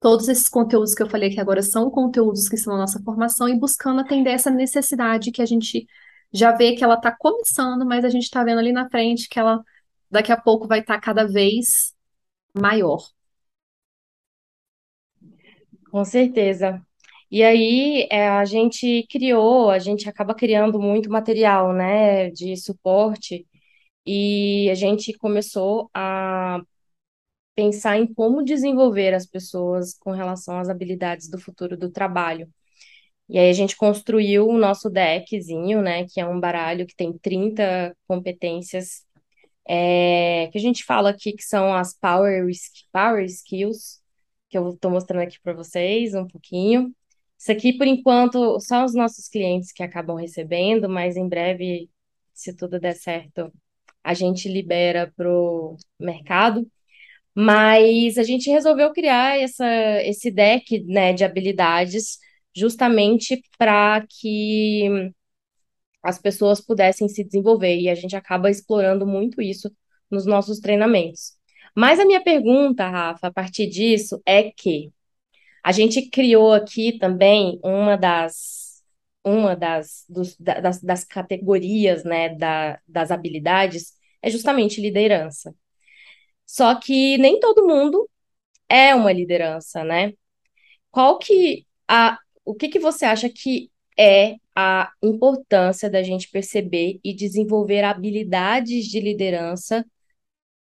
todos 0.00 0.28
esses 0.28 0.48
conteúdos 0.48 0.94
que 0.94 1.02
eu 1.02 1.10
falei 1.10 1.30
que 1.30 1.40
agora 1.40 1.62
são 1.62 1.90
conteúdos 1.90 2.48
que 2.48 2.56
são 2.56 2.74
a 2.74 2.78
nossa 2.78 3.00
formação 3.04 3.48
e 3.48 3.58
buscando 3.58 4.00
atender 4.00 4.30
essa 4.30 4.50
necessidade 4.50 5.30
que 5.32 5.40
a 5.42 5.46
gente 5.46 5.86
já 6.32 6.52
vê 6.52 6.74
que 6.74 6.82
ela 6.84 6.94
está 6.96 7.12
começando, 7.16 7.86
mas 7.86 8.04
a 8.04 8.08
gente 8.08 8.24
está 8.24 8.42
vendo 8.44 8.58
ali 8.58 8.72
na 8.72 8.90
frente 8.90 9.28
que 9.28 9.38
ela 9.38 9.62
daqui 10.10 10.32
a 10.32 10.36
pouco 10.40 10.66
vai 10.68 10.80
estar 10.80 10.96
tá 10.96 11.00
cada 11.00 11.26
vez 11.26 11.94
maior. 12.54 12.98
Com 15.90 16.04
certeza. 16.04 16.80
E 17.30 17.42
aí 17.44 18.08
é, 18.10 18.28
a 18.28 18.44
gente 18.44 19.06
criou, 19.10 19.70
a 19.70 19.78
gente 19.78 20.08
acaba 20.08 20.34
criando 20.34 20.80
muito 20.80 21.10
material, 21.10 21.72
né, 21.72 22.30
de 22.30 22.56
suporte, 22.56 23.46
e 24.06 24.68
a 24.70 24.74
gente 24.74 25.12
começou 25.18 25.90
a 25.94 26.60
pensar 27.60 27.98
em 27.98 28.06
como 28.14 28.42
desenvolver 28.42 29.12
as 29.12 29.26
pessoas 29.26 29.92
com 29.92 30.12
relação 30.12 30.58
às 30.58 30.70
habilidades 30.70 31.28
do 31.28 31.38
futuro 31.38 31.76
do 31.76 31.90
trabalho. 31.90 32.48
E 33.28 33.38
aí 33.38 33.50
a 33.50 33.52
gente 33.52 33.76
construiu 33.76 34.48
o 34.48 34.56
nosso 34.58 34.88
deckzinho, 34.88 35.82
né, 35.82 36.06
que 36.08 36.20
é 36.20 36.26
um 36.26 36.40
baralho 36.40 36.86
que 36.86 36.96
tem 36.96 37.12
30 37.18 37.94
competências, 38.08 39.04
é, 39.68 40.48
que 40.50 40.56
a 40.58 40.60
gente 40.60 40.84
fala 40.84 41.10
aqui 41.10 41.34
que 41.34 41.42
são 41.42 41.74
as 41.74 41.94
power, 41.94 42.46
power 42.90 43.24
skills, 43.26 44.00
que 44.48 44.56
eu 44.56 44.70
estou 44.70 44.90
mostrando 44.90 45.22
aqui 45.22 45.38
para 45.42 45.52
vocês 45.52 46.14
um 46.14 46.26
pouquinho. 46.26 46.94
Isso 47.38 47.52
aqui, 47.52 47.74
por 47.76 47.86
enquanto, 47.86 48.58
só 48.60 48.84
os 48.86 48.94
nossos 48.94 49.28
clientes 49.28 49.70
que 49.70 49.82
acabam 49.82 50.16
recebendo, 50.16 50.88
mas 50.88 51.16
em 51.16 51.28
breve, 51.28 51.90
se 52.32 52.54
tudo 52.56 52.80
der 52.80 52.94
certo, 52.96 53.52
a 54.02 54.14
gente 54.14 54.48
libera 54.48 55.12
para 55.16 55.30
o 55.30 55.76
mercado. 56.00 56.66
Mas 57.34 58.18
a 58.18 58.22
gente 58.22 58.50
resolveu 58.50 58.92
criar 58.92 59.38
essa, 59.38 59.66
esse 60.02 60.30
deck, 60.30 60.84
né, 60.84 61.12
de 61.12 61.24
habilidades 61.24 62.18
justamente 62.54 63.42
para 63.58 64.04
que 64.08 65.12
as 66.02 66.18
pessoas 66.18 66.60
pudessem 66.60 67.08
se 67.08 67.24
desenvolver 67.24 67.78
e 67.78 67.88
a 67.88 67.94
gente 67.94 68.16
acaba 68.16 68.50
explorando 68.50 69.06
muito 69.06 69.40
isso 69.42 69.70
nos 70.10 70.26
nossos 70.26 70.58
treinamentos. 70.58 71.34
Mas 71.76 72.00
a 72.00 72.04
minha 72.04 72.22
pergunta, 72.22 72.88
Rafa, 72.88 73.28
a 73.28 73.32
partir 73.32 73.68
disso 73.68 74.20
é 74.26 74.50
que 74.50 74.92
a 75.62 75.72
gente 75.72 76.08
criou 76.10 76.52
aqui 76.52 76.98
também 76.98 77.60
uma 77.62 77.96
das 77.96 78.60
uma 79.24 79.54
das, 79.54 80.04
dos, 80.08 80.36
das, 80.38 80.80
das 80.82 81.04
categorias 81.04 82.04
né, 82.04 82.30
da, 82.36 82.80
das 82.88 83.10
habilidades 83.10 83.94
é 84.22 84.30
justamente 84.30 84.80
liderança. 84.80 85.54
Só 86.50 86.74
que 86.74 87.16
nem 87.18 87.38
todo 87.38 87.64
mundo 87.66 88.10
é 88.68 88.94
uma 88.94 89.12
liderança, 89.12 89.84
né? 89.84 90.14
Qual 90.90 91.18
que 91.18 91.66
a 91.88 92.18
o 92.44 92.54
que 92.54 92.68
que 92.68 92.80
você 92.80 93.04
acha 93.04 93.28
que 93.30 93.70
é 93.98 94.36
a 94.56 94.90
importância 95.02 95.90
da 95.90 96.02
gente 96.02 96.28
perceber 96.30 96.98
e 97.04 97.14
desenvolver 97.14 97.84
habilidades 97.84 98.86
de 98.86 99.00
liderança, 99.00 99.86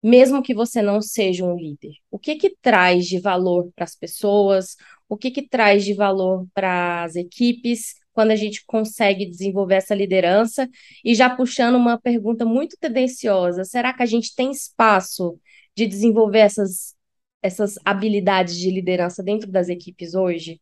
mesmo 0.04 0.44
que 0.44 0.54
você 0.54 0.82
não 0.82 1.02
seja 1.02 1.46
um 1.46 1.56
líder? 1.58 1.94
O 2.12 2.20
que 2.20 2.36
que 2.36 2.56
traz 2.62 3.06
de 3.08 3.20
valor 3.20 3.72
para 3.76 3.86
as 3.86 3.96
pessoas? 3.96 4.76
O 5.10 5.18
que 5.18 5.32
que 5.32 5.48
traz 5.48 5.86
de 5.86 5.94
valor 5.94 6.48
para 6.54 7.06
as 7.06 7.16
equipes 7.16 7.96
quando 8.14 8.32
a 8.32 8.36
gente 8.36 8.66
consegue 8.66 9.26
desenvolver 9.26 9.76
essa 9.76 9.96
liderança? 9.96 10.70
E 11.06 11.16
já 11.16 11.30
puxando 11.30 11.76
uma 11.76 12.00
pergunta 12.00 12.46
muito 12.46 12.78
tendenciosa, 12.80 13.64
será 13.64 13.94
que 13.94 14.04
a 14.04 14.06
gente 14.08 14.36
tem 14.36 14.52
espaço 14.52 15.40
de 15.78 15.86
desenvolver 15.86 16.40
essas, 16.40 16.96
essas 17.40 17.76
habilidades 17.86 18.58
de 18.58 18.72
liderança 18.72 19.22
dentro 19.22 19.52
das 19.52 19.70
equipes 19.70 20.16
hoje? 20.16 20.60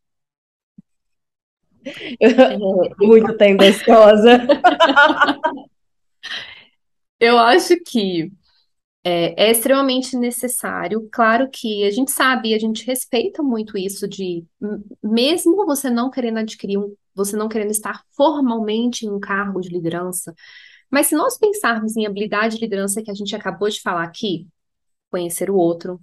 Muito 3.00 3.34
tendenciosa. 3.38 4.46
Eu 7.18 7.38
acho 7.38 7.74
que 7.86 8.30
é, 9.02 9.46
é, 9.46 9.50
extremamente 9.50 10.18
necessário. 10.18 11.08
Claro 11.10 11.48
que 11.50 11.84
a 11.84 11.90
gente 11.90 12.10
sabe, 12.10 12.52
a 12.52 12.58
gente 12.58 12.84
respeita 12.84 13.42
muito 13.42 13.78
isso 13.78 14.06
de, 14.06 14.44
mesmo 15.02 15.64
você 15.64 15.88
não 15.88 16.10
querendo 16.10 16.40
adquirir 16.40 16.76
um, 16.76 16.94
você 17.14 17.38
não 17.38 17.48
querendo 17.48 17.70
estar 17.70 18.02
formalmente 18.14 19.06
em 19.06 19.10
um 19.10 19.18
cargo 19.18 19.62
de 19.62 19.70
liderança, 19.70 20.34
mas 20.90 21.06
se 21.06 21.14
nós 21.14 21.38
pensarmos 21.38 21.96
em 21.96 22.04
habilidade 22.04 22.56
de 22.56 22.60
liderança 22.60 23.02
que 23.02 23.10
a 23.10 23.14
gente 23.14 23.34
acabou 23.34 23.70
de 23.70 23.80
falar 23.80 24.04
aqui, 24.04 24.46
conhecer 25.10 25.50
o 25.50 25.56
outro, 25.56 26.00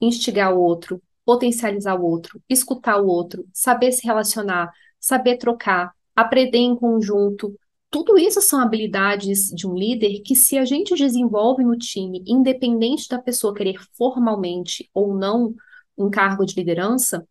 instigar 0.00 0.54
o 0.54 0.60
outro, 0.60 1.02
potencializar 1.24 2.00
o 2.00 2.04
outro, 2.04 2.40
escutar 2.48 3.00
o 3.00 3.06
outro, 3.06 3.46
saber 3.52 3.92
se 3.92 4.06
relacionar, 4.06 4.72
saber 5.00 5.36
trocar, 5.36 5.92
aprender 6.14 6.58
em 6.58 6.76
conjunto. 6.76 7.58
Tudo 7.90 8.18
isso 8.18 8.40
são 8.40 8.60
habilidades 8.60 9.48
de 9.50 9.66
um 9.66 9.74
líder 9.74 10.20
que, 10.22 10.34
se 10.36 10.58
a 10.58 10.64
gente 10.64 10.94
desenvolve 10.94 11.64
no 11.64 11.76
time, 11.76 12.22
independente 12.26 13.08
da 13.08 13.18
pessoa 13.18 13.54
querer 13.54 13.76
formalmente 13.96 14.88
ou 14.94 15.14
não 15.14 15.54
um 15.96 16.10
cargo 16.10 16.44
de 16.44 16.54
liderança, 16.54 17.26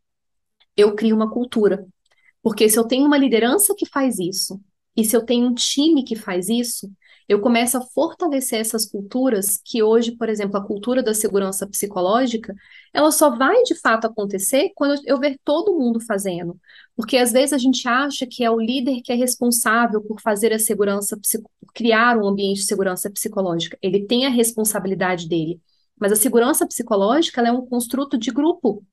eu 0.75 0.95
crio 0.95 1.15
uma 1.15 1.31
cultura. 1.31 1.87
Porque 2.41 2.69
se 2.69 2.77
eu 2.77 2.83
tenho 2.85 3.05
uma 3.05 3.17
liderança 3.17 3.73
que 3.75 3.85
faz 3.85 4.19
isso, 4.19 4.59
e 4.95 5.03
se 5.03 5.15
eu 5.15 5.25
tenho 5.25 5.47
um 5.47 5.53
time 5.53 6.03
que 6.03 6.15
faz 6.15 6.49
isso, 6.49 6.91
eu 7.27 7.41
começo 7.41 7.77
a 7.77 7.81
fortalecer 7.81 8.59
essas 8.59 8.85
culturas 8.85 9.59
que 9.63 9.81
hoje, 9.81 10.11
por 10.11 10.29
exemplo, 10.29 10.57
a 10.57 10.65
cultura 10.65 11.01
da 11.01 11.13
segurança 11.13 11.65
psicológica, 11.65 12.53
ela 12.93 13.11
só 13.11 13.35
vai 13.35 13.63
de 13.63 13.73
fato 13.75 14.05
acontecer 14.05 14.71
quando 14.75 15.01
eu 15.05 15.19
ver 15.19 15.39
todo 15.43 15.77
mundo 15.77 15.99
fazendo. 15.99 16.59
Porque 16.95 17.17
às 17.17 17.31
vezes 17.31 17.53
a 17.53 17.57
gente 17.57 17.87
acha 17.87 18.27
que 18.27 18.43
é 18.43 18.51
o 18.51 18.59
líder 18.59 19.01
que 19.01 19.11
é 19.11 19.15
responsável 19.15 20.01
por 20.01 20.21
fazer 20.21 20.53
a 20.53 20.59
segurança, 20.59 21.17
criar 21.73 22.17
um 22.17 22.27
ambiente 22.27 22.57
de 22.57 22.67
segurança 22.67 23.09
psicológica. 23.09 23.77
Ele 23.81 24.05
tem 24.05 24.25
a 24.25 24.29
responsabilidade 24.29 25.27
dele. 25.27 25.59
Mas 25.99 26.11
a 26.11 26.15
segurança 26.15 26.67
psicológica 26.67 27.41
é 27.41 27.51
um 27.51 27.65
construto 27.65 28.17
de 28.17 28.29
grupo. 28.31 28.85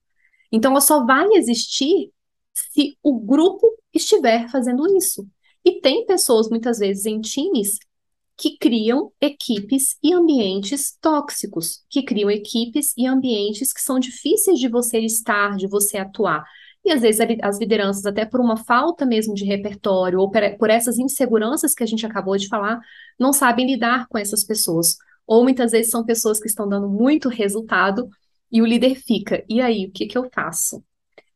Então 0.51 0.71
ela 0.71 0.81
só 0.81 1.05
vai 1.05 1.27
existir 1.35 2.11
se 2.55 2.97
o 3.03 3.19
grupo 3.21 3.67
estiver 3.93 4.49
fazendo 4.49 4.87
isso. 4.97 5.27
E 5.65 5.81
tem 5.81 6.07
pessoas, 6.07 6.49
muitas 6.49 6.79
vezes, 6.79 7.07
em 7.07 7.21
times 7.21 7.79
que 8.37 8.57
criam 8.59 9.13
equipes 9.21 9.97
e 10.03 10.13
ambientes 10.13 10.97
tóxicos, 11.01 11.85
que 11.89 12.03
criam 12.03 12.31
equipes 12.31 12.93
e 12.97 13.07
ambientes 13.07 13.73
que 13.73 13.81
são 13.81 13.99
difíceis 13.99 14.59
de 14.59 14.69
você 14.69 14.99
estar, 15.01 15.57
de 15.57 15.67
você 15.67 15.99
atuar. 15.99 16.45
E 16.85 16.91
às 16.91 17.03
vezes 17.03 17.21
as 17.43 17.59
lideranças, 17.59 18.05
até 18.05 18.25
por 18.25 18.41
uma 18.41 18.57
falta 18.57 19.07
mesmo 19.07 19.35
de 19.35 19.45
repertório, 19.45 20.19
ou 20.19 20.31
por 20.31 20.71
essas 20.71 20.99
inseguranças 20.99 21.75
que 21.75 21.83
a 21.85 21.87
gente 21.87 22.05
acabou 22.05 22.37
de 22.37 22.49
falar, 22.49 22.81
não 23.19 23.33
sabem 23.33 23.67
lidar 23.67 24.09
com 24.09 24.19
essas 24.19 24.43
pessoas. 24.43 24.97
Ou 25.27 25.45
muitas 25.45 25.71
vezes 25.71 25.91
são 25.91 26.05
pessoas 26.05 26.41
que 26.41 26.49
estão 26.49 26.69
dando 26.69 26.89
muito 26.89 27.29
resultado 27.29 28.09
e 28.51 28.61
o 28.61 28.67
líder 28.67 28.97
fica, 28.97 29.43
e 29.49 29.61
aí, 29.63 29.87
o 29.87 29.91
que, 29.91 30.07
que 30.07 30.19
eu 30.19 30.29
faço? 30.31 30.85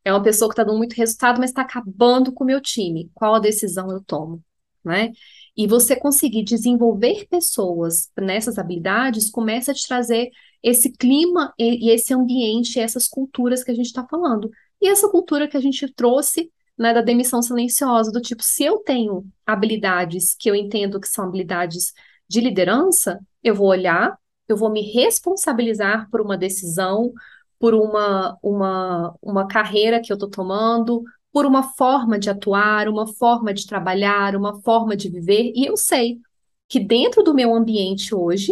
É 0.05 0.13
uma 0.13 0.21
pessoa 0.21 0.49
que 0.49 0.53
está 0.53 0.63
dando 0.63 0.77
muito 0.77 0.93
resultado, 0.93 1.39
mas 1.39 1.49
está 1.49 1.63
acabando 1.63 2.31
com 2.31 2.43
o 2.43 2.47
meu 2.47 2.61
time. 2.61 3.09
Qual 3.13 3.35
a 3.35 3.39
decisão 3.39 3.91
eu 3.91 4.01
tomo? 4.03 4.43
Né? 4.85 5.11
E 5.57 5.67
você 5.67 5.95
conseguir 5.95 6.43
desenvolver 6.43 7.27
pessoas 7.27 8.09
nessas 8.17 8.59
habilidades 8.59 9.29
começa 9.29 9.71
a 9.71 9.73
te 9.73 9.87
trazer 9.87 10.29
esse 10.61 10.91
clima 10.91 11.53
e, 11.57 11.89
esse 11.89 12.13
ambiente, 12.13 12.79
essas 12.79 13.07
culturas 13.07 13.63
que 13.63 13.71
a 13.71 13.73
gente 13.73 13.87
está 13.87 14.05
falando, 14.07 14.49
E 14.81 14.87
essa 14.87 15.09
cultura 15.09 15.47
que 15.47 15.57
a 15.57 15.59
gente 15.59 15.91
trouxe 15.93 16.51
né, 16.77 16.93
da 16.93 17.01
demissão 17.01 17.41
silenciosa, 17.41 18.11
do 18.11 18.21
tipo, 18.21 18.43
se 18.43 18.63
eu 18.63 18.77
tenho 18.79 19.25
habilidades 19.45 20.35
que 20.37 20.49
eu 20.49 20.55
entendo 20.55 20.99
que 20.99 21.07
são 21.07 21.25
habilidades 21.25 21.93
de 22.29 22.39
liderança, 22.41 23.19
eu 23.43 23.55
vou 23.55 23.67
olhar, 23.67 24.15
eu 24.47 24.55
vou 24.55 24.69
me 24.69 24.81
responsabilizar 24.81 26.07
por 26.11 26.21
uma 26.21 26.37
decisão, 26.37 27.11
por 27.59 27.73
uma, 27.73 28.37
uma, 28.43 29.15
uma 29.21 29.47
carreira 29.47 29.99
que 30.01 30.11
eu 30.11 30.15
estou 30.15 30.29
tomando, 30.29 31.03
por 31.37 31.45
uma 31.45 31.61
forma 31.61 32.17
de 32.17 32.31
atuar, 32.31 32.89
uma 32.89 33.05
forma 33.05 33.53
de 33.53 33.67
trabalhar, 33.67 34.35
uma 34.35 34.59
forma 34.63 34.97
de 34.97 35.07
viver, 35.07 35.53
e 35.55 35.67
eu 35.67 35.77
sei 35.77 36.17
que 36.67 36.79
dentro 36.79 37.21
do 37.21 37.31
meu 37.31 37.53
ambiente 37.53 38.15
hoje, 38.15 38.51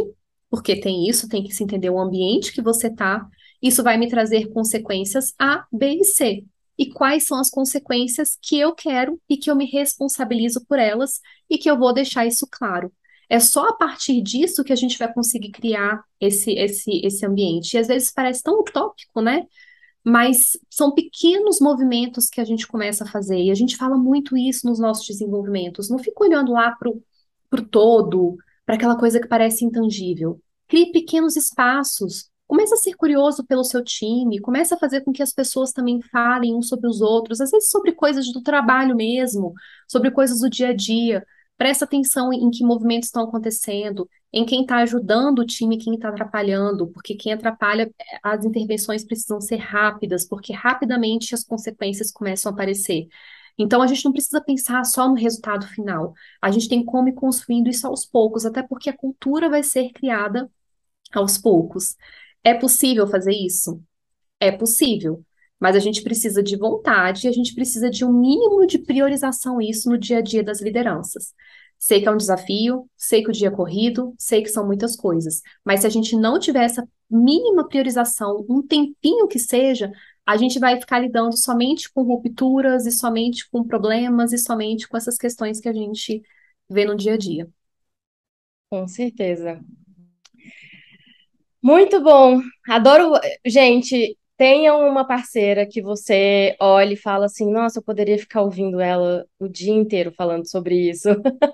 porque 0.51 0.79
tem 0.79 1.09
isso, 1.09 1.27
tem 1.27 1.43
que 1.43 1.51
se 1.51 1.63
entender 1.63 1.89
o 1.89 1.99
ambiente 1.99 2.53
que 2.53 2.61
você 2.61 2.85
está, 2.85 3.27
isso 3.59 3.81
vai 3.81 3.97
me 3.97 4.07
trazer 4.07 4.53
consequências 4.53 5.33
A, 5.39 5.65
B 5.73 5.95
e 5.95 6.03
C. 6.03 6.45
E 6.77 6.91
quais 6.91 7.23
são 7.23 7.39
as 7.39 7.49
consequências 7.49 8.37
que 8.39 8.59
eu 8.59 8.75
quero 8.75 9.19
e 9.27 9.35
que 9.35 9.49
eu 9.49 9.55
me 9.55 9.65
responsabilizo 9.65 10.63
por 10.67 10.77
elas 10.77 11.21
e 11.49 11.57
que 11.57 11.67
eu 11.67 11.79
vou 11.79 11.91
deixar 11.91 12.27
isso 12.27 12.47
claro. 12.51 12.93
É 13.27 13.39
só 13.39 13.69
a 13.69 13.73
partir 13.73 14.21
disso 14.21 14.63
que 14.63 14.71
a 14.71 14.75
gente 14.75 14.99
vai 14.99 15.11
conseguir 15.11 15.49
criar 15.49 16.03
esse, 16.21 16.51
esse, 16.51 17.01
esse 17.03 17.25
ambiente. 17.25 17.73
E 17.73 17.79
às 17.79 17.87
vezes 17.87 18.13
parece 18.13 18.43
tão 18.43 18.59
utópico, 18.59 19.23
né? 19.23 19.47
Mas 20.05 20.51
são 20.69 20.93
pequenos 20.93 21.59
movimentos 21.59 22.29
que 22.29 22.39
a 22.39 22.45
gente 22.45 22.67
começa 22.67 23.03
a 23.03 23.07
fazer. 23.07 23.39
E 23.39 23.51
a 23.51 23.55
gente 23.55 23.75
fala 23.75 23.97
muito 23.97 24.37
isso 24.37 24.67
nos 24.67 24.79
nossos 24.79 25.07
desenvolvimentos. 25.07 25.89
Não 25.89 25.97
fica 25.97 26.23
olhando 26.23 26.51
lá 26.51 26.71
para 26.71 26.89
o 26.89 27.65
todo, 27.65 28.37
para 28.65 28.75
aquela 28.75 28.97
coisa 28.97 29.19
que 29.19 29.27
parece 29.27 29.65
intangível. 29.65 30.39
Crie 30.67 30.91
pequenos 30.91 31.35
espaços. 31.35 32.29
Começa 32.47 32.75
a 32.75 32.77
ser 32.77 32.93
curioso 32.93 33.43
pelo 33.43 33.63
seu 33.63 33.83
time, 33.83 34.39
começa 34.39 34.75
a 34.75 34.77
fazer 34.77 35.01
com 35.01 35.11
que 35.11 35.23
as 35.23 35.33
pessoas 35.33 35.71
também 35.71 35.99
falem 36.11 36.53
uns 36.53 36.67
sobre 36.67 36.87
os 36.87 37.01
outros, 37.01 37.41
às 37.41 37.49
vezes 37.49 37.71
sobre 37.71 37.91
coisas 37.91 38.31
do 38.31 38.41
trabalho 38.41 38.95
mesmo, 38.95 39.51
sobre 39.87 40.11
coisas 40.11 40.41
do 40.41 40.49
dia 40.49 40.69
a 40.69 40.73
dia. 40.73 41.25
Presta 41.57 41.85
atenção 41.85 42.33
em 42.33 42.51
que 42.51 42.65
movimentos 42.65 43.07
estão 43.07 43.23
acontecendo, 43.23 44.09
em 44.33 44.45
quem 44.45 44.61
está 44.61 44.77
ajudando 44.79 45.39
o 45.39 45.45
time, 45.45 45.77
quem 45.77 45.95
está 45.95 46.09
atrapalhando, 46.09 46.87
porque 46.87 47.15
quem 47.15 47.31
atrapalha, 47.31 47.89
as 48.21 48.43
intervenções 48.43 49.05
precisam 49.05 49.39
ser 49.39 49.55
rápidas, 49.57 50.27
porque 50.27 50.51
rapidamente 50.51 51.33
as 51.33 51.45
consequências 51.45 52.11
começam 52.11 52.51
a 52.51 52.53
aparecer. 52.53 53.07
Então, 53.57 53.81
a 53.81 53.87
gente 53.87 54.03
não 54.03 54.11
precisa 54.11 54.41
pensar 54.41 54.83
só 54.83 55.07
no 55.07 55.15
resultado 55.15 55.65
final. 55.67 56.13
A 56.41 56.51
gente 56.51 56.67
tem 56.67 56.83
como 56.83 57.07
ir 57.07 57.13
construindo 57.13 57.69
isso 57.69 57.87
aos 57.87 58.05
poucos, 58.05 58.45
até 58.45 58.61
porque 58.61 58.89
a 58.89 58.97
cultura 58.97 59.49
vai 59.49 59.63
ser 59.63 59.91
criada 59.93 60.51
aos 61.13 61.37
poucos. 61.37 61.95
É 62.43 62.53
possível 62.55 63.07
fazer 63.07 63.33
isso? 63.33 63.83
É 64.39 64.51
possível. 64.53 65.24
Mas 65.59 65.75
a 65.75 65.79
gente 65.79 66.01
precisa 66.01 66.43
de 66.43 66.57
vontade 66.57 67.25
e 67.25 67.29
a 67.29 67.31
gente 67.31 67.53
precisa 67.55 67.89
de 67.89 68.03
um 68.05 68.11
mínimo 68.11 68.65
de 68.67 68.79
priorização 68.79 69.61
isso 69.61 69.89
no 69.89 69.97
dia 69.97 70.19
a 70.19 70.21
dia 70.21 70.43
das 70.43 70.61
lideranças. 70.61 71.33
Sei 71.77 72.01
que 72.01 72.07
é 72.07 72.11
um 72.11 72.17
desafio, 72.17 72.89
sei 72.95 73.23
que 73.23 73.29
o 73.29 73.33
dia 73.33 73.49
é 73.49 73.51
corrido, 73.51 74.13
sei 74.17 74.41
que 74.41 74.49
são 74.49 74.65
muitas 74.65 74.95
coisas, 74.95 75.41
mas 75.63 75.81
se 75.81 75.87
a 75.87 75.89
gente 75.89 76.15
não 76.15 76.39
tiver 76.39 76.63
essa 76.63 76.87
mínima 77.09 77.67
priorização, 77.67 78.45
um 78.49 78.61
tempinho 78.61 79.27
que 79.27 79.37
seja, 79.37 79.91
a 80.25 80.37
gente 80.37 80.57
vai 80.59 80.79
ficar 80.79 80.99
lidando 80.99 81.37
somente 81.37 81.91
com 81.91 82.01
rupturas 82.03 82.85
e 82.85 82.91
somente 82.91 83.47
com 83.49 83.63
problemas 83.63 84.33
e 84.33 84.37
somente 84.37 84.87
com 84.87 84.97
essas 84.97 85.17
questões 85.17 85.59
que 85.59 85.69
a 85.69 85.73
gente 85.73 86.23
vê 86.69 86.85
no 86.85 86.95
dia 86.95 87.13
a 87.13 87.17
dia. 87.17 87.47
Com 88.69 88.87
certeza. 88.87 89.59
Muito 91.61 92.01
bom. 92.01 92.41
Adoro. 92.69 93.13
Gente, 93.45 94.17
tenham 94.37 94.87
uma 94.87 95.05
parceira 95.07 95.65
que 95.65 95.81
você 95.81 96.55
olhe 96.59 96.93
e 96.93 96.97
fala 96.97 97.25
assim: 97.25 97.51
nossa, 97.51 97.79
eu 97.79 97.83
poderia 97.83 98.17
ficar 98.17 98.41
ouvindo 98.41 98.79
ela 98.79 99.25
o 99.39 99.47
dia 99.47 99.73
inteiro 99.73 100.11
falando 100.11 100.49
sobre 100.49 100.89
isso. 100.89 101.09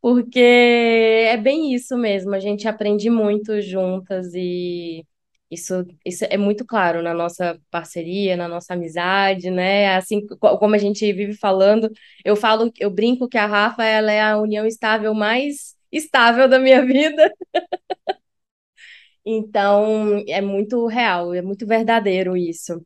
Porque 0.00 0.38
é 0.40 1.36
bem 1.36 1.74
isso 1.74 1.96
mesmo, 1.96 2.34
a 2.34 2.40
gente 2.40 2.66
aprende 2.66 3.10
muito 3.10 3.60
juntas 3.60 4.32
e 4.34 5.04
isso, 5.50 5.84
isso 6.06 6.24
é 6.30 6.36
muito 6.38 6.64
claro 6.64 7.02
na 7.02 7.12
nossa 7.12 7.58
parceria, 7.70 8.36
na 8.36 8.48
nossa 8.48 8.72
amizade, 8.74 9.50
né? 9.50 9.94
Assim 9.96 10.26
como 10.38 10.74
a 10.74 10.78
gente 10.78 11.12
vive 11.12 11.34
falando, 11.34 11.90
eu 12.24 12.34
falo, 12.36 12.72
eu 12.78 12.90
brinco 12.90 13.28
que 13.28 13.36
a 13.36 13.46
Rafa 13.46 13.84
ela 13.84 14.10
é 14.12 14.22
a 14.22 14.38
união 14.38 14.64
estável 14.66 15.12
mais 15.14 15.74
estável 15.92 16.48
da 16.48 16.58
minha 16.58 16.84
vida. 16.86 17.30
Então, 19.24 20.22
é 20.26 20.40
muito 20.40 20.86
real, 20.86 21.34
é 21.34 21.42
muito 21.42 21.66
verdadeiro 21.66 22.36
isso. 22.36 22.80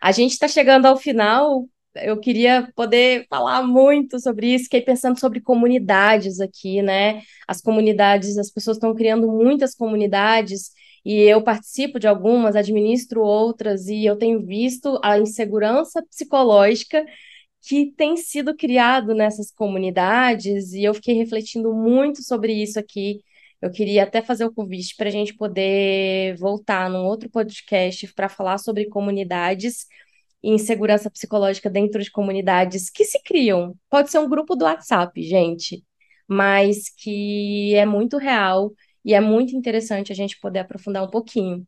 A 0.00 0.12
gente 0.12 0.32
está 0.32 0.48
chegando 0.48 0.86
ao 0.86 0.96
final. 0.96 1.68
Eu 1.96 2.18
queria 2.20 2.70
poder 2.74 3.26
falar 3.30 3.62
muito 3.62 4.20
sobre 4.20 4.54
isso. 4.54 4.64
Fiquei 4.64 4.82
pensando 4.82 5.18
sobre 5.18 5.40
comunidades 5.40 6.40
aqui, 6.40 6.82
né? 6.82 7.22
As 7.48 7.60
comunidades, 7.62 8.36
as 8.38 8.50
pessoas 8.50 8.76
estão 8.76 8.94
criando 8.94 9.28
muitas 9.28 9.74
comunidades 9.74 10.70
e 11.04 11.20
eu 11.20 11.40
participo 11.42 12.00
de 12.00 12.08
algumas, 12.08 12.56
administro 12.56 13.22
outras, 13.22 13.86
e 13.86 14.04
eu 14.04 14.16
tenho 14.16 14.44
visto 14.44 14.98
a 15.04 15.16
insegurança 15.18 16.02
psicológica 16.10 17.04
que 17.62 17.92
tem 17.96 18.16
sido 18.16 18.56
criado 18.56 19.14
nessas 19.14 19.52
comunidades, 19.52 20.72
e 20.72 20.82
eu 20.82 20.92
fiquei 20.94 21.14
refletindo 21.14 21.72
muito 21.72 22.24
sobre 22.24 22.52
isso 22.52 22.78
aqui 22.78 23.20
eu 23.60 23.70
queria 23.70 24.04
até 24.04 24.22
fazer 24.22 24.44
o 24.44 24.52
convite 24.52 24.94
para 24.96 25.08
a 25.08 25.12
gente 25.12 25.34
poder 25.34 26.36
voltar 26.36 26.90
num 26.90 27.04
outro 27.04 27.30
podcast 27.30 28.12
para 28.14 28.28
falar 28.28 28.58
sobre 28.58 28.86
comunidades 28.86 29.86
e 30.42 30.50
insegurança 30.50 31.10
psicológica 31.10 31.70
dentro 31.70 32.02
de 32.02 32.10
comunidades 32.10 32.90
que 32.90 33.04
se 33.04 33.22
criam. 33.22 33.74
Pode 33.88 34.10
ser 34.10 34.18
um 34.18 34.28
grupo 34.28 34.54
do 34.54 34.64
WhatsApp, 34.64 35.20
gente, 35.22 35.84
mas 36.28 36.90
que 36.90 37.74
é 37.74 37.86
muito 37.86 38.18
real 38.18 38.72
e 39.04 39.14
é 39.14 39.20
muito 39.20 39.56
interessante 39.56 40.12
a 40.12 40.14
gente 40.14 40.38
poder 40.38 40.60
aprofundar 40.60 41.04
um 41.04 41.10
pouquinho. 41.10 41.66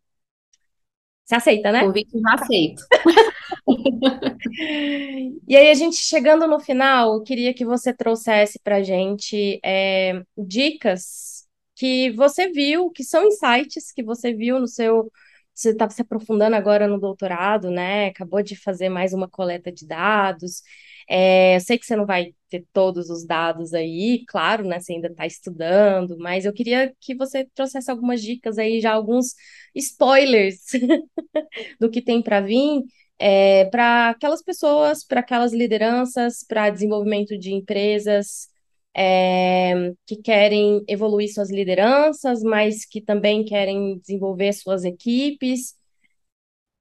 Você 1.25 1.35
aceita, 1.35 1.71
né? 1.71 1.81
Convite 1.81 2.19
já 2.19 2.35
aceito. 2.35 2.83
e 5.47 5.57
aí, 5.57 5.71
a 5.71 5.75
gente 5.75 5.97
chegando 5.97 6.47
no 6.47 6.59
final, 6.59 7.23
queria 7.23 7.53
que 7.53 7.67
você 7.67 7.93
trouxesse 7.93 8.59
para 8.59 8.77
a 8.77 8.83
gente 8.83 9.61
é, 9.63 10.23
dicas 10.37 11.38
que 11.79 12.11
você 12.13 12.51
viu, 12.51 12.91
que 12.91 13.05
são 13.05 13.25
insights 13.27 13.93
que 13.93 14.03
você 14.03 14.35
viu 14.35 14.59
no 14.61 14.67
seu. 14.67 15.11
Você 15.55 15.71
está 15.71 15.89
se 15.91 16.03
aprofundando 16.03 16.57
agora 16.57 16.87
no 16.89 17.01
doutorado, 17.01 17.71
né? 17.71 18.09
Acabou 18.09 18.43
de 18.43 18.57
fazer 18.57 18.89
mais 18.89 19.13
uma 19.13 19.29
coleta 19.29 19.73
de 19.73 19.87
dados. 19.87 20.63
É, 21.09 21.57
eu 21.57 21.61
sei 21.61 21.79
que 21.79 21.87
você 21.87 21.97
não 21.97 22.07
vai 22.07 22.35
ter 22.49 22.67
todos 22.73 23.11
os 23.11 23.25
dados 23.27 23.75
aí, 23.75 24.25
claro, 24.29 24.65
né? 24.67 24.81
Você 24.81 24.95
ainda 24.95 25.09
está 25.09 25.27
estudando, 25.27 26.17
mas 26.19 26.45
eu 26.45 26.53
queria 26.53 26.95
que 27.01 27.15
você 27.15 27.45
trouxesse 27.55 27.91
algumas 27.91 28.23
dicas 28.23 28.59
aí, 28.59 28.81
já 28.81 28.93
alguns 28.93 29.35
spoilers 29.75 30.63
do 31.81 31.91
que 31.91 32.03
tem 32.03 32.23
para 32.23 32.41
vir. 32.41 32.83
É, 33.21 33.65
para 33.67 34.11
aquelas 34.11 34.43
pessoas, 34.43 35.05
para 35.05 35.21
aquelas 35.21 35.53
lideranças, 35.53 36.45
para 36.47 36.71
desenvolvimento 36.71 37.37
de 37.39 37.53
empresas, 37.53 38.49
é, 38.95 39.93
que 40.07 40.17
querem 40.17 40.85
evoluir 40.89 41.33
suas 41.33 41.51
lideranças, 41.51 42.43
mas 42.43 42.85
que 42.85 43.01
também 43.01 43.45
querem 43.45 43.99
desenvolver 43.99 44.53
suas 44.53 44.85
equipes. 44.85 45.77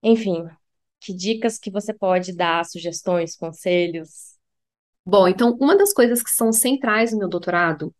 Enfim, 0.01 0.47
que 0.99 1.13
dicas 1.13 1.57
que 1.59 1.71
você 1.71 1.93
pode 1.93 2.35
dar, 2.35 2.65
sugestões, 2.65 3.35
conselhos? 3.35 4.35
Bom, 5.05 5.27
então, 5.27 5.57
uma 5.59 5.77
das 5.77 5.93
coisas 5.93 6.21
que 6.21 6.29
são 6.29 6.51
centrais 6.51 7.13
no 7.13 7.19
meu 7.19 7.29
doutorado, 7.29 7.93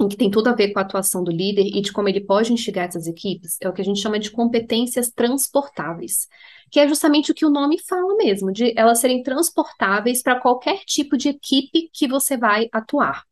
em 0.00 0.08
que 0.08 0.16
tem 0.16 0.30
tudo 0.30 0.48
a 0.48 0.54
ver 0.54 0.72
com 0.72 0.78
a 0.78 0.82
atuação 0.82 1.22
do 1.22 1.30
líder 1.30 1.62
e 1.66 1.82
de 1.82 1.92
como 1.92 2.08
ele 2.08 2.22
pode 2.22 2.52
instigar 2.52 2.88
essas 2.88 3.06
equipes, 3.06 3.58
é 3.60 3.68
o 3.68 3.72
que 3.72 3.82
a 3.82 3.84
gente 3.84 4.00
chama 4.00 4.18
de 4.18 4.30
competências 4.30 5.10
transportáveis, 5.10 6.28
que 6.70 6.80
é 6.80 6.88
justamente 6.88 7.32
o 7.32 7.34
que 7.34 7.44
o 7.44 7.50
nome 7.50 7.78
fala 7.78 8.16
mesmo, 8.16 8.52
de 8.52 8.72
elas 8.76 9.00
serem 9.00 9.22
transportáveis 9.22 10.22
para 10.22 10.40
qualquer 10.40 10.80
tipo 10.86 11.16
de 11.18 11.28
equipe 11.28 11.90
que 11.92 12.08
você 12.08 12.36
vai 12.36 12.68
atuar. 12.72 13.24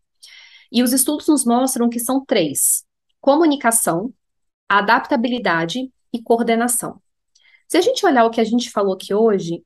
E 0.71 0.83
os 0.83 0.93
estudos 0.93 1.27
nos 1.29 1.45
mostram 1.45 1.89
que 1.89 1.99
são 1.99 2.25
três: 2.25 2.85
comunicação, 3.21 4.13
adaptabilidade 4.69 5.91
e 6.13 6.23
coordenação. 6.23 7.01
Se 7.67 7.77
a 7.77 7.81
gente 7.81 8.05
olhar 8.05 8.25
o 8.25 8.31
que 8.31 8.41
a 8.41 8.45
gente 8.45 8.71
falou 8.71 8.95
aqui 8.95 9.15
hoje, 9.15 9.63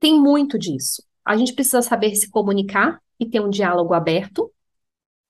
tem 0.00 0.20
muito 0.20 0.58
disso. 0.58 1.02
A 1.24 1.36
gente 1.36 1.52
precisa 1.52 1.82
saber 1.82 2.14
se 2.14 2.30
comunicar 2.30 3.00
e 3.18 3.28
ter 3.28 3.40
um 3.40 3.50
diálogo 3.50 3.94
aberto. 3.94 4.52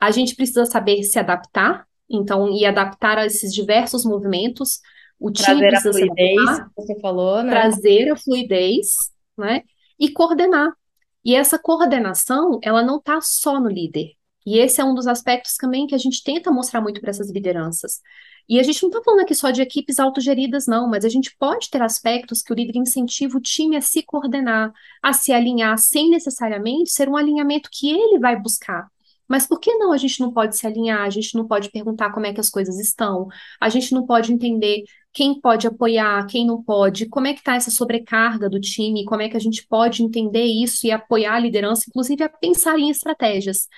A 0.00 0.10
gente 0.10 0.36
precisa 0.36 0.64
saber 0.64 1.02
se 1.02 1.18
adaptar, 1.18 1.86
então, 2.08 2.50
e 2.50 2.64
adaptar 2.64 3.18
a 3.18 3.26
esses 3.26 3.52
diversos 3.52 4.04
movimentos. 4.04 4.80
O 5.18 5.30
time 5.30 5.58
trazer 5.58 5.68
precisa 5.68 5.90
a 5.90 5.92
fluidez, 5.92 6.34
se 6.34 6.40
adaptar, 6.40 6.70
você 6.76 7.00
falou, 7.00 7.42
né? 7.42 7.50
Trazer 7.50 8.12
a 8.12 8.16
fluidez, 8.16 8.86
né? 9.36 9.62
E 9.98 10.10
coordenar. 10.10 10.72
E 11.24 11.34
essa 11.34 11.58
coordenação, 11.58 12.60
ela 12.62 12.82
não 12.82 12.98
está 12.98 13.20
só 13.20 13.60
no 13.60 13.68
líder. 13.68 14.17
E 14.48 14.58
esse 14.58 14.80
é 14.80 14.84
um 14.84 14.94
dos 14.94 15.06
aspectos 15.06 15.56
também 15.56 15.86
que 15.86 15.94
a 15.94 15.98
gente 15.98 16.24
tenta 16.24 16.50
mostrar 16.50 16.80
muito 16.80 17.02
para 17.02 17.10
essas 17.10 17.30
lideranças. 17.30 18.00
E 18.48 18.58
a 18.58 18.62
gente 18.62 18.82
não 18.82 18.88
está 18.88 19.02
falando 19.02 19.20
aqui 19.20 19.34
só 19.34 19.50
de 19.50 19.60
equipes 19.60 19.98
autogeridas, 19.98 20.66
não, 20.66 20.88
mas 20.88 21.04
a 21.04 21.08
gente 21.10 21.36
pode 21.38 21.68
ter 21.68 21.82
aspectos 21.82 22.40
que 22.40 22.50
o 22.50 22.56
líder 22.56 22.78
incentiva 22.78 23.36
o 23.36 23.42
time 23.42 23.76
a 23.76 23.82
se 23.82 24.02
coordenar, 24.02 24.72
a 25.02 25.12
se 25.12 25.34
alinhar, 25.34 25.76
sem 25.76 26.08
necessariamente 26.08 26.90
ser 26.90 27.10
um 27.10 27.16
alinhamento 27.16 27.68
que 27.70 27.90
ele 27.90 28.18
vai 28.18 28.40
buscar. 28.40 28.88
Mas 29.28 29.46
por 29.46 29.60
que 29.60 29.74
não 29.74 29.92
a 29.92 29.98
gente 29.98 30.18
não 30.18 30.32
pode 30.32 30.56
se 30.56 30.66
alinhar? 30.66 31.02
A 31.02 31.10
gente 31.10 31.34
não 31.34 31.46
pode 31.46 31.70
perguntar 31.70 32.10
como 32.10 32.24
é 32.24 32.32
que 32.32 32.40
as 32.40 32.48
coisas 32.48 32.78
estão, 32.80 33.28
a 33.60 33.68
gente 33.68 33.92
não 33.92 34.06
pode 34.06 34.32
entender 34.32 34.84
quem 35.12 35.38
pode 35.38 35.66
apoiar, 35.66 36.26
quem 36.26 36.46
não 36.46 36.62
pode, 36.62 37.06
como 37.06 37.26
é 37.26 37.34
que 37.34 37.40
está 37.40 37.54
essa 37.54 37.70
sobrecarga 37.70 38.48
do 38.48 38.58
time, 38.58 39.04
como 39.04 39.20
é 39.20 39.28
que 39.28 39.36
a 39.36 39.40
gente 39.40 39.66
pode 39.66 40.02
entender 40.02 40.44
isso 40.44 40.86
e 40.86 40.90
apoiar 40.90 41.34
a 41.34 41.38
liderança, 41.38 41.84
inclusive 41.88 42.24
a 42.24 42.30
pensar 42.30 42.78
em 42.78 42.88
estratégias. 42.88 43.68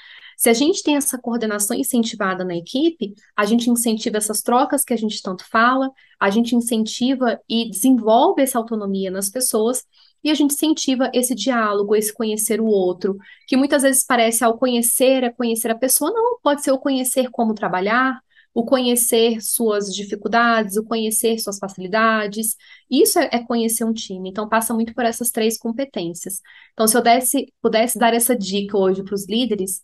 Se 0.40 0.48
a 0.48 0.54
gente 0.54 0.82
tem 0.82 0.96
essa 0.96 1.18
coordenação 1.18 1.76
incentivada 1.76 2.42
na 2.46 2.56
equipe, 2.56 3.12
a 3.36 3.44
gente 3.44 3.68
incentiva 3.68 4.16
essas 4.16 4.40
trocas 4.40 4.82
que 4.82 4.94
a 4.94 4.96
gente 4.96 5.20
tanto 5.20 5.46
fala, 5.46 5.90
a 6.18 6.30
gente 6.30 6.56
incentiva 6.56 7.38
e 7.46 7.68
desenvolve 7.68 8.40
essa 8.40 8.56
autonomia 8.56 9.10
nas 9.10 9.28
pessoas 9.28 9.84
e 10.24 10.30
a 10.30 10.34
gente 10.34 10.54
incentiva 10.54 11.10
esse 11.12 11.34
diálogo, 11.34 11.94
esse 11.94 12.10
conhecer 12.10 12.58
o 12.58 12.64
outro, 12.64 13.18
que 13.46 13.54
muitas 13.54 13.82
vezes 13.82 14.02
parece 14.02 14.42
ao 14.42 14.56
conhecer 14.56 15.24
é 15.24 15.30
conhecer 15.30 15.70
a 15.70 15.74
pessoa, 15.74 16.10
não, 16.10 16.38
pode 16.42 16.62
ser 16.64 16.72
o 16.72 16.78
conhecer 16.78 17.28
como 17.30 17.52
trabalhar, 17.52 18.18
o 18.54 18.64
conhecer 18.64 19.42
suas 19.42 19.94
dificuldades, 19.94 20.78
o 20.78 20.84
conhecer 20.84 21.38
suas 21.38 21.58
facilidades. 21.58 22.56
Isso 22.90 23.18
é, 23.18 23.28
é, 23.30 23.44
conhecer 23.44 23.84
um 23.84 23.92
time. 23.92 24.30
Então, 24.30 24.48
passa 24.48 24.72
muito 24.72 24.94
por 24.94 25.04
essas 25.04 25.30
três 25.30 25.58
competências. 25.58 26.40
Então, 26.72 26.86
se 26.88 26.96
eu 26.96 27.02
desse, 27.02 27.52
pudesse 27.60 27.98
dar 27.98 28.14
essa 28.14 28.34
dica 28.34 28.76
hoje 28.78 29.04
para 29.04 29.14
os 29.14 29.28
líderes, 29.28 29.82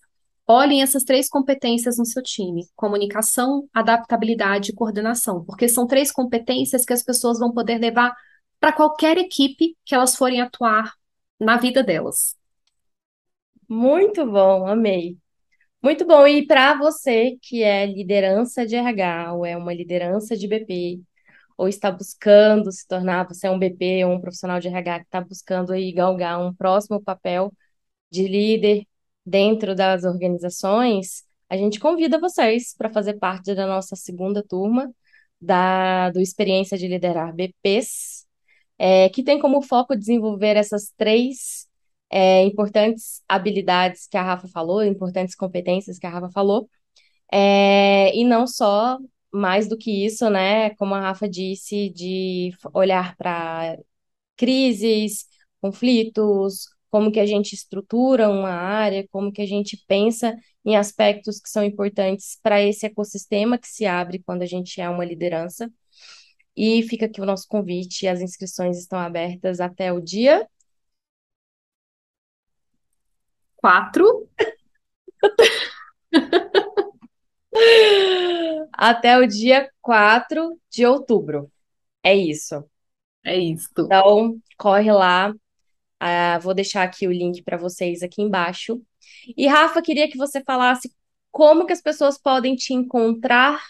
Olhem 0.48 0.80
essas 0.80 1.02
três 1.02 1.28
competências 1.28 1.98
no 1.98 2.04
seu 2.04 2.22
time: 2.22 2.66
comunicação, 2.76 3.68
adaptabilidade 3.74 4.70
e 4.70 4.74
coordenação, 4.74 5.44
porque 5.44 5.68
são 5.68 5.86
três 5.86 6.12
competências 6.12 6.84
que 6.84 6.92
as 6.92 7.02
pessoas 7.02 7.38
vão 7.38 7.52
poder 7.52 7.78
levar 7.78 8.14
para 8.60 8.72
qualquer 8.72 9.18
equipe 9.18 9.76
que 9.84 9.94
elas 9.94 10.16
forem 10.16 10.40
atuar 10.40 10.94
na 11.38 11.56
vida 11.56 11.82
delas. 11.82 12.36
Muito 13.68 14.24
bom, 14.24 14.66
amei. 14.66 15.18
Muito 15.82 16.06
bom. 16.06 16.26
E 16.26 16.46
para 16.46 16.76
você 16.78 17.36
que 17.42 17.62
é 17.62 17.86
liderança 17.86 18.66
de 18.66 18.76
RH, 18.76 19.34
ou 19.34 19.46
é 19.46 19.56
uma 19.56 19.74
liderança 19.74 20.36
de 20.36 20.48
BP, 20.48 21.00
ou 21.56 21.68
está 21.68 21.90
buscando 21.90 22.70
se 22.72 22.86
tornar, 22.86 23.26
você 23.26 23.46
é 23.48 23.50
um 23.50 23.58
BP 23.58 24.04
ou 24.04 24.12
um 24.14 24.20
profissional 24.20 24.60
de 24.60 24.68
RH 24.68 25.00
que 25.00 25.06
está 25.06 25.20
buscando 25.20 25.72
aí 25.72 25.92
galgar 25.92 26.40
um 26.40 26.54
próximo 26.54 27.02
papel 27.02 27.52
de 28.10 28.28
líder 28.28 28.86
dentro 29.26 29.74
das 29.74 30.04
organizações, 30.04 31.24
a 31.48 31.56
gente 31.56 31.80
convida 31.80 32.18
vocês 32.20 32.74
para 32.76 32.90
fazer 32.90 33.14
parte 33.14 33.54
da 33.54 33.66
nossa 33.66 33.96
segunda 33.96 34.42
turma 34.42 34.90
da, 35.40 36.10
do 36.10 36.20
Experiência 36.20 36.78
de 36.78 36.88
Liderar 36.88 37.34
BPs, 37.34 38.26
é, 38.78 39.08
que 39.08 39.22
tem 39.22 39.40
como 39.40 39.62
foco 39.62 39.96
desenvolver 39.96 40.56
essas 40.56 40.92
três 40.96 41.66
é, 42.10 42.42
importantes 42.44 43.22
habilidades 43.28 44.06
que 44.08 44.16
a 44.16 44.22
Rafa 44.22 44.48
falou, 44.48 44.84
importantes 44.84 45.34
competências 45.34 45.98
que 45.98 46.06
a 46.06 46.10
Rafa 46.10 46.30
falou, 46.30 46.68
é, 47.32 48.14
e 48.16 48.24
não 48.24 48.46
só 48.46 48.98
mais 49.32 49.68
do 49.68 49.76
que 49.76 50.06
isso, 50.06 50.30
né? 50.30 50.70
Como 50.76 50.94
a 50.94 51.00
Rafa 51.00 51.28
disse, 51.28 51.90
de 51.90 52.52
olhar 52.72 53.16
para 53.16 53.76
crises, 54.36 55.26
conflitos, 55.60 56.68
como 56.96 57.12
que 57.12 57.20
a 57.20 57.26
gente 57.26 57.54
estrutura 57.54 58.30
uma 58.30 58.48
área, 58.48 59.06
como 59.10 59.30
que 59.30 59.42
a 59.42 59.46
gente 59.46 59.76
pensa 59.86 60.34
em 60.64 60.78
aspectos 60.78 61.38
que 61.38 61.50
são 61.50 61.62
importantes 61.62 62.38
para 62.42 62.62
esse 62.62 62.86
ecossistema 62.86 63.58
que 63.58 63.68
se 63.68 63.84
abre 63.84 64.22
quando 64.24 64.40
a 64.40 64.46
gente 64.46 64.80
é 64.80 64.88
uma 64.88 65.04
liderança. 65.04 65.70
E 66.56 66.82
fica 66.84 67.04
aqui 67.04 67.20
o 67.20 67.26
nosso 67.26 67.46
convite, 67.48 68.08
as 68.08 68.22
inscrições 68.22 68.78
estão 68.78 68.98
abertas 68.98 69.60
até 69.60 69.92
o 69.92 70.00
dia 70.00 70.48
quatro. 73.56 74.26
até 78.72 79.18
o 79.18 79.26
dia 79.26 79.70
4 79.82 80.58
de 80.70 80.86
outubro. 80.86 81.52
É 82.02 82.16
isso. 82.16 82.64
É 83.22 83.36
isso. 83.36 83.68
Então, 83.78 84.40
corre 84.56 84.90
lá, 84.92 85.34
Uh, 86.02 86.40
vou 86.40 86.54
deixar 86.54 86.82
aqui 86.82 87.08
o 87.08 87.12
link 87.12 87.42
para 87.42 87.56
vocês 87.56 88.02
aqui 88.02 88.22
embaixo. 88.22 88.82
E 89.36 89.46
Rafa, 89.46 89.80
queria 89.80 90.10
que 90.10 90.18
você 90.18 90.42
falasse 90.42 90.92
como 91.30 91.66
que 91.66 91.72
as 91.72 91.82
pessoas 91.82 92.18
podem 92.18 92.54
te 92.54 92.74
encontrar, 92.74 93.62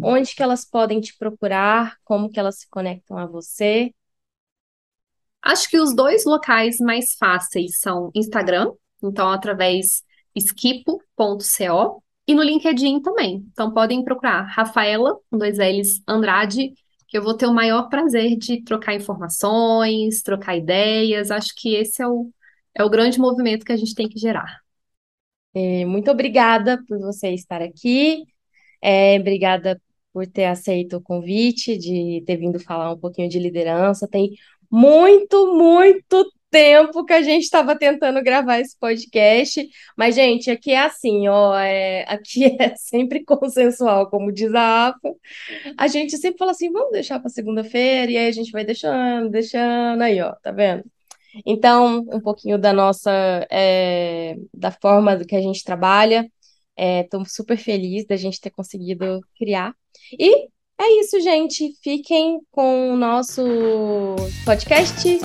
onde 0.00 0.34
que 0.34 0.42
elas 0.42 0.64
podem 0.64 1.00
te 1.00 1.16
procurar, 1.16 1.96
como 2.04 2.30
que 2.30 2.38
elas 2.38 2.60
se 2.60 2.68
conectam 2.68 3.18
a 3.18 3.26
você. 3.26 3.92
Acho 5.42 5.68
que 5.70 5.78
os 5.78 5.94
dois 5.94 6.24
locais 6.24 6.78
mais 6.78 7.14
fáceis 7.14 7.80
são 7.80 8.10
Instagram, 8.14 8.72
então 9.02 9.30
através 9.30 10.02
esquipo.co 10.34 12.02
e 12.26 12.34
no 12.34 12.42
LinkedIn 12.42 13.00
também. 13.00 13.46
Então 13.52 13.72
podem 13.72 14.04
procurar 14.04 14.42
Rafaela, 14.42 15.18
com 15.30 15.38
dois 15.38 15.58
L's, 15.58 16.02
Andrade, 16.06 16.74
que 17.08 17.18
eu 17.18 17.22
vou 17.22 17.34
ter 17.34 17.46
o 17.46 17.54
maior 17.54 17.88
prazer 17.88 18.36
de 18.36 18.62
trocar 18.62 18.94
informações, 18.94 20.22
trocar 20.22 20.56
ideias. 20.56 21.30
Acho 21.30 21.54
que 21.56 21.74
esse 21.74 22.02
é 22.02 22.06
o, 22.06 22.30
é 22.74 22.84
o 22.84 22.90
grande 22.90 23.18
movimento 23.18 23.64
que 23.64 23.72
a 23.72 23.76
gente 23.76 23.94
tem 23.94 24.08
que 24.08 24.18
gerar. 24.18 24.60
É, 25.54 25.84
muito 25.86 26.10
obrigada 26.10 26.82
por 26.86 26.98
você 26.98 27.30
estar 27.30 27.62
aqui. 27.62 28.24
É, 28.82 29.18
obrigada 29.18 29.80
por 30.12 30.26
ter 30.26 30.46
aceito 30.46 30.96
o 30.96 31.00
convite, 31.02 31.78
de 31.78 32.22
ter 32.26 32.36
vindo 32.36 32.60
falar 32.60 32.92
um 32.92 32.98
pouquinho 32.98 33.28
de 33.28 33.38
liderança. 33.38 34.08
Tem 34.08 34.30
muito, 34.70 35.54
muito 35.56 36.30
tempo 36.50 37.04
que 37.04 37.12
a 37.12 37.22
gente 37.22 37.44
estava 37.44 37.76
tentando 37.78 38.22
gravar 38.22 38.60
esse 38.60 38.76
podcast, 38.78 39.68
mas, 39.96 40.14
gente, 40.14 40.50
aqui 40.50 40.72
é 40.72 40.80
assim, 40.80 41.28
ó, 41.28 41.54
é, 41.58 42.04
aqui 42.08 42.56
é 42.60 42.74
sempre 42.76 43.24
consensual, 43.24 44.08
como 44.10 44.32
diz 44.32 44.54
a 44.54 44.88
AFA. 44.88 45.14
A 45.76 45.88
gente 45.88 46.16
sempre 46.18 46.38
fala 46.38 46.52
assim, 46.52 46.70
vamos 46.72 46.92
deixar 46.92 47.20
para 47.20 47.28
segunda-feira, 47.30 48.12
e 48.12 48.16
aí 48.16 48.28
a 48.28 48.32
gente 48.32 48.50
vai 48.52 48.64
deixando, 48.64 49.30
deixando, 49.30 50.02
aí, 50.02 50.20
ó, 50.20 50.34
tá 50.42 50.50
vendo? 50.52 50.84
Então, 51.46 52.04
um 52.12 52.20
pouquinho 52.20 52.58
da 52.58 52.72
nossa, 52.72 53.10
é, 53.50 54.36
da 54.52 54.70
forma 54.70 55.24
que 55.24 55.36
a 55.36 55.40
gente 55.40 55.64
trabalha. 55.64 56.30
Estou 56.76 57.22
é, 57.22 57.24
super 57.26 57.56
feliz 57.56 58.06
da 58.06 58.16
gente 58.16 58.40
ter 58.40 58.50
conseguido 58.50 59.20
criar. 59.36 59.74
E 60.18 60.48
é 60.80 61.00
isso, 61.00 61.20
gente. 61.20 61.74
Fiquem 61.82 62.38
com 62.50 62.92
o 62.92 62.96
nosso 62.96 63.42
podcast. 64.44 65.20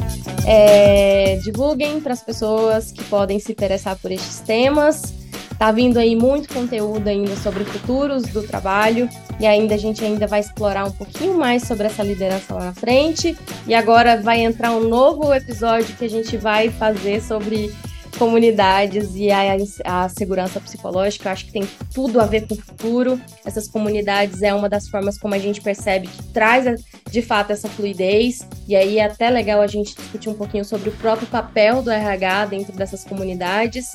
É, 0.47 1.37
divulguem 1.43 2.01
para 2.01 2.13
as 2.13 2.21
pessoas 2.21 2.91
que 2.91 3.03
podem 3.05 3.39
se 3.39 3.51
interessar 3.51 3.97
por 3.97 4.11
estes 4.11 4.39
temas. 4.39 5.13
Tá 5.57 5.71
vindo 5.71 5.97
aí 5.97 6.15
muito 6.15 6.53
conteúdo 6.53 7.07
ainda 7.07 7.35
sobre 7.37 7.63
futuros 7.63 8.23
do 8.23 8.45
trabalho 8.45 9.07
e 9.39 9.45
ainda 9.45 9.75
a 9.75 9.77
gente 9.77 10.03
ainda 10.03 10.27
vai 10.27 10.39
explorar 10.39 10.85
um 10.85 10.91
pouquinho 10.91 11.37
mais 11.37 11.63
sobre 11.63 11.85
essa 11.85 12.03
liderança 12.03 12.53
lá 12.53 12.65
na 12.65 12.73
frente. 12.73 13.37
E 13.67 13.73
agora 13.73 14.19
vai 14.19 14.41
entrar 14.41 14.71
um 14.71 14.87
novo 14.87 15.33
episódio 15.33 15.95
que 15.95 16.05
a 16.05 16.09
gente 16.09 16.35
vai 16.35 16.69
fazer 16.69 17.21
sobre 17.21 17.71
comunidades 18.17 19.15
e 19.15 19.29
a, 19.31 19.55
a, 19.85 20.09
segurança 20.09 20.59
psicológica, 20.59 21.31
acho 21.31 21.45
que 21.45 21.51
tem 21.51 21.67
tudo 21.93 22.19
a 22.21 22.25
ver 22.25 22.47
com 22.47 22.53
o 22.53 22.57
futuro. 22.57 23.19
Essas 23.45 23.67
comunidades 23.67 24.41
é 24.41 24.53
uma 24.53 24.69
das 24.69 24.87
formas 24.87 25.17
como 25.17 25.33
a 25.33 25.39
gente 25.39 25.61
percebe 25.61 26.07
que 26.07 26.23
traz 26.25 26.83
de 27.09 27.21
fato 27.21 27.51
essa 27.51 27.67
fluidez, 27.67 28.47
e 28.67 28.75
aí 28.75 28.99
é 28.99 29.05
até 29.05 29.29
legal 29.29 29.61
a 29.61 29.67
gente 29.67 29.95
discutir 29.95 30.29
um 30.29 30.33
pouquinho 30.33 30.65
sobre 30.65 30.89
o 30.89 30.93
próprio 30.93 31.27
papel 31.27 31.81
do 31.81 31.91
RH 31.91 32.45
dentro 32.47 32.73
dessas 32.73 33.03
comunidades. 33.03 33.87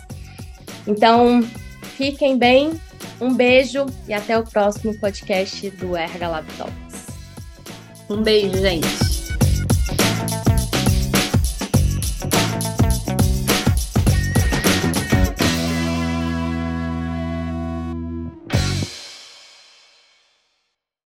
Então, 0.86 1.42
fiquem 1.96 2.38
bem, 2.38 2.72
um 3.20 3.34
beijo 3.34 3.86
e 4.06 4.12
até 4.12 4.38
o 4.38 4.44
próximo 4.44 4.98
podcast 4.98 5.70
do 5.70 5.96
RH 5.96 6.28
Lab 6.28 6.46
Talks. 6.56 7.06
Um 8.08 8.22
beijo, 8.22 8.56
gente. 8.56 9.17